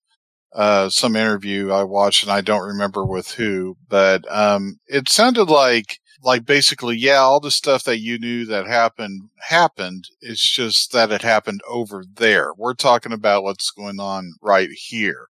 uh, 0.56 0.90
some 0.90 1.16
interview 1.16 1.72
I 1.72 1.84
watched, 1.84 2.24
and 2.24 2.32
I 2.32 2.42
don't 2.42 2.68
remember 2.68 3.06
with 3.06 3.32
who, 3.32 3.78
but 3.90 4.26
um, 4.32 4.78
it 4.88 5.10
sounded 5.10 5.46
like 5.50 6.00
like 6.24 6.46
basically, 6.46 6.98
yeah, 6.98 7.18
all 7.18 7.40
the 7.40 7.52
stuff 7.52 7.84
that 7.84 8.00
you 8.00 8.18
knew 8.18 8.46
that 8.46 8.66
happened 8.66 9.30
happened. 9.42 10.06
It's 10.22 10.50
just 10.50 10.92
that 10.92 11.12
it 11.12 11.22
happened 11.22 11.62
over 11.68 12.04
there. 12.16 12.52
We're 12.58 12.74
talking 12.74 13.12
about 13.12 13.44
what's 13.44 13.70
going 13.72 14.00
on 14.00 14.34
right 14.42 14.70
here, 14.72 15.28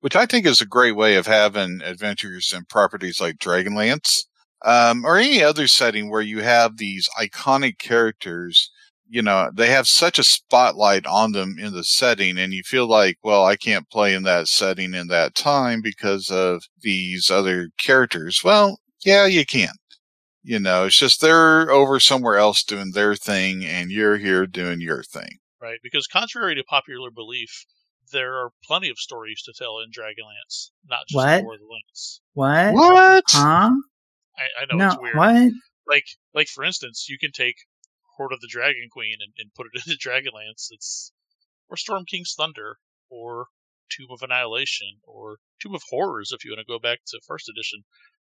which 0.00 0.16
I 0.16 0.26
think 0.26 0.46
is 0.46 0.60
a 0.60 0.66
great 0.66 0.96
way 0.96 1.16
of 1.16 1.26
having 1.26 1.80
adventures 1.84 2.52
and 2.54 2.68
properties 2.68 3.20
like 3.20 3.36
Dragonlance 3.36 4.24
um, 4.64 5.04
or 5.04 5.16
any 5.16 5.42
other 5.42 5.66
setting 5.66 6.10
where 6.10 6.20
you 6.22 6.40
have 6.40 6.76
these 6.76 7.08
iconic 7.20 7.78
characters, 7.78 8.70
you 9.12 9.20
know, 9.20 9.50
they 9.52 9.68
have 9.68 9.86
such 9.86 10.18
a 10.18 10.24
spotlight 10.24 11.04
on 11.04 11.32
them 11.32 11.56
in 11.58 11.74
the 11.74 11.84
setting 11.84 12.38
and 12.38 12.54
you 12.54 12.62
feel 12.64 12.86
like, 12.88 13.18
well, 13.22 13.44
I 13.44 13.56
can't 13.56 13.90
play 13.90 14.14
in 14.14 14.22
that 14.22 14.48
setting 14.48 14.94
in 14.94 15.08
that 15.08 15.34
time 15.34 15.82
because 15.82 16.30
of 16.30 16.62
these 16.80 17.30
other 17.30 17.68
characters. 17.78 18.40
Well, 18.42 18.78
yeah, 19.04 19.26
you 19.26 19.44
can. 19.44 19.74
You 20.42 20.58
know, 20.58 20.86
it's 20.86 20.98
just 20.98 21.20
they're 21.20 21.70
over 21.70 22.00
somewhere 22.00 22.38
else 22.38 22.64
doing 22.64 22.92
their 22.94 23.14
thing 23.14 23.66
and 23.66 23.90
you're 23.90 24.16
here 24.16 24.46
doing 24.46 24.80
your 24.80 25.02
thing. 25.02 25.40
Right. 25.60 25.78
Because 25.82 26.06
contrary 26.06 26.54
to 26.54 26.64
popular 26.64 27.10
belief, 27.10 27.66
there 28.12 28.32
are 28.36 28.52
plenty 28.64 28.88
of 28.88 28.96
stories 28.96 29.42
to 29.42 29.52
tell 29.52 29.78
in 29.80 29.90
Dragonlance, 29.90 30.70
not 30.88 31.00
just 31.06 31.16
what? 31.16 31.44
War 31.44 31.52
of 31.52 31.60
the 31.60 31.66
Lance. 31.66 32.20
What? 32.32 32.72
What? 32.72 33.24
Huh? 33.28 33.72
I, 34.38 34.62
I 34.62 34.64
know 34.70 34.78
no, 34.78 34.86
it's 34.86 34.98
weird. 34.98 35.16
What? 35.16 35.52
Like, 35.86 36.04
like 36.34 36.48
for 36.48 36.64
instance, 36.64 37.08
you 37.10 37.18
can 37.18 37.30
take 37.30 37.56
Hoard 38.16 38.32
of 38.32 38.40
the 38.40 38.48
Dragon 38.50 38.88
Queen 38.90 39.16
and, 39.20 39.32
and 39.38 39.54
put 39.54 39.66
it 39.72 39.82
into 39.86 39.98
Dragonlance. 39.98 40.68
It's 40.70 41.12
or 41.68 41.76
Storm 41.76 42.04
King's 42.08 42.34
Thunder 42.36 42.76
or 43.10 43.46
Tomb 43.90 44.08
of 44.10 44.22
Annihilation 44.22 44.98
or 45.04 45.36
Tomb 45.60 45.74
of 45.74 45.82
Horrors 45.90 46.30
if 46.32 46.44
you 46.44 46.52
want 46.52 46.66
to 46.66 46.72
go 46.72 46.78
back 46.78 46.98
to 47.08 47.20
first 47.26 47.48
edition 47.48 47.84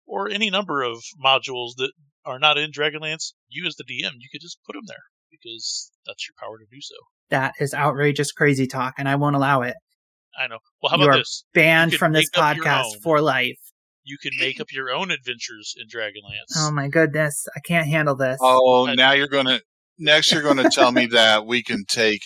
or 0.06 0.28
any 0.28 0.50
number 0.50 0.82
of 0.82 1.02
modules 1.22 1.72
that 1.76 1.92
are 2.24 2.38
not 2.38 2.58
in 2.58 2.72
Dragonlance. 2.72 3.32
You 3.48 3.66
as 3.66 3.76
the 3.76 3.84
DM, 3.84 4.14
you 4.18 4.28
could 4.32 4.40
just 4.40 4.58
put 4.66 4.74
them 4.74 4.84
there 4.86 4.96
because 5.30 5.90
that's 6.06 6.26
your 6.28 6.34
power 6.38 6.58
to 6.58 6.64
do 6.70 6.80
so. 6.80 6.96
That 7.30 7.54
is 7.60 7.74
outrageous, 7.74 8.32
crazy 8.32 8.66
talk, 8.66 8.94
and 8.98 9.08
I 9.08 9.16
won't 9.16 9.36
allow 9.36 9.62
it. 9.62 9.76
I 10.38 10.46
know. 10.46 10.58
Well, 10.82 10.90
how 10.90 10.98
you 10.98 11.04
about 11.04 11.14
are 11.16 11.20
this? 11.20 11.44
Banned 11.54 11.94
from 11.94 12.12
this 12.12 12.30
podcast 12.30 13.02
for 13.02 13.20
life 13.20 13.58
you 14.04 14.18
can 14.18 14.32
make 14.38 14.60
up 14.60 14.72
your 14.72 14.90
own 14.90 15.10
adventures 15.10 15.74
in 15.78 15.86
Dragonlance. 15.88 16.56
Oh 16.56 16.70
my 16.70 16.88
goodness, 16.88 17.46
I 17.56 17.60
can't 17.60 17.88
handle 17.88 18.16
this. 18.16 18.38
Oh, 18.40 18.92
now 18.94 19.12
you're 19.12 19.28
gonna 19.28 19.60
next 19.98 20.32
you're 20.32 20.42
gonna 20.42 20.70
tell 20.70 20.92
me 20.92 21.06
that 21.06 21.46
we 21.46 21.62
can 21.62 21.84
take 21.88 22.22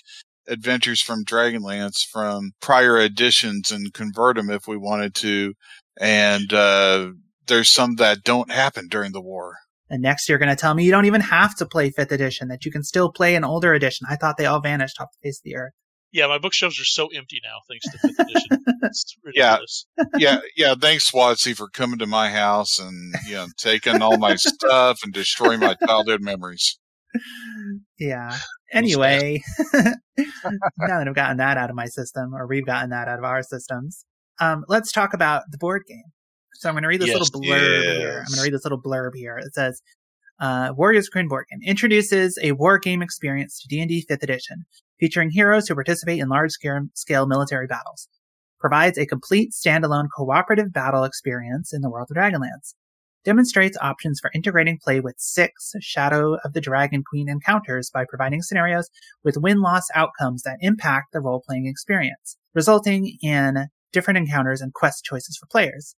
adventures 0.48 1.00
from 1.00 1.24
Dragonlance 1.24 2.06
from 2.10 2.52
prior 2.60 2.98
editions 2.98 3.70
and 3.70 3.92
convert 3.92 4.36
them 4.36 4.50
if 4.50 4.66
we 4.66 4.76
wanted 4.76 5.14
to, 5.16 5.54
and 5.98 6.52
uh, 6.52 7.10
there's 7.46 7.70
some 7.70 7.96
that 7.96 8.24
don't 8.24 8.50
happen 8.50 8.88
during 8.88 9.12
the 9.12 9.22
war. 9.22 9.56
And 9.90 10.02
next 10.02 10.28
you're 10.28 10.38
going 10.38 10.48
to 10.48 10.56
tell 10.56 10.74
me 10.74 10.84
you 10.84 10.90
don't 10.90 11.04
even 11.04 11.20
have 11.20 11.54
to 11.56 11.66
play 11.66 11.90
5th 11.90 12.10
edition, 12.10 12.48
that 12.48 12.64
you 12.64 12.72
can 12.72 12.82
still 12.82 13.12
play 13.12 13.34
an 13.34 13.44
older 13.44 13.74
edition. 13.74 14.06
I 14.08 14.16
thought 14.16 14.38
they 14.38 14.46
all 14.46 14.60
vanished 14.60 14.98
off 14.98 15.08
the 15.12 15.28
face 15.28 15.40
of 15.40 15.44
the 15.44 15.56
earth 15.56 15.74
yeah, 16.14 16.28
my 16.28 16.38
bookshelves 16.38 16.80
are 16.80 16.84
so 16.84 17.08
empty 17.08 17.40
now 17.42 17.58
thanks 17.68 17.90
to 17.90 17.98
fifth 17.98 18.18
edition. 18.20 18.64
It's 18.84 19.16
ridiculous. 19.24 19.86
Yeah, 19.96 20.06
yeah, 20.18 20.40
yeah. 20.56 20.74
Thanks, 20.78 21.10
Watsy, 21.10 21.56
for 21.56 21.68
coming 21.68 21.98
to 21.98 22.06
my 22.06 22.28
house 22.28 22.78
and 22.78 23.14
you 23.26 23.34
know 23.34 23.46
taking 23.56 24.02
all 24.02 24.18
my 24.18 24.36
stuff 24.36 25.00
and 25.02 25.12
destroying 25.12 25.60
my 25.60 25.74
childhood 25.86 26.20
memories. 26.22 26.78
Yeah. 27.98 28.36
Anyway, 28.72 29.42
now 29.72 29.94
that 30.16 31.08
I've 31.08 31.14
gotten 31.14 31.38
that 31.38 31.56
out 31.56 31.70
of 31.70 31.76
my 31.76 31.86
system, 31.86 32.34
or 32.34 32.46
we've 32.46 32.66
gotten 32.66 32.90
that 32.90 33.08
out 33.08 33.18
of 33.18 33.24
our 33.24 33.42
systems, 33.42 34.04
um, 34.38 34.64
let's 34.68 34.92
talk 34.92 35.14
about 35.14 35.44
the 35.50 35.58
board 35.58 35.82
game. 35.88 36.04
So 36.54 36.68
I'm 36.68 36.74
going 36.74 36.82
to 36.82 36.88
read 36.88 37.00
this 37.00 37.08
yes, 37.08 37.18
little 37.18 37.40
blurb 37.40 37.82
yes. 37.82 37.96
here. 37.96 38.18
I'm 38.18 38.32
going 38.32 38.36
to 38.36 38.42
read 38.42 38.54
this 38.54 38.64
little 38.64 38.80
blurb 38.80 39.12
here. 39.14 39.38
It 39.38 39.54
says, 39.54 39.80
uh, 40.40 40.72
Warriors 40.76 41.08
Krynn 41.08 41.28
board 41.28 41.46
game 41.50 41.60
introduces 41.64 42.38
a 42.42 42.52
war 42.52 42.78
game 42.78 43.02
experience 43.02 43.60
to 43.60 43.68
D&D 43.68 44.04
5th 44.10 44.22
edition 44.22 44.66
featuring 44.98 45.30
heroes 45.30 45.68
who 45.68 45.74
participate 45.74 46.20
in 46.20 46.28
large 46.28 46.52
scale 46.94 47.26
military 47.26 47.66
battles. 47.66 48.08
Provides 48.60 48.96
a 48.96 49.06
complete 49.06 49.52
standalone 49.52 50.08
cooperative 50.16 50.72
battle 50.72 51.04
experience 51.04 51.72
in 51.72 51.82
the 51.82 51.90
world 51.90 52.08
of 52.10 52.16
Dragonlance. 52.16 52.74
Demonstrates 53.24 53.78
options 53.80 54.20
for 54.20 54.30
integrating 54.34 54.78
play 54.82 55.00
with 55.00 55.14
six 55.18 55.72
Shadow 55.80 56.36
of 56.44 56.52
the 56.52 56.60
Dragon 56.60 57.02
Queen 57.08 57.28
encounters 57.28 57.90
by 57.92 58.04
providing 58.08 58.42
scenarios 58.42 58.90
with 59.22 59.38
win 59.38 59.60
loss 59.60 59.86
outcomes 59.94 60.42
that 60.42 60.58
impact 60.60 61.12
the 61.12 61.20
role 61.20 61.42
playing 61.46 61.66
experience, 61.66 62.36
resulting 62.54 63.16
in 63.22 63.68
different 63.92 64.18
encounters 64.18 64.60
and 64.60 64.74
quest 64.74 65.04
choices 65.04 65.36
for 65.38 65.46
players. 65.46 65.94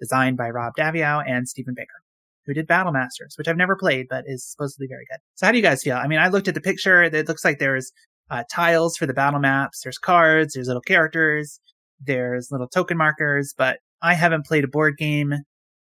Designed 0.00 0.36
by 0.36 0.50
Rob 0.50 0.72
Daviau 0.76 1.22
and 1.24 1.48
Stephen 1.48 1.74
Baker 1.74 2.04
who 2.46 2.54
did 2.54 2.66
Battle 2.66 2.92
Masters, 2.92 3.34
which 3.36 3.48
I've 3.48 3.56
never 3.56 3.76
played, 3.76 4.06
but 4.08 4.24
is 4.26 4.44
supposedly 4.44 4.86
very 4.86 5.04
good. 5.10 5.18
So 5.34 5.46
how 5.46 5.52
do 5.52 5.58
you 5.58 5.62
guys 5.62 5.82
feel? 5.82 5.96
I 5.96 6.06
mean, 6.06 6.18
I 6.18 6.28
looked 6.28 6.48
at 6.48 6.54
the 6.54 6.60
picture. 6.60 7.02
It 7.02 7.28
looks 7.28 7.44
like 7.44 7.58
there's 7.58 7.92
uh, 8.30 8.44
tiles 8.52 8.96
for 8.96 9.06
the 9.06 9.14
battle 9.14 9.40
maps. 9.40 9.82
There's 9.82 9.98
cards, 9.98 10.54
there's 10.54 10.66
little 10.66 10.82
characters, 10.82 11.60
there's 12.00 12.48
little 12.50 12.68
token 12.68 12.96
markers, 12.96 13.54
but 13.56 13.78
I 14.02 14.14
haven't 14.14 14.46
played 14.46 14.64
a 14.64 14.68
board 14.68 14.96
game 14.98 15.34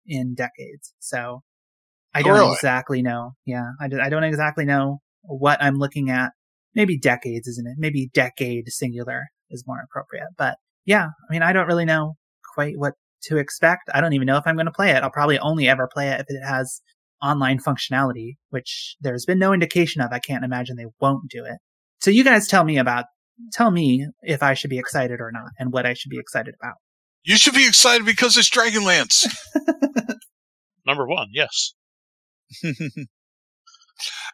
in 0.06 0.36
decades. 0.36 0.94
So 1.00 1.42
I 2.14 2.22
don't 2.22 2.40
really? 2.40 2.54
exactly 2.54 3.02
know. 3.02 3.32
Yeah, 3.46 3.72
I, 3.82 3.86
I 4.02 4.10
don't 4.10 4.24
exactly 4.24 4.66
know 4.66 5.00
what 5.24 5.62
I'm 5.62 5.78
looking 5.78 6.10
at. 6.10 6.32
Maybe 6.76 6.98
decades, 6.98 7.48
isn't 7.48 7.68
it? 7.68 7.76
Maybe 7.78 8.10
decade 8.14 8.66
singular 8.68 9.28
is 9.50 9.64
more 9.68 9.82
appropriate. 9.84 10.28
But 10.38 10.58
yeah, 10.86 11.06
I 11.08 11.34
mean, 11.34 11.44
I 11.44 11.54
don't 11.54 11.68
really 11.68 11.86
know 11.86 12.16
quite 12.56 12.78
what 12.78 12.94
to 13.24 13.38
expect. 13.38 13.90
I 13.94 14.02
don't 14.02 14.14
even 14.14 14.26
know 14.26 14.38
if 14.38 14.44
I'm 14.46 14.56
going 14.56 14.66
to 14.66 14.72
play 14.72 14.92
it. 14.92 15.04
I'll 15.04 15.12
probably 15.12 15.40
only 15.40 15.68
ever 15.68 15.88
play 15.92 16.10
it 16.10 16.20
if 16.20 16.26
it 16.30 16.46
has 16.46 16.82
online 17.22 17.60
functionality, 17.60 18.34
which 18.50 18.96
there's 19.00 19.26
been 19.26 19.40
no 19.40 19.54
indication 19.54 20.02
of. 20.02 20.12
I 20.12 20.20
can't 20.20 20.44
imagine 20.44 20.76
they 20.76 20.88
won't 21.00 21.30
do 21.30 21.46
it. 21.46 21.58
So 22.04 22.12
you 22.12 22.26
guys 22.26 22.50
tell 22.50 22.66
me 22.66 22.78
about, 22.78 23.06
tell 23.54 23.72
me 23.72 24.06
if 24.24 24.44
I 24.44 24.56
should 24.56 24.70
be 24.70 24.78
excited 24.78 25.22
or 25.22 25.32
not 25.32 25.52
and 25.58 25.72
what 25.72 25.86
I 25.86 25.94
should 25.94 26.10
be 26.10 26.20
excited 26.20 26.54
about. 26.62 26.74
You 27.24 27.38
should 27.38 27.54
be 27.54 27.66
excited 27.66 28.06
because 28.06 28.36
it's 28.36 28.50
Dragonlance. 28.50 29.26
Number 30.86 31.08
one, 31.08 31.30
yes. 31.32 31.72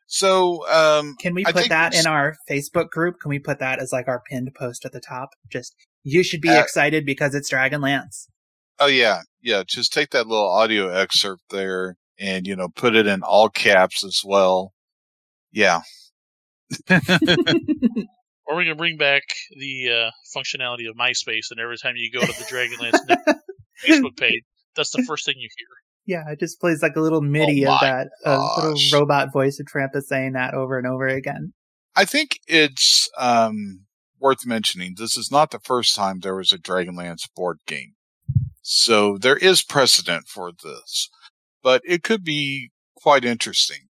so, 0.08 0.68
um, 0.68 1.16
Can 1.22 1.36
we 1.36 1.46
put 1.46 1.70
that 1.70 1.94
in 1.94 2.08
our 2.08 2.36
Facebook 2.50 2.90
group? 2.90 3.20
Can 3.22 3.30
we 3.30 3.38
put 3.38 3.60
that 3.60 3.78
as 3.80 3.92
like 3.94 4.08
our 4.08 4.24
pinned 4.28 4.50
post 4.58 4.84
at 4.84 4.92
the 4.92 5.00
top? 5.00 5.30
Just, 5.52 5.76
you 6.04 6.24
should 6.24 6.42
be 6.42 6.50
Uh, 6.50 6.60
excited 6.60 7.06
because 7.06 7.36
it's 7.36 7.54
Dragonlance. 7.54 8.26
oh 8.80 8.88
yeah, 8.88 9.22
yeah, 9.44 9.62
just 9.68 9.94
take 9.94 10.10
that 10.10 10.26
little 10.26 10.50
audio 10.50 10.88
excerpt 10.90 11.44
there 11.52 11.98
and, 12.20 12.48
you 12.48 12.56
know, 12.56 12.70
put 12.70 12.96
it 12.96 13.06
in 13.06 13.22
all 13.22 13.48
caps 13.50 14.04
as 14.04 14.22
well. 14.26 14.74
Yeah. 15.52 15.82
Or 18.50 18.56
we 18.56 18.66
can 18.66 18.78
bring 18.78 18.98
back 18.98 19.22
the 19.52 19.92
uh, 19.92 20.12
functionality 20.36 20.90
of 20.90 20.96
MySpace, 20.96 21.52
and 21.52 21.60
every 21.60 21.78
time 21.78 21.94
you 21.96 22.10
go 22.12 22.20
to 22.20 22.26
the 22.26 22.46
Dragonlance 22.46 22.98
Facebook 23.88 24.18
page, 24.18 24.42
that's 24.76 24.90
the 24.90 25.04
first 25.04 25.24
thing 25.24 25.36
you 25.38 25.50
hear. 25.56 25.68
Yeah, 26.18 26.32
it 26.32 26.40
just 26.40 26.60
plays 26.60 26.82
like 26.82 26.96
a 26.96 27.00
little 27.00 27.22
MIDI 27.22 27.68
Oh 27.68 27.74
of 27.74 27.82
that 27.82 28.08
a 28.26 28.40
little 28.40 28.80
robot 28.92 29.32
voice 29.32 29.60
of 29.60 29.68
Trampas 29.68 30.06
saying 30.06 30.34
that 30.34 30.56
over 30.56 30.80
and 30.80 30.88
over 30.88 31.08
again. 31.08 31.54
I 31.96 32.06
think 32.06 32.40
it's 32.48 33.08
um, 33.20 33.82
worth 34.20 34.48
mentioning. 34.48 34.96
This 34.98 35.16
is 35.16 35.30
not 35.32 35.52
the 35.52 35.60
first 35.60 35.96
time 35.96 36.22
there 36.22 36.36
was 36.36 36.52
a 36.52 36.58
Dragonlance 36.58 37.30
board 37.36 37.60
game. 37.68 37.94
So 38.64 39.20
there 39.20 39.38
is 39.38 39.62
precedent 39.62 40.28
for 40.28 40.52
this, 40.52 41.10
but 41.62 41.84
it 41.86 42.02
could 42.02 42.24
be 42.24 42.72
quite 42.96 43.24
interesting. 43.24 43.89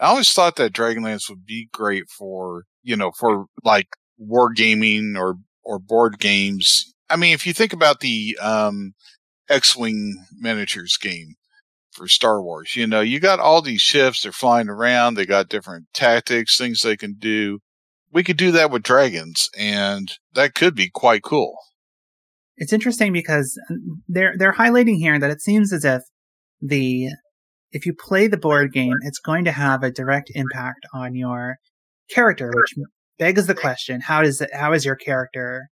I 0.00 0.06
always 0.06 0.32
thought 0.32 0.56
that 0.56 0.72
Dragonlance 0.72 1.28
would 1.28 1.44
be 1.44 1.68
great 1.72 2.08
for, 2.08 2.64
you 2.82 2.96
know, 2.96 3.12
for 3.18 3.44
like 3.62 3.88
wargaming 4.20 5.14
or, 5.16 5.36
or 5.62 5.78
board 5.78 6.18
games. 6.18 6.94
I 7.10 7.16
mean, 7.16 7.34
if 7.34 7.46
you 7.46 7.52
think 7.52 7.74
about 7.74 8.00
the, 8.00 8.38
um, 8.40 8.94
X-Wing 9.50 10.24
miniatures 10.38 10.96
game 10.96 11.34
for 11.92 12.08
Star 12.08 12.42
Wars, 12.42 12.76
you 12.76 12.86
know, 12.86 13.00
you 13.00 13.20
got 13.20 13.40
all 13.40 13.60
these 13.60 13.82
ships, 13.82 14.22
they're 14.22 14.32
flying 14.32 14.68
around, 14.68 15.14
they 15.14 15.26
got 15.26 15.48
different 15.48 15.86
tactics, 15.92 16.56
things 16.56 16.80
they 16.80 16.96
can 16.96 17.16
do. 17.18 17.58
We 18.12 18.24
could 18.24 18.38
do 18.38 18.52
that 18.52 18.70
with 18.70 18.82
dragons 18.82 19.50
and 19.58 20.10
that 20.34 20.54
could 20.54 20.74
be 20.74 20.88
quite 20.88 21.22
cool. 21.22 21.56
It's 22.56 22.72
interesting 22.72 23.12
because 23.12 23.58
they're 24.08 24.34
they're 24.36 24.54
highlighting 24.54 24.96
here 24.96 25.18
that 25.18 25.30
it 25.30 25.40
seems 25.40 25.72
as 25.72 25.84
if 25.84 26.02
the 26.60 27.08
if 27.72 27.86
you 27.86 27.94
play 27.94 28.26
the 28.26 28.36
board 28.36 28.72
game, 28.72 28.94
it's 29.02 29.18
going 29.18 29.44
to 29.44 29.52
have 29.52 29.82
a 29.82 29.90
direct 29.90 30.30
impact 30.34 30.86
on 30.92 31.14
your 31.14 31.56
character, 32.10 32.50
which 32.54 32.74
begs 33.18 33.46
the 33.46 33.54
question: 33.54 34.00
How 34.00 34.22
does 34.22 34.40
it, 34.40 34.50
how 34.54 34.72
is 34.72 34.84
your 34.84 34.96
character 34.96 35.68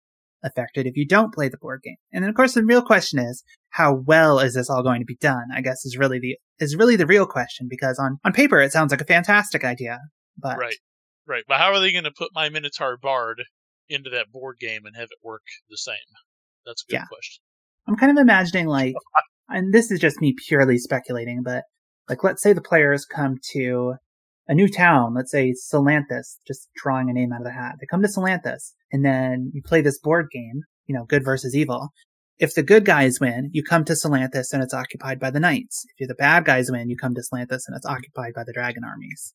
affected 0.45 0.87
if 0.87 0.97
you 0.97 1.07
don't 1.07 1.33
play 1.35 1.49
the 1.49 1.59
board 1.59 1.81
game? 1.83 1.97
And 2.13 2.23
then, 2.23 2.31
of 2.31 2.35
course, 2.37 2.55
the 2.55 2.65
real 2.65 2.83
question 2.83 3.19
is: 3.19 3.43
How 3.71 3.95
well 3.95 4.39
is 4.39 4.55
this 4.55 4.71
all 4.71 4.83
going 4.83 5.01
to 5.01 5.07
be 5.07 5.17
done? 5.21 5.45
I 5.55 5.61
guess 5.61 5.85
is 5.85 5.97
really 5.99 6.19
the 6.19 6.37
is 6.59 6.77
really 6.77 6.97
the 6.97 7.07
real 7.07 7.27
question 7.27 7.67
because 7.69 7.99
on 7.99 8.19
on 8.25 8.33
paper 8.33 8.61
it 8.61 8.73
sounds 8.73 8.91
like 8.91 9.01
a 9.01 9.07
fantastic 9.07 9.65
idea, 9.65 9.99
but 10.39 10.57
Right. 10.59 10.77
Right. 11.27 11.45
But 11.47 11.59
how 11.59 11.73
are 11.73 11.79
they 11.81 11.93
going 11.93 12.05
to 12.05 12.13
put 12.17 12.31
my 12.35 12.49
Minotaur 12.49 12.97
Bard 12.97 13.43
into 13.89 14.11
that 14.11 14.33
board 14.33 14.57
game 14.59 14.85
and 14.85 14.97
have 14.97 15.05
it 15.05 15.19
work 15.23 15.43
the 15.71 15.77
same? 15.77 15.95
That's 16.67 16.83
a 16.83 16.91
good 16.91 16.97
Yeah. 16.97 17.07
question. 17.07 17.43
I'm 17.87 17.97
kind 17.97 18.17
of 18.17 18.21
imagining 18.21 18.67
like, 18.67 18.95
and 19.49 19.73
this 19.73 19.91
is 19.91 20.01
just 20.01 20.21
me 20.21 20.35
purely 20.49 20.79
speculating, 20.79 21.43
but 21.45 21.63
like, 22.09 22.25
let's 22.25 22.43
say 22.43 22.53
the 22.53 22.61
players 22.61 23.05
come 23.05 23.39
to 23.53 23.95
a 24.49 24.55
new 24.55 24.69
town, 24.69 25.15
let's 25.15 25.31
say 25.31 25.53
Solanthus, 25.53 26.39
just 26.47 26.69
drawing 26.75 27.09
a 27.09 27.13
name 27.13 27.33
out 27.33 27.41
of 27.41 27.47
the 27.47 27.53
hat. 27.53 27.77
They 27.81 27.87
come 27.87 28.03
to 28.03 28.09
Solanthus 28.09 28.73
and 28.91 29.05
then 29.05 29.51
you 29.55 29.63
play 29.63 29.81
this 29.81 29.99
board 29.99 30.29
game, 30.33 30.63
you 30.87 30.95
know, 30.95 31.05
good 31.05 31.25
versus 31.25 31.55
evil. 31.55 31.91
If 32.39 32.55
the 32.55 32.63
good 32.63 32.85
guys 32.85 33.21
win, 33.21 33.51
you 33.53 33.63
come 33.63 33.85
to 33.85 33.93
Solanthus 33.93 34.53
and 34.53 34.63
it's 34.63 34.75
occupied 34.75 35.21
by 35.21 35.31
the 35.31 35.39
knights. 35.39 35.85
If 35.91 36.01
you're 36.01 36.09
the 36.09 36.15
bad 36.15 36.45
guys 36.45 36.71
win, 36.71 36.89
you 36.89 36.97
come 36.97 37.15
to 37.15 37.21
Solanthus 37.23 37.63
and 37.69 37.77
it's 37.77 37.87
occupied 37.87 38.33
by 38.35 38.43
the 38.45 38.53
dragon 38.53 38.83
armies. 38.85 39.33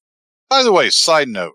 By 0.49 0.63
the 0.63 0.74
way, 0.74 0.89
side 0.89 1.30
note, 1.30 1.53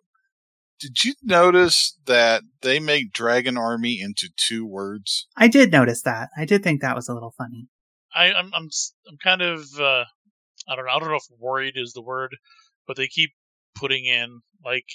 did 0.81 1.05
you 1.05 1.15
notice 1.23 1.97
that 2.07 2.43
they 2.63 2.81
make 2.81 3.13
Dragon 3.13 3.57
Army 3.57 4.01
into 4.01 4.29
two 4.37 4.67
words? 4.67 5.29
I 5.37 5.47
did 5.47 5.71
notice 5.71 6.03
that. 6.03 6.31
I 6.37 6.45
did 6.45 6.65
think 6.65 6.81
that 6.81 6.97
was 6.97 7.09
a 7.09 7.15
little 7.15 7.35
funny. 7.39 7.69
I, 8.15 8.33
I'm 8.33 8.51
I'm 8.53 8.67
s- 8.67 8.93
I'm 9.09 9.17
kind 9.23 9.43
of 9.43 9.65
uh, 9.81 10.05
I 10.69 10.77
don't 10.77 10.87
know 10.87 10.93
I 10.93 10.99
don't 10.99 11.09
know 11.09 11.17
if 11.17 11.39
worried 11.39 11.75
is 11.77 11.93
the 11.93 12.03
word, 12.03 12.37
but 12.87 12.97
they 12.97 13.09
keep 13.09 13.31
putting 13.75 14.05
in 14.05 14.41
like 14.65 14.87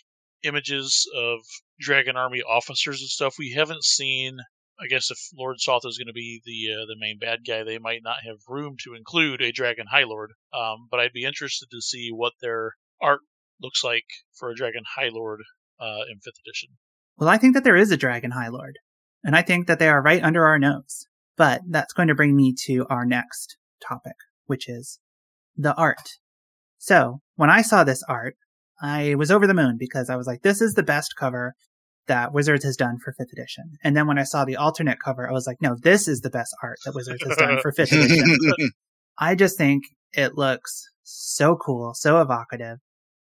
images 0.44 1.10
of 1.16 1.40
Dragon 1.80 2.16
Army 2.16 2.42
officers 2.42 3.02
and 3.02 3.10
stuff. 3.10 3.36
We 3.38 3.54
haven't 3.54 3.84
seen. 3.84 4.38
I 4.80 4.86
guess 4.88 5.10
if 5.10 5.18
Lord 5.36 5.60
Soth 5.60 5.82
is 5.86 5.98
going 5.98 6.08
to 6.08 6.14
be 6.14 6.42
the 6.46 6.74
uh, 6.74 6.86
the 6.86 6.96
main 7.00 7.18
bad 7.20 7.40
guy, 7.48 7.64
they 7.64 7.80
might 7.80 8.02
not 8.04 8.18
have 8.26 8.38
room 8.48 8.76
to 8.84 8.94
include 8.94 9.42
a 9.42 9.52
Dragon 9.52 9.88
High 9.92 10.04
Lord. 10.04 10.34
Um, 10.54 10.88
but 10.92 11.00
I'd 11.00 11.14
be 11.14 11.26
interested 11.26 11.68
to 11.72 11.82
see 11.82 12.10
what 12.12 12.34
their 12.42 12.74
art 13.02 13.22
looks 13.62 13.84
like 13.84 14.06
for 14.38 14.52
a 14.52 14.56
Dragon 14.56 14.84
High 14.96 15.10
Lord 15.12 15.40
uh, 15.80 16.04
in 16.12 16.20
fifth 16.20 16.40
edition. 16.46 16.70
Well, 17.18 17.30
I 17.30 17.38
think 17.38 17.56
that 17.56 17.64
there 17.64 17.76
is 17.76 17.92
a 17.92 17.98
Dragon 17.98 18.32
High 18.32 18.50
Lord, 18.50 18.78
and 19.24 19.36
I 19.36 19.42
think 19.42 19.66
that 19.66 19.80
they 19.80 19.90
are 19.90 20.02
right 20.02 20.24
under 20.24 20.46
our 20.46 20.60
nose. 20.60 21.08
But 21.38 21.62
that's 21.70 21.94
going 21.94 22.08
to 22.08 22.16
bring 22.16 22.36
me 22.36 22.54
to 22.66 22.86
our 22.90 23.06
next 23.06 23.58
topic, 23.88 24.16
which 24.46 24.70
is 24.70 25.00
the 25.58 25.76
art. 25.76 26.10
So, 26.78 27.20
when 27.36 27.50
I 27.50 27.62
saw 27.62 27.84
this 27.84 28.04
art, 28.08 28.36
I 28.82 29.16
was 29.16 29.32
over 29.32 29.48
the 29.48 29.54
moon 29.54 29.78
because 29.78 30.10
I 30.10 30.16
was 30.16 30.28
like, 30.28 30.42
this 30.44 30.62
is 30.62 30.74
the 30.74 30.84
best 30.84 31.16
cover 31.18 31.54
that 32.08 32.34
Wizards 32.34 32.64
has 32.64 32.78
done 32.78 32.98
for 33.04 33.14
5th 33.14 33.34
edition. 33.34 33.74
And 33.84 33.96
then 33.96 34.08
when 34.08 34.18
I 34.18 34.24
saw 34.24 34.46
the 34.46 34.56
alternate 34.56 35.00
cover, 35.04 35.30
I 35.30 35.34
was 35.34 35.46
like, 35.46 35.58
no, 35.62 35.76
this 35.82 36.08
is 36.08 36.22
the 36.22 36.30
best 36.30 36.56
art 36.64 36.78
that 36.86 36.96
Wizards 36.96 37.24
has 37.24 37.36
done 37.36 37.60
for 37.62 37.72
5th 37.72 37.92
edition. 38.06 38.72
I 39.20 39.36
just 39.36 39.58
think 39.58 39.84
it 40.14 40.38
looks 40.38 40.90
so 41.04 41.56
cool, 41.58 41.94
so 41.94 42.22
evocative, 42.22 42.78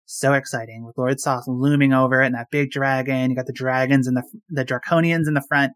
so 0.05 0.33
exciting 0.33 0.85
with 0.85 0.97
Lord 0.97 1.19
Soth 1.19 1.47
looming 1.47 1.93
over 1.93 2.21
it 2.21 2.27
and 2.27 2.35
that 2.35 2.47
big 2.51 2.71
dragon. 2.71 3.29
You 3.29 3.35
got 3.35 3.45
the 3.45 3.53
dragons 3.53 4.07
and 4.07 4.17
the 4.17 4.23
the 4.49 4.65
draconians 4.65 5.27
in 5.27 5.33
the 5.33 5.45
front. 5.47 5.73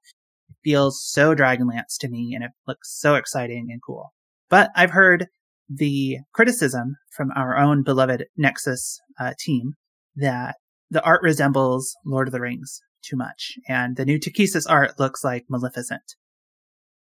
It 0.49 0.55
feels 0.63 1.03
so 1.03 1.35
Dragonlance 1.35 1.97
to 1.99 2.09
me, 2.09 2.33
and 2.33 2.43
it 2.43 2.51
looks 2.67 2.99
so 2.99 3.15
exciting 3.15 3.67
and 3.69 3.81
cool. 3.85 4.13
But 4.49 4.71
I've 4.75 4.91
heard 4.91 5.27
the 5.69 6.17
criticism 6.33 6.95
from 7.15 7.31
our 7.35 7.57
own 7.57 7.83
beloved 7.83 8.25
Nexus 8.37 8.99
uh, 9.19 9.33
team 9.39 9.73
that 10.15 10.55
the 10.89 11.03
art 11.03 11.21
resembles 11.21 11.95
Lord 12.05 12.27
of 12.27 12.31
the 12.31 12.41
Rings 12.41 12.79
too 13.03 13.15
much, 13.15 13.53
and 13.67 13.95
the 13.95 14.05
new 14.05 14.19
Takhisis 14.19 14.65
art 14.67 14.99
looks 14.99 15.23
like 15.23 15.45
Maleficent, 15.49 16.15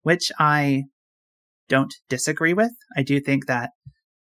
which 0.01 0.31
I 0.39 0.83
don't 1.69 1.93
disagree 2.09 2.53
with. 2.53 2.71
I 2.97 3.03
do 3.03 3.19
think 3.19 3.45
that 3.47 3.71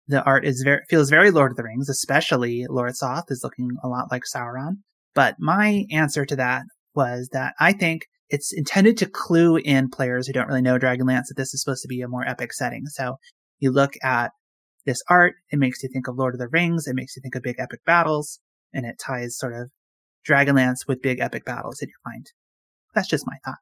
the 0.07 0.23
art 0.23 0.45
is 0.45 0.63
very 0.63 0.81
feels 0.89 1.09
very 1.09 1.31
Lord 1.31 1.51
of 1.51 1.57
the 1.57 1.63
Rings, 1.63 1.89
especially 1.89 2.65
Lord 2.69 2.95
Soth 2.95 3.25
is 3.29 3.41
looking 3.43 3.69
a 3.83 3.87
lot 3.87 4.07
like 4.11 4.23
Sauron. 4.23 4.77
But 5.13 5.35
my 5.39 5.85
answer 5.91 6.25
to 6.25 6.35
that 6.37 6.63
was 6.95 7.29
that 7.31 7.53
I 7.59 7.73
think 7.73 8.03
it's 8.29 8.53
intended 8.53 8.97
to 8.97 9.09
clue 9.09 9.57
in 9.57 9.89
players 9.89 10.27
who 10.27 10.33
don't 10.33 10.47
really 10.47 10.61
know 10.61 10.79
Dragonlance 10.79 11.27
that 11.27 11.35
this 11.37 11.53
is 11.53 11.61
supposed 11.61 11.81
to 11.81 11.87
be 11.87 12.01
a 12.01 12.07
more 12.07 12.27
epic 12.27 12.53
setting. 12.53 12.85
So 12.87 13.17
you 13.59 13.71
look 13.71 13.93
at 14.03 14.31
this 14.85 15.01
art, 15.09 15.35
it 15.51 15.59
makes 15.59 15.83
you 15.83 15.89
think 15.89 16.07
of 16.07 16.17
Lord 16.17 16.35
of 16.35 16.39
the 16.39 16.47
Rings, 16.47 16.87
it 16.87 16.95
makes 16.95 17.15
you 17.15 17.21
think 17.21 17.35
of 17.35 17.43
big 17.43 17.59
epic 17.59 17.81
battles, 17.85 18.39
and 18.73 18.85
it 18.85 18.99
ties 18.99 19.37
sort 19.37 19.53
of 19.53 19.69
Dragonlance 20.27 20.87
with 20.87 21.01
big 21.01 21.19
epic 21.19 21.45
battles 21.45 21.81
in 21.81 21.89
your 21.89 22.11
mind. 22.11 22.27
That's 22.93 23.07
just 23.07 23.27
my 23.27 23.37
thought. 23.45 23.59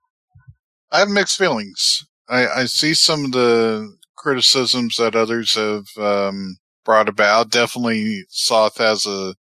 I 0.91 0.99
have 0.99 1.09
mixed 1.09 1.37
feelings. 1.37 2.05
I, 2.29 2.47
I 2.47 2.65
see 2.65 2.93
some 2.93 3.25
of 3.25 3.31
the 3.31 3.95
criticisms 4.15 4.95
that 4.97 5.15
others 5.15 5.55
have 5.55 5.85
um, 5.97 6.57
brought 6.85 7.09
about. 7.09 7.51
Definitely, 7.51 8.25
Soth 8.29 8.77
has 8.77 9.05
a 9.05 9.35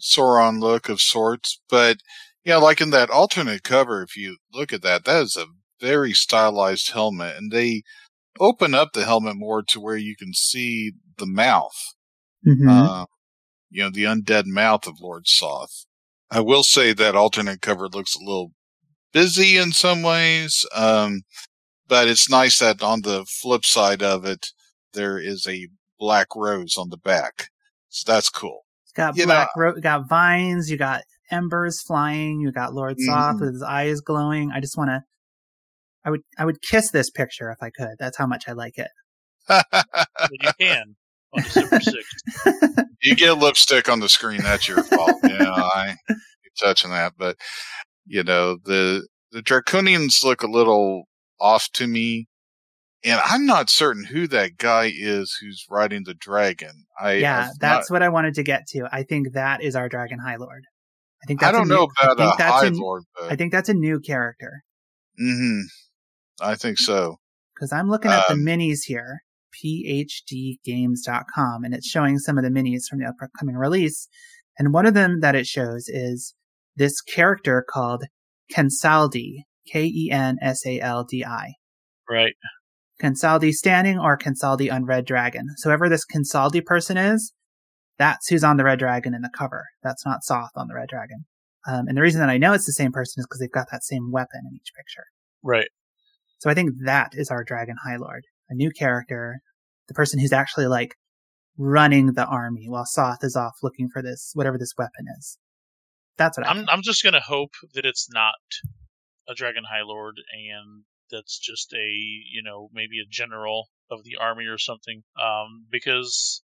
Sauron 0.00 0.60
look 0.60 0.88
of 0.88 1.00
sorts, 1.00 1.60
but 1.68 1.98
yeah, 2.44 2.56
like 2.56 2.80
in 2.80 2.90
that 2.90 3.10
alternate 3.10 3.64
cover, 3.64 4.02
if 4.02 4.16
you 4.16 4.36
look 4.52 4.72
at 4.72 4.82
that, 4.82 5.04
that 5.04 5.22
is 5.22 5.36
a 5.36 5.46
very 5.80 6.12
stylized 6.12 6.92
helmet, 6.92 7.36
and 7.36 7.50
they 7.50 7.82
open 8.40 8.74
up 8.74 8.92
the 8.92 9.04
helmet 9.04 9.36
more 9.36 9.62
to 9.62 9.80
where 9.80 9.96
you 9.96 10.16
can 10.16 10.32
see 10.32 10.92
the 11.18 11.26
mouth. 11.26 11.76
Mm-hmm. 12.46 12.68
Uh, 12.68 13.04
you 13.70 13.82
know, 13.82 13.90
the 13.90 14.04
undead 14.04 14.46
mouth 14.46 14.86
of 14.86 15.00
Lord 15.00 15.26
Soth. 15.26 15.86
I 16.30 16.40
will 16.40 16.62
say 16.62 16.92
that 16.92 17.14
alternate 17.16 17.60
cover 17.62 17.88
looks 17.88 18.14
a 18.14 18.20
little 18.24 18.52
busy 19.12 19.56
in 19.56 19.72
some 19.72 20.02
ways. 20.02 20.64
Um, 20.74 21.22
but 21.88 22.08
it's 22.08 22.28
nice 22.28 22.58
that 22.58 22.82
on 22.82 23.02
the 23.02 23.24
flip 23.42 23.64
side 23.64 24.02
of 24.02 24.24
it, 24.24 24.46
there 24.92 25.18
is 25.18 25.46
a 25.48 25.68
black 25.98 26.28
rose 26.34 26.76
on 26.76 26.90
the 26.90 26.96
back. 26.96 27.48
So 27.88 28.10
that's 28.10 28.28
cool. 28.28 28.62
It's 28.84 28.92
got 28.92 29.16
You 29.16 29.24
black, 29.26 29.48
ro- 29.56 29.80
got 29.80 30.08
vines, 30.08 30.70
you 30.70 30.76
got 30.76 31.02
embers 31.30 31.80
flying, 31.82 32.40
you 32.40 32.50
got 32.52 32.74
Lord 32.74 32.96
Soth 32.98 33.36
Mhm. 33.36 33.40
with 33.40 33.52
his 33.54 33.62
eyes 33.62 34.00
glowing. 34.00 34.50
I 34.52 34.60
just 34.60 34.76
want 34.76 34.90
to, 34.90 35.02
I 36.06 36.10
would 36.10 36.20
I 36.38 36.44
would 36.44 36.62
kiss 36.62 36.90
this 36.90 37.10
picture 37.10 37.50
if 37.50 37.58
I 37.62 37.70
could. 37.70 37.96
That's 37.98 38.16
how 38.16 38.26
much 38.26 38.44
I 38.48 38.52
like 38.52 38.78
it. 38.78 38.88
Well, 39.48 39.62
you 40.30 40.50
can 40.58 40.96
on 41.32 41.42
December 41.42 41.76
6th. 42.46 42.84
you 43.02 43.14
get 43.16 43.36
lipstick 43.38 43.88
on 43.88 44.00
the 44.00 44.08
screen, 44.08 44.42
that's 44.42 44.68
your 44.68 44.82
fault. 44.84 45.20
You 45.24 45.36
know, 45.36 45.52
I 45.74 45.88
ain't 45.90 46.18
touching 46.60 46.90
that. 46.90 47.14
But 47.18 47.36
you 48.06 48.22
know, 48.22 48.56
the 48.64 49.06
the 49.32 49.42
Draconians 49.42 50.24
look 50.24 50.42
a 50.42 50.46
little 50.50 51.04
off 51.40 51.68
to 51.74 51.86
me. 51.86 52.26
And 53.04 53.20
I'm 53.24 53.46
not 53.46 53.68
certain 53.70 54.04
who 54.04 54.26
that 54.28 54.56
guy 54.56 54.90
is 54.92 55.36
who's 55.40 55.64
riding 55.70 56.04
the 56.04 56.14
dragon. 56.14 56.86
I 57.00 57.14
yeah, 57.14 57.48
I've 57.50 57.58
that's 57.60 57.90
not- 57.90 57.94
what 57.94 58.02
I 58.02 58.08
wanted 58.08 58.34
to 58.34 58.42
get 58.42 58.66
to. 58.68 58.88
I 58.90 59.02
think 59.04 59.32
that 59.34 59.62
is 59.62 59.76
our 59.76 59.88
Dragon 59.88 60.18
High 60.18 60.36
Lord. 60.36 60.64
I 61.22 61.26
think 61.26 61.40
that's 61.40 61.50
I 61.50 61.52
don't 61.52 61.66
a 61.66 61.68
new, 61.68 61.74
know 61.74 61.88
about 62.00 62.18
I 62.18 62.22
think 62.24 62.34
a 62.34 62.38
that's 62.38 62.52
High 62.52 62.66
a- 62.66 62.70
Lord, 62.72 63.02
but 63.14 63.30
I 63.32 63.36
think 63.36 63.52
that's 63.52 63.68
a 63.68 63.74
new 63.74 64.00
character 64.00 64.62
hmm 65.18 65.60
I 66.40 66.54
think 66.54 66.78
so. 66.78 67.16
because 67.54 67.72
I'm 67.72 67.88
looking 67.88 68.10
at 68.10 68.28
Um, 68.30 68.44
the 68.44 68.50
minis 68.50 68.80
here, 68.84 69.20
phdgames.com, 70.34 71.64
and 71.64 71.74
it's 71.74 71.86
showing 71.88 72.18
some 72.18 72.38
of 72.38 72.44
the 72.44 72.50
minis 72.50 72.86
from 72.88 72.98
the 73.00 73.06
upcoming 73.06 73.56
release. 73.56 74.08
And 74.58 74.72
one 74.72 74.86
of 74.86 74.94
them 74.94 75.20
that 75.20 75.34
it 75.34 75.46
shows 75.46 75.88
is 75.88 76.34
this 76.76 77.00
character 77.00 77.64
called 77.68 78.04
Kensaldi, 78.52 79.44
K 79.70 79.84
E 79.86 80.10
N 80.10 80.36
S 80.42 80.64
A 80.66 80.80
L 80.80 81.04
D 81.04 81.24
I. 81.24 81.52
Right. 82.08 82.34
Kensaldi 83.02 83.52
standing 83.52 83.98
or 83.98 84.16
Kensaldi 84.16 84.72
on 84.72 84.84
Red 84.86 85.04
Dragon. 85.04 85.48
So 85.58 85.68
whoever 85.68 85.88
this 85.88 86.06
Kensaldi 86.06 86.64
person 86.64 86.96
is, 86.96 87.32
that's 87.98 88.28
who's 88.28 88.44
on 88.44 88.56
the 88.56 88.64
Red 88.64 88.78
Dragon 88.78 89.14
in 89.14 89.22
the 89.22 89.30
cover. 89.36 89.64
That's 89.82 90.06
not 90.06 90.24
Soth 90.24 90.50
on 90.56 90.68
the 90.68 90.74
Red 90.74 90.88
Dragon. 90.88 91.24
Um, 91.68 91.88
and 91.88 91.96
the 91.96 92.02
reason 92.02 92.20
that 92.20 92.30
I 92.30 92.38
know 92.38 92.52
it's 92.52 92.64
the 92.66 92.72
same 92.72 92.92
person 92.92 93.20
is 93.20 93.26
because 93.26 93.40
they've 93.40 93.50
got 93.50 93.66
that 93.72 93.82
same 93.82 94.12
weapon 94.12 94.42
in 94.48 94.54
each 94.56 94.70
picture. 94.76 95.04
Right. 95.42 95.68
So 96.38 96.50
I 96.50 96.54
think 96.54 96.70
that 96.84 97.12
is 97.14 97.30
our 97.30 97.44
Dragon 97.44 97.76
High 97.82 97.96
Lord, 97.96 98.24
a 98.48 98.54
new 98.54 98.70
character, 98.70 99.40
the 99.88 99.94
person 99.94 100.18
who's 100.18 100.32
actually 100.32 100.66
like 100.66 100.94
running 101.58 102.12
the 102.12 102.26
army 102.26 102.66
while 102.68 102.84
Soth 102.84 103.22
is 103.22 103.36
off 103.36 103.56
looking 103.62 103.88
for 103.92 104.02
this 104.02 104.32
whatever 104.34 104.58
this 104.58 104.74
weapon 104.76 105.06
is. 105.18 105.38
That's 106.18 106.36
what 106.36 106.46
I 106.46 106.50
I'm 106.50 106.56
think. 106.58 106.68
I'm 106.70 106.82
just 106.82 107.02
gonna 107.02 107.20
hope 107.20 107.52
that 107.74 107.84
it's 107.84 108.08
not 108.10 108.34
a 109.28 109.34
Dragon 109.34 109.64
High 109.68 109.82
Lord 109.82 110.16
and 110.32 110.84
that's 111.10 111.38
just 111.38 111.72
a 111.72 111.88
you 111.88 112.42
know 112.42 112.68
maybe 112.72 113.00
a 113.00 113.08
general 113.08 113.68
of 113.90 114.04
the 114.04 114.16
army 114.20 114.46
or 114.46 114.58
something. 114.58 115.02
Um, 115.20 115.66
because 115.70 116.42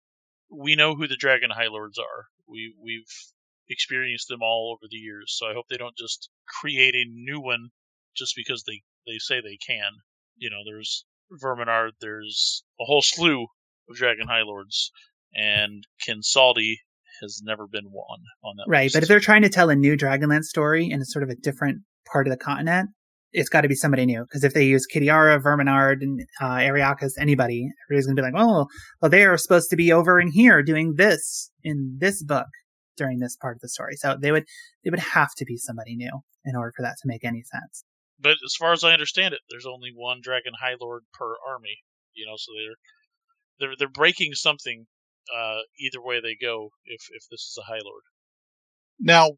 we 0.51 0.77
know 0.77 0.95
who 0.95 1.07
the 1.07 1.17
Dragon 1.17 1.51
High 1.51 1.69
Lords 1.69 1.99
are. 1.99 2.27
We 2.47 2.75
we've 2.83 3.11
experienced 3.69 4.29
them 4.29 4.43
all 4.43 4.77
over 4.77 4.89
the 4.91 4.97
years. 4.97 5.35
So 5.37 5.47
I 5.47 5.55
hope 5.55 5.67
they 5.69 5.77
don't 5.77 5.97
just 5.97 6.29
create 6.61 6.95
a 6.95 7.11
new 7.11 7.41
one 7.41 7.71
just 8.17 8.35
because 8.37 8.65
they 8.67 8.83
they 9.07 9.19
say 9.19 9.41
they 9.41 9.59
can. 9.67 9.91
You 10.37 10.51
know, 10.51 10.63
there's 10.65 11.05
Verminaard. 11.43 11.91
There's 12.01 12.65
a 12.81 12.85
whole 12.85 13.03
slew 13.03 13.47
of 13.89 13.97
Dragon 13.97 14.27
High 14.27 14.43
Lords, 14.43 14.91
and 15.35 15.87
Kinsaldi 16.07 16.77
has 17.21 17.41
never 17.45 17.67
been 17.67 17.87
one 17.91 18.21
on 18.43 18.57
that. 18.57 18.67
Right, 18.69 18.85
list. 18.85 18.95
but 18.95 19.03
if 19.03 19.09
they're 19.09 19.21
trying 19.21 19.43
to 19.43 19.49
tell 19.49 19.71
a 19.71 19.77
new 19.77 19.97
Dragonlance 19.97 20.45
story 20.45 20.91
in 20.91 21.01
a 21.01 21.05
sort 21.05 21.23
of 21.23 21.29
a 21.29 21.37
different 21.37 21.83
part 22.11 22.27
of 22.27 22.31
the 22.31 22.37
continent, 22.37 22.91
it's 23.33 23.49
got 23.49 23.63
to 23.63 23.69
be 23.69 23.75
somebody 23.75 24.07
new. 24.07 24.23
Because 24.23 24.45
if 24.45 24.55
they 24.55 24.65
use 24.65 24.87
Kitiara, 24.93 25.41
Verminaard, 25.43 26.03
and 26.03 26.21
uh, 26.41 26.57
Ariakas, 26.57 27.13
anybody, 27.19 27.69
everybody's 27.87 28.07
gonna 28.07 28.17
be 28.17 28.23
like, 28.23 28.35
"Oh, 28.37 28.67
well, 29.01 29.11
they 29.11 29.25
are 29.25 29.37
supposed 29.37 29.71
to 29.71 29.77
be 29.77 29.93
over 29.93 30.21
in 30.21 30.31
here 30.31 30.63
doing 30.63 30.95
this 30.97 31.51
in 31.63 31.97
this 31.99 32.23
book 32.23 32.47
during 32.97 33.19
this 33.19 33.37
part 33.37 33.57
of 33.57 33.61
the 33.61 33.69
story." 33.69 33.97
So 33.97 34.17
they 34.21 34.33
would 34.33 34.45
they 34.85 34.91
would 34.91 35.01
have 35.01 35.35
to 35.37 35.45
be 35.45 35.57
somebody 35.57 35.97
new 35.97 36.21
in 36.45 36.57
order 36.57 36.73
for 36.77 36.83
that 36.83 36.97
to 37.03 37.09
make 37.09 37.25
any 37.25 37.43
sense. 37.43 37.85
But 38.19 38.37
as 38.45 38.55
far 38.59 38.73
as 38.73 38.85
I 38.85 38.93
understand 38.93 39.35
it, 39.35 39.41
there's 39.51 39.67
only 39.67 39.91
one 39.95 40.21
Dragon 40.23 40.53
High 40.61 40.77
Lord 40.81 41.05
per 41.13 41.35
army. 41.47 41.79
You 42.15 42.27
know, 42.27 42.37
so 42.37 42.53
they're 42.57 42.77
they're 43.59 43.77
they're 43.79 43.89
breaking 43.89 44.35
something 44.35 44.87
uh, 45.37 45.61
either 45.79 46.03
way 46.03 46.21
they 46.21 46.37
go. 46.41 46.71
If 46.85 47.03
if 47.11 47.25
this 47.31 47.41
is 47.41 47.59
a 47.59 47.67
High 47.67 47.81
Lord, 47.85 48.03
Now, 48.99 49.33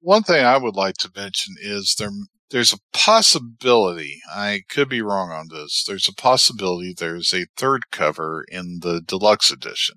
one 0.00 0.22
thing 0.22 0.44
I 0.44 0.58
would 0.58 0.76
like 0.76 0.96
to 0.98 1.10
mention 1.14 1.54
is 1.60 1.94
there 1.98 2.10
there's 2.50 2.72
a 2.72 2.78
possibility. 2.92 4.20
I 4.30 4.62
could 4.68 4.88
be 4.88 5.02
wrong 5.02 5.30
on 5.30 5.48
this. 5.50 5.84
There's 5.86 6.08
a 6.08 6.14
possibility 6.14 6.94
there's 6.96 7.34
a 7.34 7.46
third 7.56 7.90
cover 7.90 8.44
in 8.50 8.80
the 8.80 9.00
deluxe 9.00 9.50
edition. 9.50 9.96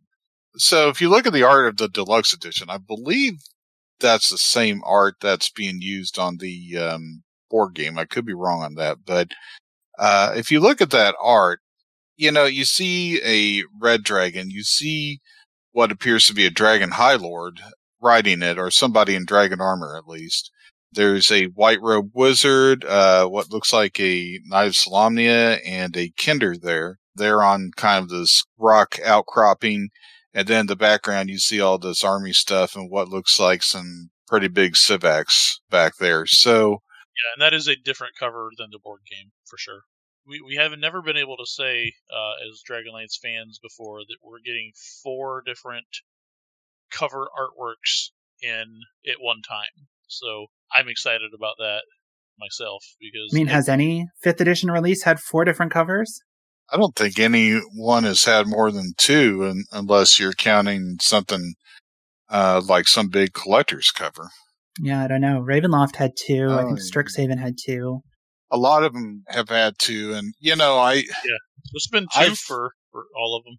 So 0.58 0.90
if 0.90 1.00
you 1.00 1.10
look 1.10 1.26
at 1.26 1.34
the 1.34 1.44
art 1.44 1.68
of 1.68 1.78
the 1.78 1.88
deluxe 1.88 2.34
edition, 2.34 2.70
I 2.70 2.78
believe 2.78 3.36
that's 4.00 4.30
the 4.30 4.38
same 4.38 4.82
art 4.86 5.16
that's 5.22 5.50
being 5.50 5.78
used 5.82 6.20
on 6.20 6.38
the 6.38 6.78
um, 6.78 7.24
board 7.52 7.76
game. 7.76 8.00
I 8.00 8.06
could 8.06 8.26
be 8.26 8.34
wrong 8.34 8.64
on 8.64 8.76
that, 8.76 9.00
but 9.06 9.32
uh, 10.00 10.34
if 10.36 10.52
you 10.52 10.60
look 10.60 10.82
at 10.82 10.92
that 10.92 11.16
art, 11.22 11.60
you 12.16 12.32
know 12.32 12.46
you 12.46 12.66
see 12.66 13.22
a 13.24 13.64
red 13.80 14.04
dragon. 14.04 14.50
You 14.50 14.64
see 14.64 15.20
what 15.72 15.92
appears 15.92 16.26
to 16.28 16.34
be 16.34 16.46
a 16.46 16.52
dragon 16.52 16.92
high 16.92 17.16
lord 17.16 17.60
riding 18.02 18.42
it, 18.42 18.58
or 18.58 18.72
somebody 18.72 19.16
in 19.16 19.26
dragon 19.26 19.62
armor 19.62 19.96
at 19.98 20.08
least. 20.08 20.52
There's 20.94 21.32
a 21.32 21.46
white 21.46 21.82
robe 21.82 22.12
wizard, 22.14 22.84
uh, 22.84 23.28
what 23.28 23.52
looks 23.52 23.72
like 23.72 24.00
a 24.00 24.40
Knight 24.46 24.68
of 24.68 24.74
Solamnia, 24.74 25.60
and 25.66 25.96
a 25.96 26.12
Kender 26.20 26.60
there. 26.60 26.98
They're 27.16 27.44
on 27.44 27.72
kind 27.78 28.04
of 28.04 28.10
this 28.10 28.44
rock 28.58 29.00
outcropping, 29.06 29.90
and 30.34 30.48
then 30.48 30.62
in 30.62 30.66
the 30.68 30.76
background 30.76 31.30
you 31.30 31.38
see 31.38 31.62
all 31.62 31.78
this 31.78 32.04
army 32.04 32.34
stuff 32.34 32.76
and 32.76 32.90
what 32.90 33.10
looks 33.10 33.40
like 33.40 33.64
some 33.64 34.10
pretty 34.28 34.48
big 34.48 34.74
sivaks 34.74 35.60
back 35.70 35.94
there. 36.00 36.26
So, 36.26 36.80
yeah, 37.22 37.34
and 37.36 37.42
that 37.42 37.54
is 37.54 37.68
a 37.68 37.76
different 37.76 38.14
cover 38.20 38.50
than 38.58 38.70
the 38.72 38.80
board 38.80 39.02
game 39.10 39.32
for 39.46 39.58
sure. 39.58 39.82
We 40.26 40.42
we 40.42 40.56
have 40.56 40.72
never 40.78 41.02
been 41.02 41.18
able 41.18 41.38
to 41.38 41.46
say 41.46 41.94
uh, 42.12 42.34
as 42.50 42.62
Dragonlance 42.68 43.20
fans 43.22 43.60
before 43.62 44.00
that 44.00 44.18
we're 44.24 44.40
getting 44.46 44.72
four 45.04 45.44
different 45.46 45.88
cover 46.92 47.30
artworks 47.38 48.10
in 48.42 48.82
at 49.08 49.18
one 49.20 49.42
time. 49.48 49.88
So 50.08 50.48
I'm 50.74 50.88
excited 50.88 51.32
about 51.36 51.56
that 51.58 51.82
myself 52.40 52.84
because 53.00 53.30
I 53.34 53.36
mean, 53.36 53.48
has 53.48 53.70
any 53.70 54.08
fifth 54.22 54.42
edition 54.42 54.72
release 54.72 55.04
had 55.04 55.20
four 55.20 55.46
different 55.46 55.72
covers? 55.72 56.22
I 56.70 56.78
don't 56.78 56.96
think 56.96 57.20
anyone 57.20 58.04
has 58.04 58.24
had 58.24 58.48
more 58.48 58.72
than 58.72 58.94
two, 58.98 59.46
un 59.46 59.66
unless 59.72 60.20
you're 60.20 60.34
counting 60.34 60.98
something 61.02 61.56
uh, 62.30 62.62
like 62.66 62.88
some 62.88 63.10
big 63.10 63.34
collector's 63.34 63.92
cover. 63.92 64.30
Yeah, 64.80 65.04
I 65.04 65.08
don't 65.08 65.22
know. 65.22 65.42
Ravenloft 65.42 65.96
had 65.96 66.12
two. 66.16 66.50
I 66.50 66.64
Oh, 66.64 66.68
think 66.68 66.80
yeah. 66.80 66.86
Strixhaven 66.86 67.40
had 67.40 67.56
two. 67.64 68.02
A 68.52 68.58
lot 68.58 68.84
of 68.84 68.94
them 68.94 69.24
have 69.28 69.50
had 69.50 69.76
two, 69.80 70.14
and 70.14 70.34
you 70.40 70.56
know, 70.56 70.78
I 70.78 70.94
yeah, 70.96 71.38
there's 71.72 71.88
been 71.92 72.08
2 72.18 72.36
for 72.36 72.74
for 72.92 73.06
all 73.18 73.38
of 73.38 73.44
them. 73.46 73.58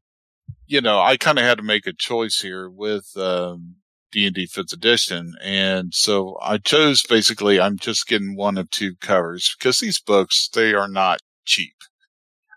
you 0.66 0.80
know, 0.80 1.00
I 1.00 1.16
kind 1.16 1.38
of 1.38 1.44
had 1.44 1.58
to 1.58 1.64
make 1.64 1.86
a 1.86 1.92
choice 1.92 2.40
here 2.40 2.68
with 2.68 3.06
um, 3.16 3.76
D&D 4.10 4.46
5th 4.48 4.72
edition. 4.74 5.32
And 5.42 5.94
so 5.94 6.36
I 6.42 6.58
chose 6.58 7.02
basically, 7.02 7.58
I'm 7.60 7.78
just 7.78 8.06
getting 8.06 8.36
one 8.36 8.58
of 8.58 8.68
two 8.70 8.94
covers 9.00 9.54
because 9.58 9.78
these 9.78 10.00
books, 10.00 10.48
they 10.52 10.74
are 10.74 10.88
not 10.88 11.20
cheap. 11.46 11.72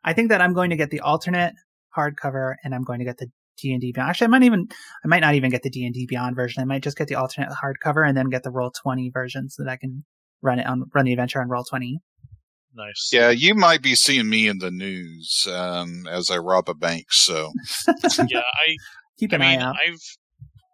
I 0.04 0.12
think 0.14 0.30
that 0.30 0.42
I'm 0.42 0.54
going 0.54 0.70
to 0.70 0.76
get 0.76 0.90
the 0.92 1.00
alternate 1.00 1.54
hardcover 1.98 2.56
and 2.64 2.76
I'm 2.76 2.84
going 2.84 3.00
to 3.00 3.06
get 3.06 3.18
the 3.18 3.28
D&D 3.58 3.92
Beyond. 3.94 4.10
Actually, 4.10 4.26
I 4.26 4.30
might 4.30 4.44
even, 4.44 4.68
I 5.04 5.08
might 5.08 5.22
not 5.22 5.36
even 5.36 5.52
get 5.52 5.64
the 5.64 5.70
D&D 5.70 6.08
Beyond 6.08 6.36
version. 6.36 6.62
I 6.62 6.66
might 6.66 6.84
just 6.84 6.98
get 6.98 7.08
the 7.08 7.16
alternate 7.16 7.50
hardcover 7.50 8.08
and 8.08 8.18
then 8.18 8.30
get 8.30 8.44
the 8.44 8.52
Roll 8.52 8.72
20 8.72 9.10
version 9.12 9.50
so 9.50 9.64
that 9.64 9.72
I 9.72 9.78
can 9.78 10.04
run 10.42 10.60
it 10.60 10.68
on, 10.68 10.84
run 10.94 11.06
the 11.06 11.14
adventure 11.14 11.42
on 11.42 11.50
Roll 11.50 11.64
20. 11.64 12.00
Nice. 12.76 13.10
Yeah, 13.14 13.30
you 13.30 13.56
might 13.56 13.82
be 13.82 13.96
seeing 13.96 14.30
me 14.30 14.50
in 14.50 14.58
the 14.58 14.72
news 14.72 15.48
um, 15.50 16.08
as 16.08 16.30
I 16.30 16.38
rob 16.38 16.68
a 16.68 16.74
bank. 16.74 17.06
So 17.10 17.52
yeah. 18.28 18.40
I 18.40 18.76
Keep 19.18 19.34
I 19.34 19.36
an 19.36 19.42
mean, 19.42 19.60
eye 19.60 19.64
out. 19.64 19.76
I've 19.88 20.02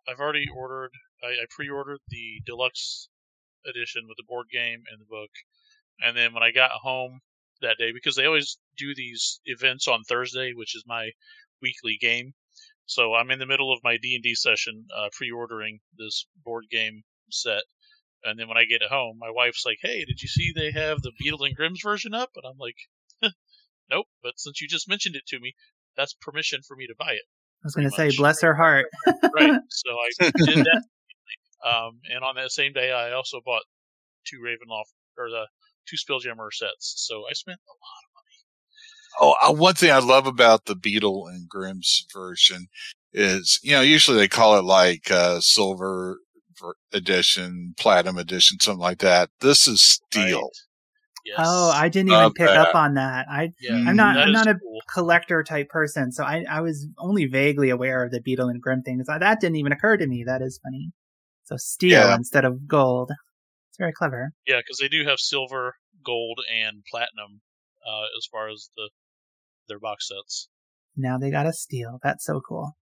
I've 0.10 0.20
already 0.20 0.46
ordered. 0.56 0.92
I, 1.24 1.28
I 1.28 1.46
pre-ordered 1.56 2.00
the 2.10 2.42
deluxe 2.46 3.10
edition 3.68 4.04
with 4.08 4.18
the 4.18 4.24
board 4.28 4.48
game 4.52 4.82
and 4.92 5.00
the 5.00 5.06
book, 5.06 5.30
and 6.04 6.18
then 6.18 6.34
when 6.34 6.42
I 6.42 6.52
got 6.52 6.72
home 6.72 7.20
that 7.62 7.78
day, 7.78 7.92
because 7.94 8.16
they 8.16 8.26
always 8.26 8.58
do 8.78 8.96
these 8.96 9.40
events 9.46 9.88
on 9.88 10.02
Thursday, 10.04 10.54
which 10.56 10.76
is 10.76 10.84
my 10.88 11.12
weekly 11.62 11.98
game. 12.02 12.34
So 12.86 13.14
I'm 13.14 13.32
in 13.32 13.40
the 13.40 13.46
middle 13.46 13.72
of 13.74 13.80
my 13.84 13.98
D 13.98 14.16
and 14.16 14.24
D 14.24 14.36
session, 14.36 14.86
uh, 14.96 15.10
pre-ordering 15.14 15.80
this 15.98 16.26
board 16.44 16.66
game 16.70 17.04
set, 17.30 17.64
and 18.24 18.40
then 18.40 18.48
when 18.48 18.58
I 18.58 18.66
get 18.66 18.82
home, 18.84 19.18
my 19.20 19.32
wife's 19.32 19.66
like, 19.66 19.78
"Hey, 19.82 20.04
did 20.06 20.22
you 20.22 20.28
see 20.28 20.52
they 20.54 20.72
have 20.72 21.02
the 21.02 21.14
Beadle 21.18 21.44
and 21.44 21.56
Grimm's 21.56 21.82
version 21.82 22.14
up?" 22.14 22.32
And 22.36 22.46
I'm 22.46 22.58
like, 22.58 22.76
"Nope." 23.90 24.08
But 24.22 24.34
since 24.40 24.62
you 24.62 24.68
just 24.68 24.90
mentioned 24.90 25.16
it 25.16 25.26
to 25.28 25.40
me, 25.40 25.54
that's 25.96 26.14
permission 26.14 26.62
for 26.68 26.76
me 26.76 26.88
to 26.88 26.96
buy 26.98 27.14
it 27.14 27.26
I 27.64 27.68
was 27.68 27.76
going 27.76 27.90
to 27.90 27.96
say, 27.96 28.10
bless 28.18 28.42
her 28.42 28.56
heart. 28.56 28.88
right. 29.36 29.62
So 29.70 29.90
I 29.92 30.32
did 30.46 30.66
that. 30.66 30.84
Um, 31.64 32.02
and 32.10 32.24
on 32.24 32.36
that 32.36 32.52
same 32.52 32.74
day, 32.74 32.92
I 32.92 33.14
also 33.14 33.40
bought 33.46 33.62
two 34.26 34.38
Ravenloft 34.38 34.90
or 35.16 35.30
the 35.30 35.46
two 35.88 35.96
Spelljammer 35.96 36.50
sets. 36.52 37.06
So 37.06 37.24
I 37.30 37.34
spent 37.34 37.60
a 37.60 37.76
Oh, 39.20 39.36
uh, 39.42 39.54
one 39.54 39.76
thing 39.76 39.92
I 39.92 40.00
love 40.00 40.26
about 40.28 40.66
the 40.66 40.76
Beadle 40.76 41.28
and 41.28 41.48
Grimm's 41.48 42.06
version 42.14 42.68
is, 43.14 43.60
you 43.64 43.74
know, 43.74 43.82
usually 43.82 44.18
they 44.18 44.28
call 44.28 44.58
it 44.58 44.64
like 44.64 45.12
uh, 45.12 45.40
silver 45.42 46.18
edition, 46.94 47.74
platinum 47.78 48.18
edition, 48.18 48.60
something 48.60 48.80
like 48.80 49.00
that. 49.00 49.30
This 49.42 49.68
is 49.68 49.82
steel. 49.82 50.34
Right. 50.34 50.44
Yes. 51.26 51.38
Oh, 51.40 51.72
I 51.72 51.88
didn't 51.90 52.10
even 52.10 52.34
pick 52.34 52.48
Okay. 52.48 52.58
up 52.58 52.76
on 52.76 52.96
that. 52.96 53.28
I 53.30 53.52
yeah, 53.60 53.76
I'm 53.86 53.96
not 53.96 54.16
that 54.16 54.26
I'm 54.26 54.32
not 54.32 54.48
a 54.48 54.56
cool. 54.56 54.82
collector 54.92 55.44
type 55.44 55.70
person, 55.70 56.12
so 56.12 56.24
I 56.24 56.44
I 56.50 56.62
was 56.62 56.88
only 56.98 57.26
vaguely 57.26 57.70
aware 57.70 58.04
of 58.04 58.12
the 58.12 58.22
Beadle 58.22 58.50
and 58.50 58.62
Grimm 58.62 58.82
things. 58.82 59.06
That 59.08 59.40
didn't 59.40 59.56
even 59.58 59.72
occur 59.72 59.98
to 59.98 60.08
me. 60.08 60.24
That 60.26 60.42
is 60.42 60.60
funny. 60.64 60.92
So 61.44 61.58
steel 61.58 61.92
Yeah. 61.92 62.16
instead 62.16 62.44
of 62.46 62.68
gold. 62.68 63.12
It's 63.70 63.78
very 63.78 63.94
clever. 63.94 64.32
Yeah, 64.48 64.58
because 64.60 64.80
they 64.80 64.88
do 64.90 65.06
have 65.06 65.20
silver, 65.20 65.76
gold, 66.04 66.42
and 66.54 66.84
platinum 66.90 67.40
uh, 67.88 68.06
as 68.18 68.28
far 68.32 68.50
as 68.50 68.70
the 68.76 68.90
their 69.72 69.80
box 69.80 70.10
sets. 70.10 70.50
Now 70.98 71.18
they 71.18 71.32
got 71.32 71.48
a 71.48 71.54
steel. 71.54 72.00
That's 72.04 72.26
so 72.26 72.42
cool. 72.48 72.76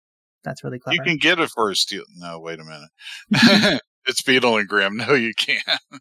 That's 0.45 0.65
really 0.65 0.79
clever. 0.79 0.95
You 0.95 1.03
can 1.03 1.19
get 1.19 1.39
it 1.39 1.51
for 1.51 1.71
a 1.71 1.77
steal. 1.77 2.05
No, 2.17 2.41
wait 2.41 2.59
a 2.59 2.65
minute. 2.65 3.83
it's 4.07 4.23
Beadle 4.23 4.57
and 4.57 4.69
Grimm. 4.69 4.97
No, 4.97 5.15
you 5.15 5.35
can't. 5.35 5.63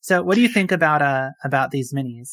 So, 0.00 0.22
what 0.22 0.36
do 0.36 0.40
you 0.40 0.48
think 0.48 0.72
about 0.72 1.02
uh 1.02 1.30
about 1.44 1.70
these 1.70 1.92
minis? 1.92 2.30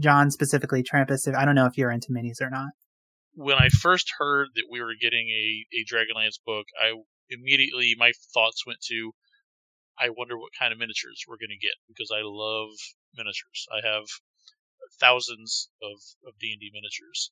John 0.00 0.32
specifically, 0.32 0.82
Trampas. 0.82 1.28
If, 1.28 1.36
I 1.36 1.44
don't 1.44 1.54
know 1.54 1.66
if 1.66 1.78
you're 1.78 1.92
into 1.92 2.08
minis 2.10 2.40
or 2.40 2.50
not. 2.50 2.70
When 3.34 3.56
I 3.56 3.68
first 3.68 4.12
heard 4.18 4.48
that 4.56 4.64
we 4.68 4.80
were 4.80 4.94
getting 5.00 5.28
a, 5.28 5.64
a 5.76 5.84
Dragonlance 5.84 6.40
book, 6.44 6.66
I 6.82 6.94
immediately 7.30 7.94
my 7.96 8.10
thoughts 8.32 8.66
went 8.66 8.80
to, 8.88 9.12
I 9.96 10.08
wonder 10.10 10.36
what 10.36 10.50
kind 10.58 10.72
of 10.72 10.80
miniatures 10.80 11.22
we're 11.28 11.36
going 11.36 11.54
to 11.54 11.64
get 11.64 11.74
because 11.86 12.10
I 12.10 12.22
love 12.24 12.70
miniatures. 13.16 13.66
I 13.70 13.86
have 13.86 14.06
thousands 15.00 15.68
of 15.82 15.98
of 16.26 16.38
D 16.38 16.52
and 16.52 16.60
D 16.60 16.70
miniatures, 16.72 17.30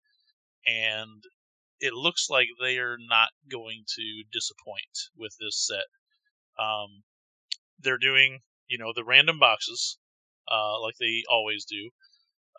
and 0.66 1.22
it 1.80 1.94
looks 1.94 2.28
like 2.30 2.48
they 2.60 2.78
are 2.78 2.96
not 2.98 3.30
going 3.50 3.84
to 3.96 4.24
disappoint 4.32 5.10
with 5.16 5.34
this 5.40 5.66
set. 5.66 5.86
Um, 6.62 7.02
they're 7.80 7.98
doing, 7.98 8.40
you 8.68 8.78
know, 8.78 8.92
the 8.94 9.04
random 9.04 9.38
boxes, 9.38 9.98
uh, 10.50 10.80
like 10.80 10.94
they 11.00 11.24
always 11.28 11.64
do. 11.64 11.90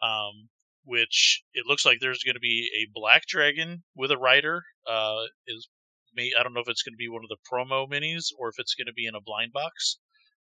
Um, 0.02 0.50
which 0.86 1.44
it 1.54 1.66
looks 1.66 1.86
like 1.86 2.00
there's 2.00 2.24
going 2.24 2.36
to 2.36 2.42
be 2.42 2.70
a 2.76 2.92
black 2.94 3.26
dragon 3.26 3.84
with 3.96 4.12
a 4.12 4.18
rider. 4.18 4.64
Uh, 4.88 5.24
is 5.48 5.70
may 6.14 6.32
I 6.38 6.44
don't 6.44 6.54
know 6.54 6.60
if 6.60 6.68
it's 6.68 6.84
going 6.84 6.94
to 6.94 6.98
be 6.98 7.10
one 7.10 7.24
of 7.24 7.30
the 7.30 7.38
promo 7.50 7.88
minis 7.90 8.28
or 8.38 8.50
if 8.50 8.56
it's 8.60 8.76
going 8.76 8.88
to 8.88 8.94
be 8.94 9.06
in 9.06 9.16
a 9.16 9.22
blind 9.22 9.54
box. 9.54 10.00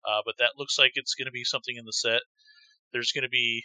Uh, 0.05 0.22
but 0.24 0.34
that 0.38 0.59
looks 0.59 0.78
like 0.78 0.92
it's 0.94 1.14
going 1.14 1.26
to 1.26 1.32
be 1.32 1.44
something 1.44 1.76
in 1.76 1.84
the 1.84 1.92
set. 1.92 2.22
There's 2.92 3.12
going 3.12 3.22
to 3.22 3.28
be 3.28 3.64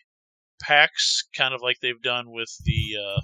packs, 0.59 1.23
kind 1.35 1.53
of 1.53 1.61
like 1.61 1.77
they've 1.81 2.01
done 2.01 2.31
with 2.31 2.49
the 2.63 2.97
uh, 2.97 3.21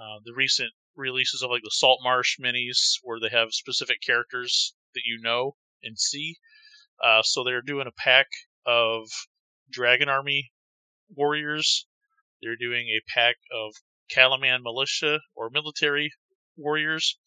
uh, 0.00 0.18
the 0.24 0.32
recent 0.34 0.70
releases 0.96 1.42
of 1.42 1.50
like 1.50 1.62
the 1.62 1.70
Salt 1.70 2.00
Marsh 2.02 2.38
minis, 2.40 2.98
where 3.02 3.20
they 3.20 3.28
have 3.28 3.52
specific 3.52 3.98
characters 4.04 4.74
that 4.94 5.02
you 5.04 5.18
know 5.20 5.56
and 5.82 5.98
see. 5.98 6.36
Uh, 7.02 7.22
so 7.22 7.42
they're 7.42 7.62
doing 7.62 7.86
a 7.86 8.02
pack 8.02 8.26
of 8.66 9.08
Dragon 9.70 10.08
Army 10.08 10.52
warriors. 11.14 11.86
They're 12.42 12.56
doing 12.56 12.88
a 12.88 13.00
pack 13.12 13.36
of 13.52 13.74
Kalaman 14.14 14.62
militia 14.62 15.20
or 15.34 15.50
military 15.50 16.12
warriors. 16.56 17.18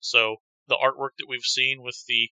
So 0.00 0.36
the 0.68 0.76
artwork 0.76 1.10
that 1.18 1.28
we've 1.28 1.42
seen 1.42 1.82
with 1.82 2.02
the 2.08 2.30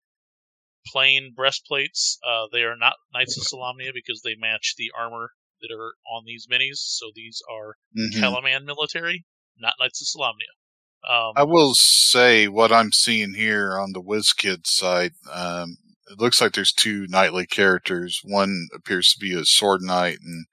plain 0.86 1.32
breastplates, 1.34 2.18
uh, 2.26 2.46
they 2.52 2.62
are 2.62 2.76
not 2.76 2.94
Knights 3.12 3.38
of 3.38 3.44
Solamnia 3.44 3.92
because 3.94 4.22
they 4.22 4.34
match 4.36 4.74
the 4.76 4.92
armor 4.96 5.30
that 5.66 5.74
are 5.74 5.94
on 6.10 6.24
these 6.26 6.46
minis. 6.46 6.78
So 6.78 7.10
these 7.14 7.42
are 7.50 7.76
Mhm. 7.96 8.20
Kalaman 8.20 8.64
military, 8.64 9.24
not 9.58 9.74
Knights 9.80 10.00
of 10.00 10.06
Solamnia. 10.08 10.52
Um, 11.08 11.32
I 11.36 11.42
will 11.42 11.74
say 11.74 12.48
what 12.48 12.72
I'm 12.72 12.92
seeing 12.92 13.34
here 13.34 13.78
on 13.78 13.92
the 13.92 14.00
WizKid 14.02 14.66
side. 14.66 15.12
Um, 15.30 15.76
it 16.10 16.18
looks 16.18 16.40
like 16.40 16.52
there's 16.52 16.72
two 16.72 17.06
knightly 17.08 17.46
characters. 17.46 18.20
One 18.24 18.68
appears 18.74 19.12
to 19.12 19.18
be 19.18 19.34
a 19.34 19.44
sword 19.44 19.82
knight, 19.82 20.18
and 20.22 20.46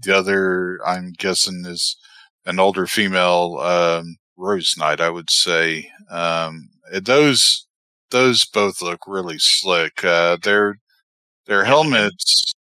the 0.00 0.16
other, 0.16 0.80
I'm 0.86 1.12
guessing, 1.12 1.64
is 1.66 1.96
an 2.44 2.58
older 2.60 2.86
female 2.86 3.58
um, 3.60 4.16
rose 4.36 4.74
knight. 4.76 5.00
I 5.00 5.10
would 5.10 5.30
say 5.30 5.90
um, 6.10 6.68
those 6.92 7.66
those 8.10 8.44
both 8.44 8.82
look 8.82 9.00
really 9.06 9.38
slick. 9.38 10.04
Uh, 10.04 10.36
their 10.42 10.78
their 11.46 11.64
helmets 11.64 12.54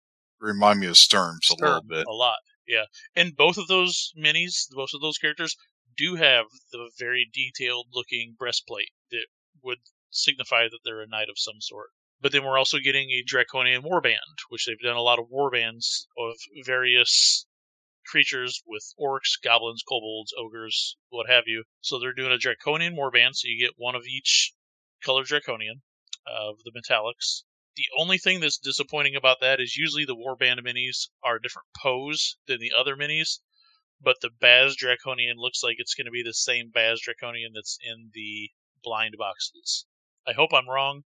remind 0.42 0.80
me 0.80 0.88
of 0.88 0.96
Sturms 0.96 1.50
a 1.50 1.56
little 1.64 1.84
bit. 1.84 2.06
A 2.08 2.12
lot, 2.12 2.38
yeah. 2.68 2.86
And 3.16 3.36
both 3.36 3.58
of 3.58 3.68
those 3.68 4.12
minis, 4.18 4.68
both 4.72 4.89
of 4.94 5.02
those 5.02 5.18
characters, 5.18 5.56
do 5.98 6.16
have 6.16 6.46
the 6.72 6.89
very 6.98 7.30
detailed 7.32 7.88
looking 7.94 8.36
breastplate 8.38 8.92
that 9.12 9.28
would 9.64 9.80
signify 10.10 10.64
that 10.64 10.80
they're 10.84 11.02
a 11.02 11.08
knight 11.08 11.30
of 11.30 11.38
some 11.38 11.60
sort. 11.60 11.89
But 12.22 12.32
then 12.32 12.44
we're 12.44 12.58
also 12.58 12.78
getting 12.78 13.10
a 13.10 13.24
Draconian 13.26 13.82
warband, 13.82 14.18
which 14.50 14.66
they've 14.66 14.80
done 14.80 14.96
a 14.96 15.02
lot 15.02 15.20
of 15.20 15.30
warbands 15.34 16.06
of 16.18 16.36
various 16.66 17.46
creatures 18.06 18.62
with 18.66 18.84
orcs, 19.00 19.42
goblins, 19.44 19.84
kobolds, 19.88 20.34
ogres, 20.38 20.98
what 21.10 21.30
have 21.30 21.44
you. 21.48 21.64
So 21.82 22.00
they're 22.00 22.14
doing 22.14 22.32
a 22.32 22.38
Draconian 22.38 22.96
warband, 22.96 23.32
so 23.34 23.48
you 23.48 23.60
get 23.60 23.76
one 23.78 23.96
of 23.96 24.06
each 24.06 24.54
color 25.04 25.24
Draconian 25.24 25.82
of 26.28 26.58
the 26.64 26.72
metallics. 26.72 27.44
The 27.76 27.86
only 27.98 28.18
thing 28.18 28.42
that's 28.42 28.58
disappointing 28.58 29.16
about 29.16 29.38
that 29.42 29.60
is 29.62 29.78
usually 29.78 30.06
the 30.06 30.16
warband 30.16 30.60
minis 30.60 31.08
are 31.24 31.38
a 31.38 31.42
different 31.42 31.68
pose 31.82 32.38
than 32.48 32.60
the 32.60 32.72
other 32.78 32.96
minis, 32.98 33.40
but 34.02 34.18
the 34.22 34.30
Baaz 34.42 34.76
Draconian 34.76 35.38
looks 35.38 35.64
like 35.64 35.76
it's 35.80 35.94
going 35.96 36.06
to 36.06 36.12
be 36.12 36.24
the 36.24 36.34
same 36.34 36.72
Baaz 36.76 37.00
Draconian 37.00 37.52
that's 37.56 37.78
in 37.82 38.12
the 38.14 38.50
blind 38.84 39.16
boxes. 39.18 39.86
I 40.28 40.34
hope 40.34 40.52
I'm 40.54 40.68
wrong, 40.70 41.04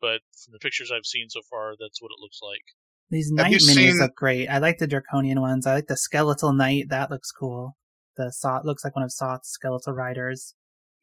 but 0.00 0.20
from 0.44 0.52
the 0.52 0.58
pictures 0.58 0.90
I've 0.94 1.06
seen 1.06 1.28
so 1.28 1.40
far, 1.48 1.74
that's 1.78 2.02
what 2.02 2.10
it 2.10 2.20
looks 2.20 2.40
like. 2.42 2.64
These 3.10 3.30
Have 3.38 3.46
knight 3.46 3.60
minis 3.60 3.74
seen- 3.74 3.98
look 3.98 4.14
great. 4.16 4.48
I 4.48 4.58
like 4.58 4.78
the 4.78 4.86
draconian 4.86 5.40
ones. 5.40 5.66
I 5.66 5.74
like 5.74 5.86
the 5.86 5.96
skeletal 5.96 6.52
knight. 6.52 6.88
That 6.90 7.10
looks 7.10 7.30
cool. 7.30 7.76
The 8.16 8.32
Soth 8.32 8.64
looks 8.64 8.84
like 8.84 8.96
one 8.96 9.04
of 9.04 9.12
Soth's 9.12 9.50
skeletal 9.50 9.92
riders. 9.94 10.54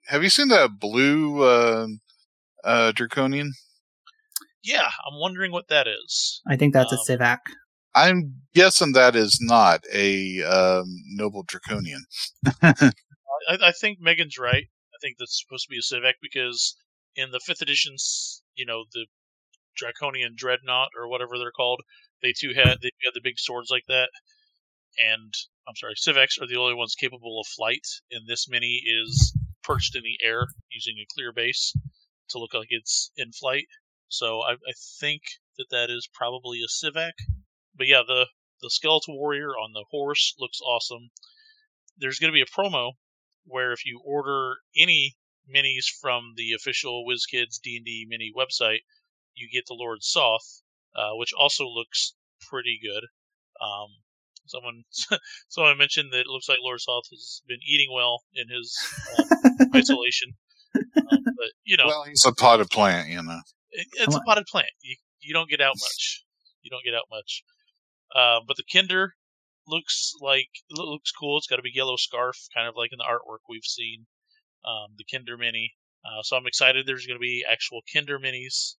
Have 0.08 0.24
you 0.24 0.30
seen 0.30 0.50
that 0.50 0.80
blue 0.80 1.44
uh, 1.44 1.88
uh, 2.64 2.92
draconian? 2.94 3.54
Yeah, 4.64 4.90
I'm 5.06 5.20
wondering 5.20 5.52
what 5.52 5.68
that 5.70 5.88
is. 5.88 6.42
I 6.48 6.56
think 6.56 6.74
that's 6.74 6.92
Um, 6.92 7.00
a 7.00 7.12
Sivak. 7.12 7.40
I'm 7.96 8.42
guessing 8.54 8.92
that 8.94 9.16
is 9.16 9.40
not 9.42 9.84
a 9.94 10.44
um, 10.44 10.86
noble 11.08 11.44
draconian. 11.44 12.06
I, 12.62 12.92
I 13.50 13.72
think 13.72 14.00
Megan's 14.00 14.38
right. 14.38 14.66
I 14.66 14.98
think 15.02 15.18
that's 15.18 15.42
supposed 15.42 15.66
to 15.66 15.72
be 15.72 15.78
a 15.78 15.82
Sivak 15.82 16.14
because 16.22 16.76
in 17.16 17.32
the 17.32 17.40
fifth 17.40 17.62
editions, 17.62 18.44
you 18.56 18.66
know, 18.66 18.86
the 18.94 19.08
Draconian 19.76 20.34
Dreadnought 20.36 20.90
or 20.98 21.08
whatever 21.08 21.38
they're 21.38 21.52
called, 21.52 21.82
they 22.22 22.34
too 22.34 22.54
had 22.54 22.78
they 22.82 22.92
had 23.04 23.14
the 23.14 23.22
big 23.24 23.38
swords 23.38 23.70
like 23.70 23.86
that. 23.88 24.10
And 24.98 25.34
I'm 25.68 25.76
sorry, 25.76 25.94
Sivaks 25.96 26.42
are 26.42 26.48
the 26.48 26.58
only 26.60 26.74
ones 26.74 26.96
capable 26.96 27.40
of 27.40 27.48
flight, 27.48 27.86
and 28.12 28.28
this 28.28 28.48
mini 28.50 28.82
is 28.86 29.36
perched 29.64 29.96
in 29.96 30.02
the 30.04 30.18
air 30.26 30.48
using 30.72 30.96
a 30.98 31.08
clear 31.14 31.32
base 31.32 31.74
to 32.30 32.40
look 32.40 32.54
like 32.54 32.68
it's 32.70 33.12
in 33.18 33.32
flight. 33.32 33.66
So 34.10 34.42
I, 34.42 34.54
I 34.54 34.74
think 35.00 35.22
that 35.58 35.68
that 35.72 35.90
is 35.90 36.10
probably 36.14 36.60
a 36.60 36.68
Sivak. 36.68 37.14
But 37.76 37.88
yeah, 37.88 38.02
the 38.06 38.28
the 38.62 38.70
skeletal 38.70 39.18
warrior 39.18 39.50
on 39.50 39.74
the 39.74 39.86
horse 39.92 40.34
looks 40.40 40.60
awesome. 40.62 41.10
There's 41.98 42.20
going 42.20 42.32
to 42.32 42.36
be 42.36 42.42
a 42.42 42.46
promo 42.46 42.94
where 43.46 43.72
if 43.72 43.86
you 43.86 44.02
order 44.04 44.58
any 44.76 45.16
minis 45.54 45.86
from 46.02 46.34
the 46.36 46.54
official 46.54 47.06
WizKids 47.08 47.62
D&D 47.62 48.08
mini 48.10 48.32
website, 48.36 48.80
you 49.36 49.48
get 49.52 49.66
the 49.68 49.76
Lord 49.76 50.00
Soth, 50.02 50.62
uh, 50.96 51.12
which 51.14 51.32
also 51.38 51.66
looks 51.66 52.14
pretty 52.50 52.80
good. 52.82 53.04
Um, 53.62 53.90
someone 54.48 54.84
someone 55.50 55.78
mentioned 55.78 56.12
that 56.14 56.22
it 56.22 56.28
looks 56.28 56.50
like 56.50 56.60
Lord 56.62 56.82
Soth 56.82 57.06
has 57.12 57.42
been 57.48 57.60
eating 57.66 57.90
well 57.94 58.24
in 58.34 58.50
his 58.50 58.78
um, 59.20 59.70
isolation. 59.76 60.34
Um, 60.76 61.24
but 61.24 61.52
you 61.64 61.78
know, 61.78 61.86
Well, 61.88 62.04
he's 62.04 62.26
a 62.26 62.34
potted 62.34 62.70
plant, 62.70 63.10
you 63.10 63.22
know. 63.22 63.40
It, 63.72 63.88
it's 63.94 64.16
a 64.16 64.22
potted 64.22 64.46
plant. 64.46 64.70
You 64.82 64.96
you 65.22 65.34
don't 65.34 65.50
get 65.50 65.62
out 65.62 65.76
much. 65.80 66.24
You 66.62 66.70
don't 66.70 66.84
get 66.84 66.96
out 66.96 67.06
much. 67.10 67.44
Uh, 68.16 68.40
but 68.48 68.58
the 68.58 68.64
Kender 68.64 69.10
looks 69.68 70.14
like 70.22 70.50
lo- 70.72 70.92
looks 70.92 71.12
cool. 71.12 71.38
It's 71.38 71.48
got 71.48 71.60
a 71.60 71.64
big 71.64 71.76
yellow 71.76 71.98
scarf, 71.98 72.38
kind 72.54 72.68
of 72.68 72.76
like 72.76 72.92
in 72.92 72.98
the 72.98 73.06
artwork 73.10 73.40
we've 73.50 73.64
seen. 73.64 74.06
Um, 74.66 74.96
the 74.98 75.06
Kender 75.06 75.38
Mini. 75.38 75.74
Uh, 76.06 76.22
so 76.24 76.38
I'm 76.38 76.48
excited. 76.48 76.86
There's 76.86 77.06
going 77.06 77.20
to 77.20 77.22
be 77.22 77.46
actual 77.50 77.82
Kender 77.94 78.20
Minis, 78.20 78.76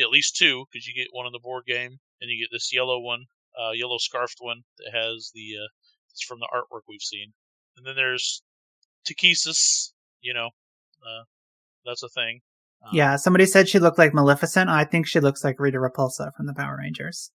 at 0.00 0.10
least 0.10 0.36
two, 0.36 0.66
because 0.70 0.86
you 0.86 0.94
get 0.94 1.08
one 1.12 1.26
in 1.26 1.32
the 1.32 1.40
board 1.42 1.64
game, 1.66 1.98
and 2.20 2.30
you 2.30 2.44
get 2.44 2.54
this 2.54 2.72
yellow 2.72 3.00
one, 3.00 3.24
uh, 3.58 3.72
yellow 3.72 3.98
scarfed 3.98 4.38
one 4.40 4.62
that 4.78 4.92
has 4.92 5.30
the. 5.34 5.56
Uh, 5.62 5.68
it's 6.10 6.24
from 6.24 6.38
the 6.40 6.48
artwork 6.54 6.82
we've 6.88 7.02
seen, 7.02 7.32
and 7.76 7.86
then 7.86 7.94
there's 7.96 8.42
Takhisis. 9.08 9.92
You 10.20 10.34
know, 10.34 10.46
uh, 10.46 11.24
that's 11.84 12.02
a 12.02 12.08
thing. 12.08 12.40
Um, 12.82 12.90
yeah, 12.92 13.16
somebody 13.16 13.46
said 13.46 13.68
she 13.68 13.78
looked 13.78 13.98
like 13.98 14.14
Maleficent. 14.14 14.70
I 14.70 14.84
think 14.84 15.06
she 15.06 15.20
looks 15.20 15.42
like 15.44 15.58
Rita 15.58 15.78
Repulsa 15.78 16.32
from 16.36 16.46
the 16.46 16.54
Power 16.54 16.76
Rangers. 16.78 17.30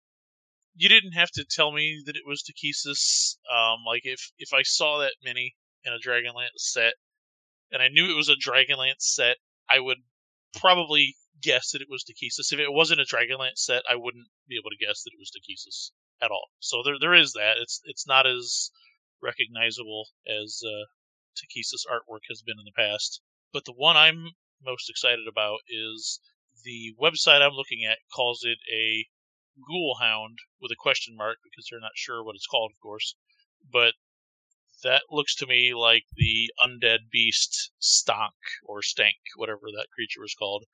you 0.75 0.87
didn't 0.89 1.13
have 1.13 1.31
to 1.31 1.43
tell 1.45 1.71
me 1.71 2.01
that 2.05 2.15
it 2.15 2.23
was 2.25 2.43
Takhisis. 2.43 3.35
Um, 3.51 3.79
like 3.85 4.01
if 4.05 4.31
if 4.37 4.53
I 4.53 4.61
saw 4.63 4.99
that 4.99 5.13
mini 5.23 5.55
in 5.83 5.93
a 5.93 5.99
Dragonlance 5.99 6.57
set, 6.57 6.93
and 7.71 7.81
I 7.81 7.87
knew 7.89 8.09
it 8.09 8.15
was 8.15 8.29
a 8.29 8.35
Dragonlance 8.35 9.01
set, 9.01 9.37
I 9.69 9.79
would 9.79 9.97
probably 10.59 11.15
guess 11.41 11.71
that 11.71 11.81
it 11.81 11.87
was 11.89 12.03
Takhisis. 12.03 12.53
If 12.53 12.59
it 12.59 12.71
wasn't 12.71 13.01
a 13.01 13.03
Dragonlance 13.05 13.57
set, 13.57 13.83
I 13.89 13.95
wouldn't 13.95 14.27
be 14.47 14.57
able 14.57 14.69
to 14.69 14.85
guess 14.85 15.03
that 15.03 15.11
it 15.13 15.19
was 15.19 15.31
Takesis. 15.31 15.91
at 16.21 16.31
all. 16.31 16.49
So 16.59 16.83
there 16.85 16.95
there 16.99 17.15
is 17.15 17.33
that. 17.33 17.55
It's 17.61 17.81
it's 17.85 18.07
not 18.07 18.27
as 18.27 18.69
recognizable 19.21 20.07
as 20.27 20.61
uh, 20.65 20.85
Takhisis's 21.37 21.85
artwork 21.91 22.21
has 22.29 22.41
been 22.41 22.59
in 22.59 22.65
the 22.65 22.71
past. 22.77 23.21
But 23.53 23.65
the 23.65 23.73
one 23.73 23.97
I'm 23.97 24.31
most 24.63 24.89
excited 24.89 25.27
about 25.27 25.59
is 25.69 26.19
the 26.63 26.93
website 27.01 27.41
I'm 27.41 27.53
looking 27.53 27.85
at 27.85 27.99
calls 28.13 28.43
it 28.43 28.57
a 28.71 29.05
ghoul 29.67 29.97
hound 29.99 30.39
with 30.61 30.71
a 30.71 30.75
question 30.75 31.15
mark 31.15 31.37
because 31.43 31.67
they're 31.69 31.79
not 31.79 31.91
sure 31.95 32.23
what 32.23 32.35
it's 32.35 32.47
called, 32.47 32.71
of 32.73 32.79
course. 32.81 33.15
But 33.71 33.93
that 34.83 35.03
looks 35.11 35.35
to 35.35 35.47
me 35.47 35.73
like 35.73 36.05
the 36.15 36.51
undead 36.59 37.09
beast 37.11 37.71
Stank 37.79 38.33
or 38.65 38.81
Stank, 38.81 39.17
whatever 39.35 39.67
that 39.75 39.89
creature 39.93 40.21
was 40.21 40.33
called. 40.33 40.65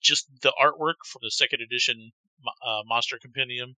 Just 0.00 0.28
the 0.42 0.52
artwork 0.60 1.06
from 1.06 1.20
the 1.22 1.30
second 1.30 1.60
edition 1.60 2.12
uh, 2.64 2.82
Monster 2.84 3.18
Compendium. 3.18 3.76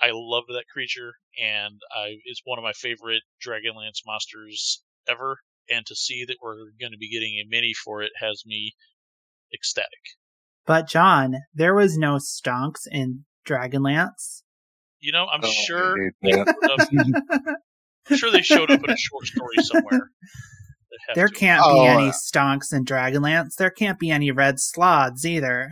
I 0.00 0.10
love 0.12 0.44
that 0.48 0.66
creature, 0.72 1.14
and 1.40 1.80
I, 1.94 2.16
it's 2.24 2.40
one 2.44 2.58
of 2.58 2.64
my 2.64 2.72
favorite 2.72 3.22
Dragonlance 3.44 4.04
monsters 4.04 4.82
ever. 5.06 5.38
And 5.72 5.86
to 5.86 5.94
see 5.94 6.24
that 6.26 6.36
we're 6.42 6.70
going 6.80 6.92
to 6.92 6.98
be 6.98 7.10
getting 7.10 7.34
a 7.34 7.48
mini 7.48 7.72
for 7.72 8.02
it 8.02 8.12
has 8.20 8.42
me 8.44 8.72
ecstatic. 9.54 9.88
But 10.66 10.88
John, 10.88 11.36
there 11.54 11.74
was 11.74 11.96
no 11.96 12.16
stonks 12.16 12.86
in 12.90 13.24
Dragonlance. 13.48 14.42
You 15.00 15.12
know, 15.12 15.26
I'm 15.32 15.40
oh, 15.42 15.50
sure. 15.66 16.10
I'm 16.24 18.16
sure 18.16 18.30
they 18.30 18.42
showed 18.42 18.70
up 18.70 18.84
in 18.84 18.90
a 18.90 18.96
short 18.96 19.26
story 19.26 19.56
somewhere. 19.62 20.10
There 21.14 21.28
to. 21.28 21.34
can't 21.34 21.62
oh, 21.64 21.72
be 21.72 21.86
any 21.86 22.08
uh, 22.08 22.12
stonks 22.12 22.72
in 22.72 22.84
Dragonlance. 22.84 23.54
There 23.56 23.70
can't 23.70 23.98
be 23.98 24.10
any 24.10 24.30
red 24.30 24.60
sloths 24.60 25.24
either. 25.24 25.70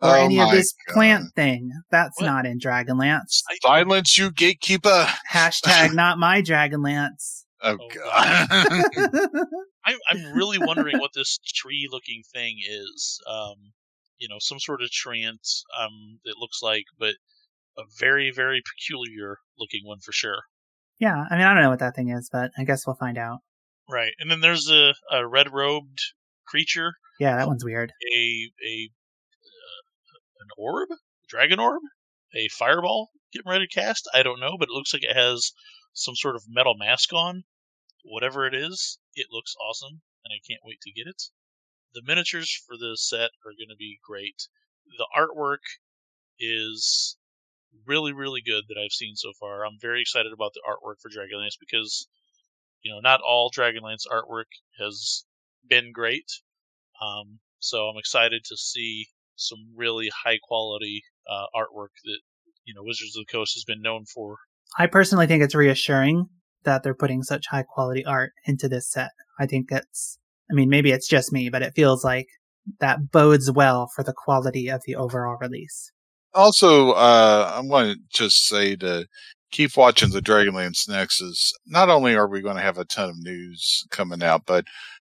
Or 0.00 0.16
oh 0.16 0.24
any 0.24 0.40
of 0.40 0.50
this 0.50 0.74
God. 0.88 0.94
plant 0.94 1.34
thing. 1.34 1.70
That's 1.90 2.20
what? 2.20 2.26
not 2.26 2.46
in 2.46 2.58
Dragonlance. 2.58 3.42
Silence, 3.62 4.18
you 4.18 4.30
gatekeeper. 4.30 5.08
Hashtag 5.30 5.94
not 5.94 6.18
my 6.18 6.42
Dragonlance. 6.42 7.44
Oh, 7.62 7.76
oh 7.80 7.88
God. 7.94 8.48
I'm, 9.84 9.98
I'm 10.10 10.32
really 10.32 10.58
wondering 10.58 10.98
what 10.98 11.12
this 11.14 11.38
tree 11.38 11.88
looking 11.90 12.22
thing 12.32 12.58
is. 12.68 13.20
Um, 13.28 13.72
you 14.18 14.28
know, 14.28 14.36
some 14.38 14.58
sort 14.58 14.82
of 14.82 14.90
treant, 14.90 15.62
um, 15.78 16.18
it 16.24 16.36
looks 16.38 16.60
like, 16.62 16.84
but 16.98 17.14
a 17.78 17.82
very, 17.98 18.30
very 18.30 18.62
peculiar 18.62 19.36
looking 19.58 19.82
one 19.84 20.00
for 20.00 20.12
sure. 20.12 20.42
Yeah, 20.98 21.24
I 21.30 21.36
mean, 21.36 21.46
I 21.46 21.52
don't 21.52 21.62
know 21.62 21.70
what 21.70 21.80
that 21.80 21.94
thing 21.94 22.08
is, 22.08 22.30
but 22.32 22.50
I 22.56 22.64
guess 22.64 22.86
we'll 22.86 22.96
find 22.96 23.18
out. 23.18 23.40
Right, 23.88 24.12
and 24.18 24.30
then 24.30 24.40
there's 24.40 24.70
a, 24.70 24.94
a 25.12 25.26
red 25.26 25.52
robed 25.52 26.00
creature. 26.48 26.94
Yeah, 27.20 27.36
that 27.36 27.46
one's 27.46 27.64
weird. 27.64 27.92
A 28.14 28.50
a 28.66 28.90
uh, 29.44 29.82
an 30.40 30.48
orb, 30.58 30.88
dragon 31.28 31.60
orb, 31.60 31.82
a 32.34 32.48
fireball 32.48 33.10
getting 33.32 33.50
ready 33.50 33.66
to 33.66 33.80
cast. 33.80 34.08
I 34.12 34.22
don't 34.22 34.40
know, 34.40 34.56
but 34.58 34.68
it 34.68 34.72
looks 34.72 34.92
like 34.92 35.04
it 35.04 35.14
has 35.14 35.52
some 35.96 36.14
sort 36.14 36.36
of 36.36 36.44
metal 36.46 36.74
mask 36.76 37.12
on. 37.12 37.42
Whatever 38.04 38.46
it 38.46 38.54
is, 38.54 38.98
it 39.14 39.28
looks 39.32 39.54
awesome, 39.56 40.02
and 40.24 40.32
I 40.32 40.38
can't 40.48 40.62
wait 40.62 40.80
to 40.82 40.92
get 40.92 41.08
it. 41.08 41.22
The 41.94 42.02
miniatures 42.04 42.62
for 42.66 42.76
this 42.76 43.08
set 43.08 43.30
are 43.44 43.56
going 43.58 43.70
to 43.70 43.76
be 43.78 43.98
great. 44.06 44.46
The 44.98 45.08
artwork 45.16 45.64
is 46.38 47.16
really, 47.86 48.12
really 48.12 48.42
good 48.44 48.64
that 48.68 48.78
I've 48.78 48.92
seen 48.92 49.16
so 49.16 49.32
far. 49.40 49.64
I'm 49.64 49.78
very 49.80 50.02
excited 50.02 50.32
about 50.32 50.52
the 50.52 50.62
artwork 50.68 51.00
for 51.00 51.08
Dragonlance 51.08 51.58
because, 51.58 52.06
you 52.82 52.92
know, 52.92 53.00
not 53.00 53.20
all 53.26 53.50
Dragonlance 53.50 54.06
artwork 54.06 54.52
has 54.78 55.24
been 55.66 55.92
great. 55.92 56.30
Um, 57.02 57.40
so 57.58 57.88
I'm 57.88 57.98
excited 57.98 58.44
to 58.44 58.56
see 58.56 59.08
some 59.34 59.72
really 59.74 60.10
high 60.24 60.38
quality 60.42 61.02
uh, 61.28 61.46
artwork 61.56 61.96
that, 62.04 62.20
you 62.64 62.74
know, 62.74 62.82
Wizards 62.84 63.16
of 63.16 63.24
the 63.26 63.32
Coast 63.32 63.54
has 63.54 63.64
been 63.64 63.82
known 63.82 64.04
for. 64.04 64.36
I 64.78 64.86
personally 64.86 65.26
think 65.26 65.42
it's 65.42 65.54
reassuring 65.54 66.26
that 66.64 66.82
they're 66.82 66.94
putting 66.94 67.22
such 67.22 67.46
high 67.48 67.62
quality 67.62 68.04
art 68.04 68.32
into 68.46 68.68
this 68.68 68.90
set. 68.90 69.10
I 69.38 69.46
think 69.46 69.70
it's, 69.70 70.18
I 70.50 70.54
mean, 70.54 70.68
maybe 70.68 70.90
it's 70.90 71.08
just 71.08 71.32
me, 71.32 71.48
but 71.48 71.62
it 71.62 71.74
feels 71.74 72.04
like 72.04 72.26
that 72.80 73.10
bodes 73.10 73.50
well 73.50 73.88
for 73.94 74.02
the 74.02 74.14
quality 74.14 74.68
of 74.68 74.82
the 74.86 74.96
overall 74.96 75.36
release 75.40 75.92
also, 76.36 76.90
uh, 76.92 77.50
I 77.54 77.60
want 77.60 77.94
to 77.94 77.98
just 78.12 78.46
say 78.46 78.76
to 78.76 79.06
keep 79.50 79.76
watching 79.76 80.10
the 80.10 80.20
Dragonlance 80.20 80.88
Nexus. 80.88 81.52
Not 81.66 81.88
only 81.88 82.14
are 82.14 82.28
we 82.28 82.42
going 82.42 82.56
to 82.56 82.62
have 82.62 82.78
a 82.78 82.84
ton 82.84 83.08
of 83.08 83.16
news 83.18 83.84
coming 83.90 84.22
out, 84.22 84.42
but 84.46 84.66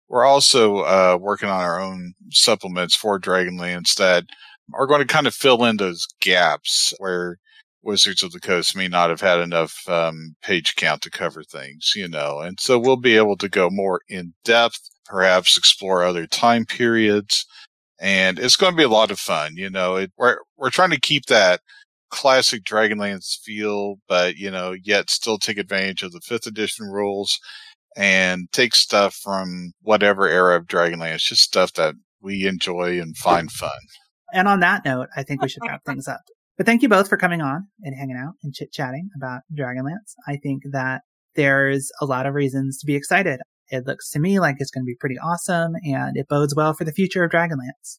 we're 0.09 0.25
also 0.25 0.79
uh, 0.79 1.19
working 1.21 1.49
on 1.49 1.61
our 1.61 1.81
own 1.81 2.15
supplements 2.31 2.95
for 2.95 3.19
Dragonlance 3.19 3.95
that 3.97 4.25
are 4.73 4.87
going 4.87 5.01
to 5.01 5.07
kind 5.07 5.27
of 5.27 5.35
fill 5.35 5.65
in 5.65 5.77
those 5.77 6.07
gaps 6.21 6.95
where 6.99 7.39
Wizards 7.87 8.23
of 8.23 8.33
the 8.33 8.41
Coast 8.41 8.77
may 8.77 8.89
not 8.89 9.09
have 9.11 9.21
had 9.23 9.39
enough 9.39 9.89
um, 9.89 10.37
page 10.43 10.77
count 10.77 11.03
to 11.03 11.11
cover 11.11 11.43
things, 11.43 11.93
you 11.97 12.09
know. 12.09 12.41
And 12.41 12.61
so 12.61 12.79
we'll 12.79 12.97
be 12.97 13.17
able 13.17 13.37
to 13.39 13.49
go 13.49 13.71
more 13.71 14.01
in 14.09 14.35
depth, 14.45 14.81
perhaps 15.07 15.57
explore 15.57 16.03
other 16.03 16.27
time 16.27 16.67
periods 16.67 17.47
and 17.99 18.39
it's 18.39 18.57
going 18.57 18.73
to 18.73 18.77
be 18.77 18.83
a 18.83 18.89
lot 18.89 19.11
of 19.11 19.19
fun. 19.19 19.57
You 19.57 19.71
know, 19.71 19.97
it, 19.97 20.13
we're 20.17 20.39
we're 20.57 20.71
trying 20.71 20.91
to 20.91 21.01
keep 21.01 21.27
that 21.27 21.61
classic 22.11 22.65
Dragonlance 22.65 23.39
feel, 23.43 23.97
but 24.09 24.37
you 24.37 24.51
know, 24.51 24.73
yet 24.73 25.11
still 25.11 25.39
take 25.39 25.59
advantage 25.59 26.03
of 26.03 26.13
the 26.13 26.21
fifth 26.21 26.47
edition 26.47 26.87
rules 26.87 27.39
and 27.97 28.49
take 28.53 28.75
stuff 28.75 29.15
from 29.15 29.73
whatever 29.83 30.29
era 30.29 30.57
of 30.57 30.67
Dragonlance, 30.67 31.21
just 31.21 31.43
stuff 31.43 31.73
that 31.75 31.95
we 32.21 32.47
enjoy 32.47 33.01
and 33.01 33.17
find 33.17 33.51
fun. 33.51 33.71
And 34.33 34.49
on 34.49 34.61
that 34.61 34.85
note, 34.85 35.09
I 35.17 35.23
think 35.23 35.41
we 35.41 35.49
should 35.49 35.63
wrap 35.67 35.83
things 35.87 36.09
up. 36.09 36.21
But 36.57 36.65
thank 36.65 36.83
you 36.83 36.89
both 36.89 37.09
for 37.09 37.17
coming 37.19 37.43
on 37.43 37.69
and 37.83 37.95
hanging 37.95 38.17
out 38.17 38.35
and 38.43 38.55
chit 38.55 38.73
chatting 38.73 39.11
about 39.15 39.43
Dragonlance. 39.57 40.15
I 40.27 40.39
think 40.43 40.63
that 40.73 41.03
there's 41.35 41.91
a 42.01 42.07
lot 42.07 42.25
of 42.25 42.35
reasons 42.35 42.79
to 42.79 42.87
be 42.87 42.97
excited. 42.97 43.41
It 43.69 43.87
looks 43.87 44.11
to 44.13 44.21
me 44.21 44.41
like 44.41 44.57
it's 44.59 44.71
going 44.71 44.85
to 44.85 44.87
be 44.87 44.97
pretty 44.99 45.19
awesome, 45.19 45.75
and 45.85 46.17
it 46.17 46.29
bodes 46.29 46.55
well 46.55 46.73
for 46.73 46.85
the 46.85 46.93
future 46.93 47.25
of 47.25 47.31
Dragonlance. 47.31 47.99